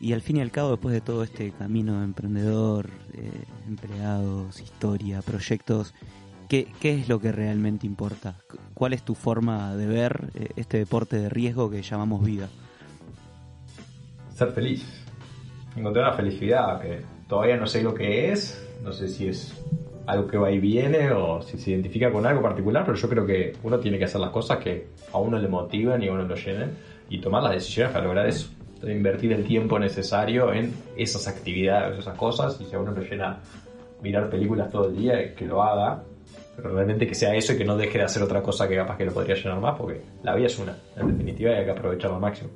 y 0.00 0.12
al 0.14 0.22
fin 0.22 0.38
y 0.38 0.40
al 0.40 0.50
cabo, 0.50 0.70
después 0.70 0.92
de 0.94 1.00
todo 1.00 1.22
este 1.22 1.52
camino 1.52 1.98
de 1.98 2.04
emprendedor, 2.04 2.88
eh, 3.12 3.30
empleados, 3.68 4.60
historia, 4.60 5.20
proyectos, 5.22 5.94
¿qué, 6.48 6.66
¿qué 6.80 6.94
es 6.98 7.08
lo 7.08 7.20
que 7.20 7.32
realmente 7.32 7.86
importa? 7.86 8.36
Cu- 8.50 8.56
¿Cuál 8.72 8.94
es 8.94 9.02
tu 9.04 9.14
forma 9.14 9.76
de 9.76 9.86
ver 9.86 10.30
eh, 10.34 10.48
este 10.56 10.78
deporte 10.78 11.18
de 11.18 11.28
riesgo 11.28 11.70
que 11.70 11.82
llamamos 11.82 12.24
vida? 12.24 12.48
Ser 14.34 14.50
feliz. 14.52 14.84
Encontrar 15.76 16.06
la 16.10 16.16
felicidad, 16.16 16.80
que 16.80 17.02
todavía 17.28 17.56
no 17.56 17.66
sé 17.66 17.82
lo 17.82 17.94
que 17.94 18.32
es, 18.32 18.66
no 18.82 18.92
sé 18.92 19.08
si 19.08 19.28
es 19.28 19.52
algo 20.06 20.26
que 20.26 20.36
va 20.36 20.50
y 20.50 20.58
viene 20.58 21.10
o 21.12 21.40
si 21.42 21.58
se 21.58 21.70
identifica 21.70 22.12
con 22.12 22.26
algo 22.26 22.42
particular, 22.42 22.84
pero 22.84 22.96
yo 22.96 23.08
creo 23.08 23.26
que 23.26 23.54
uno 23.62 23.78
tiene 23.78 23.98
que 23.98 24.04
hacer 24.04 24.20
las 24.20 24.30
cosas 24.30 24.58
que 24.58 24.88
a 25.12 25.18
uno 25.18 25.38
le 25.38 25.48
motivan 25.48 26.02
y 26.02 26.08
a 26.08 26.12
uno 26.12 26.24
lo 26.24 26.34
llenen 26.34 26.76
y 27.08 27.20
tomar 27.20 27.42
las 27.42 27.52
decisiones 27.52 27.92
para 27.92 28.04
lograr 28.04 28.26
eso. 28.26 28.50
Entonces, 28.74 28.96
invertir 28.96 29.32
el 29.32 29.44
tiempo 29.44 29.78
necesario 29.78 30.52
en 30.52 30.72
esas 30.96 31.26
actividades, 31.26 31.98
esas 31.98 32.16
cosas, 32.16 32.60
y 32.60 32.66
si 32.66 32.74
a 32.74 32.78
uno 32.78 32.92
lo 32.92 33.02
llena 33.02 33.40
mirar 34.02 34.28
películas 34.28 34.70
todo 34.70 34.88
el 34.88 34.96
día, 34.96 35.34
que 35.34 35.46
lo 35.46 35.62
haga, 35.62 36.02
pero 36.54 36.74
realmente 36.74 37.06
que 37.06 37.14
sea 37.14 37.34
eso 37.34 37.54
y 37.54 37.58
que 37.58 37.64
no 37.64 37.76
deje 37.76 37.98
de 37.98 38.04
hacer 38.04 38.22
otra 38.22 38.42
cosa 38.42 38.68
que 38.68 38.76
capaz 38.76 38.98
que 38.98 39.06
lo 39.06 39.12
podría 39.12 39.34
llenar 39.34 39.60
más, 39.60 39.78
porque 39.78 40.02
la 40.22 40.34
vida 40.34 40.46
es 40.46 40.58
una, 40.58 40.76
en 40.96 41.08
definitiva, 41.08 41.52
hay 41.52 41.64
que 41.64 41.70
aprovecharla 41.70 42.16
al 42.16 42.22
máximo. 42.22 42.50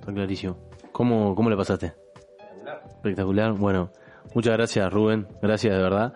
Está 0.00 0.12
clarísimo. 0.12 0.56
¿Cómo, 0.90 1.34
cómo 1.34 1.50
le 1.50 1.56
pasaste? 1.56 1.92
Espectacular. 2.88 3.52
Bueno, 3.52 3.90
muchas 4.34 4.52
gracias 4.54 4.92
Rubén, 4.92 5.26
gracias 5.42 5.76
de 5.76 5.82
verdad. 5.82 6.14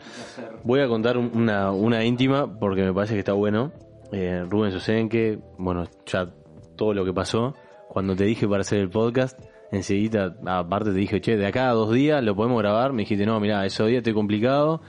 Voy 0.64 0.80
a 0.80 0.88
contar 0.88 1.16
un- 1.18 1.30
una, 1.34 1.70
una 1.72 2.04
íntima 2.04 2.58
porque 2.58 2.82
me 2.82 2.92
parece 2.92 3.14
que 3.14 3.20
está 3.20 3.32
bueno. 3.32 3.72
Eh, 4.12 4.44
Rubén 4.48 4.72
Sosenque, 4.72 5.38
bueno, 5.58 5.84
ya 6.06 6.28
todo 6.76 6.94
lo 6.94 7.04
que 7.04 7.12
pasó. 7.12 7.54
Cuando 7.88 8.14
te 8.16 8.24
dije 8.24 8.46
para 8.48 8.60
hacer 8.62 8.78
el 8.80 8.90
podcast, 8.90 9.38
enseguida, 9.72 10.34
aparte 10.46 10.90
te 10.92 10.96
dije, 10.98 11.20
che, 11.20 11.36
de 11.36 11.46
acá 11.46 11.68
a 11.70 11.72
dos 11.72 11.92
días 11.92 12.22
lo 12.22 12.34
podemos 12.36 12.58
grabar. 12.58 12.92
Me 12.92 13.02
dijiste, 13.02 13.26
no, 13.26 13.38
mira, 13.40 13.64
esos 13.66 13.86
días 13.88 13.98
estoy 13.98 14.14
complicado. 14.14 14.80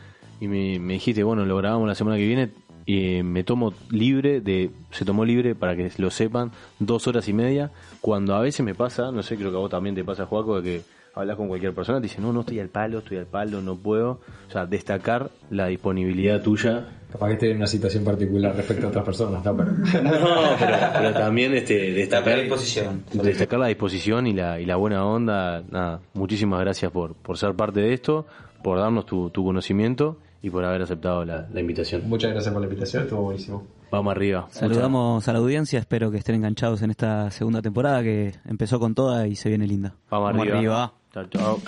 Y 0.41 0.47
me, 0.47 0.79
me 0.79 0.93
dijiste, 0.93 1.23
bueno, 1.23 1.45
lo 1.45 1.57
grabamos 1.57 1.87
la 1.87 1.95
semana 1.95 2.17
que 2.17 2.25
viene. 2.25 2.51
Y 2.85 3.21
me 3.23 3.43
tomo 3.43 3.73
libre 3.91 4.41
de, 4.41 4.71
se 4.91 5.05
tomó 5.05 5.23
libre 5.25 5.53
para 5.53 5.75
que 5.75 5.91
lo 5.97 6.09
sepan, 6.09 6.51
dos 6.79 7.07
horas 7.07 7.27
y 7.27 7.33
media. 7.33 7.71
Cuando 8.01 8.35
a 8.35 8.39
veces 8.41 8.65
me 8.65 8.73
pasa, 8.73 9.11
no 9.11 9.21
sé, 9.21 9.35
creo 9.35 9.51
que 9.51 9.57
a 9.57 9.59
vos 9.59 9.69
también 9.69 9.95
te 9.95 10.03
pasa, 10.03 10.25
Juaco, 10.25 10.61
de 10.61 10.63
que 10.63 10.81
hablas 11.15 11.35
con 11.37 11.47
cualquier 11.47 11.73
persona, 11.73 11.99
te 11.99 12.03
dice, 12.03 12.21
no, 12.21 12.31
no 12.33 12.41
estoy 12.41 12.59
al 12.59 12.69
palo, 12.69 12.99
estoy 12.99 13.17
al 13.17 13.25
palo, 13.25 13.61
no 13.61 13.75
puedo. 13.77 14.19
O 14.47 14.51
sea, 14.51 14.65
destacar 14.65 15.29
la 15.49 15.67
disponibilidad 15.67 16.41
tuya. 16.41 16.87
Capaz 17.11 17.27
que 17.27 17.33
estoy 17.33 17.49
en 17.49 17.57
una 17.57 17.67
situación 17.67 18.03
particular 18.03 18.55
respecto 18.55 18.85
a 18.85 18.89
otras 18.89 19.03
personas, 19.05 19.43
¿no? 19.43 19.57
Pero... 19.57 19.71
No, 20.03 20.55
pero, 20.59 20.77
pero 20.93 21.13
también 21.13 21.53
este, 21.55 21.91
destacar, 21.93 22.37
La 22.37 22.43
disposición. 22.43 23.03
destacar 23.13 23.59
la 23.59 23.67
disposición 23.67 24.27
y 24.27 24.33
la, 24.33 24.59
y 24.59 24.65
la 24.65 24.75
buena 24.75 25.05
onda. 25.05 25.63
Nada, 25.69 26.01
muchísimas 26.13 26.59
gracias 26.59 26.91
por, 26.91 27.15
por 27.15 27.37
ser 27.37 27.55
parte 27.55 27.79
de 27.79 27.93
esto, 27.93 28.27
por 28.63 28.77
darnos 28.77 29.05
tu, 29.05 29.29
tu 29.31 29.43
conocimiento 29.43 30.17
y 30.41 30.49
por 30.49 30.63
haber 30.63 30.83
aceptado 30.83 31.25
la, 31.25 31.47
la 31.51 31.59
invitación. 31.59 32.03
Muchas 32.07 32.31
gracias 32.31 32.53
por 32.53 32.61
la 32.61 32.67
invitación, 32.67 33.03
estuvo 33.03 33.23
buenísimo. 33.23 33.65
Vamos 33.91 34.11
arriba. 34.11 34.47
Saludamos 34.51 35.27
a 35.27 35.33
la 35.33 35.39
audiencia, 35.39 35.79
espero 35.79 36.11
que 36.11 36.17
estén 36.17 36.35
enganchados 36.35 36.83
en 36.83 36.91
esta 36.91 37.31
segunda 37.31 37.61
temporada 37.63 38.03
que 38.03 38.33
empezó 38.45 38.79
con 38.79 38.93
toda 38.93 39.27
y 39.27 39.35
se 39.35 39.49
viene 39.49 39.65
linda. 39.65 39.95
Vamos, 40.11 40.29
arriba. 40.29 40.93
Chao, 41.13 41.25
chao. 41.31 41.59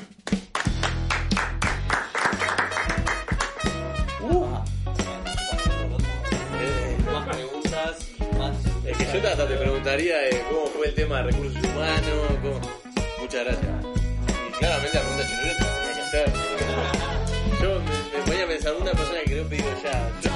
más 7.11 7.27
preguntas 7.27 7.97
Es 8.85 8.97
que 8.97 9.05
yo 9.21 9.27
hasta 9.29 9.47
te 9.47 9.55
preguntaría 9.55 10.29
eh, 10.29 10.43
cómo 10.49 10.65
fue 10.67 10.87
el 10.87 10.95
tema 10.95 11.17
de 11.17 11.23
recursos 11.31 11.63
humanos. 11.63 12.27
cómo- 12.41 12.61
Muchas 13.19 13.45
gracias. 13.45 13.71
Y 14.49 14.51
claramente 14.57 14.97
la 14.97 15.03
pregunta 15.03 15.27
chelera 15.27 15.57
te 15.57 15.63
la 15.63 15.93
que 15.93 16.01
hacer. 16.01 16.31
Yo 17.61 17.79
me, 17.79 18.17
me 18.17 18.25
voy 18.25 18.41
a 18.41 18.47
pensar 18.47 18.73
una 18.75 18.91
persona 18.91 19.19
que 19.19 19.25
creo 19.31 19.47
pedido 19.47 19.69
ya. 19.83 20.09
Yo 20.21 20.31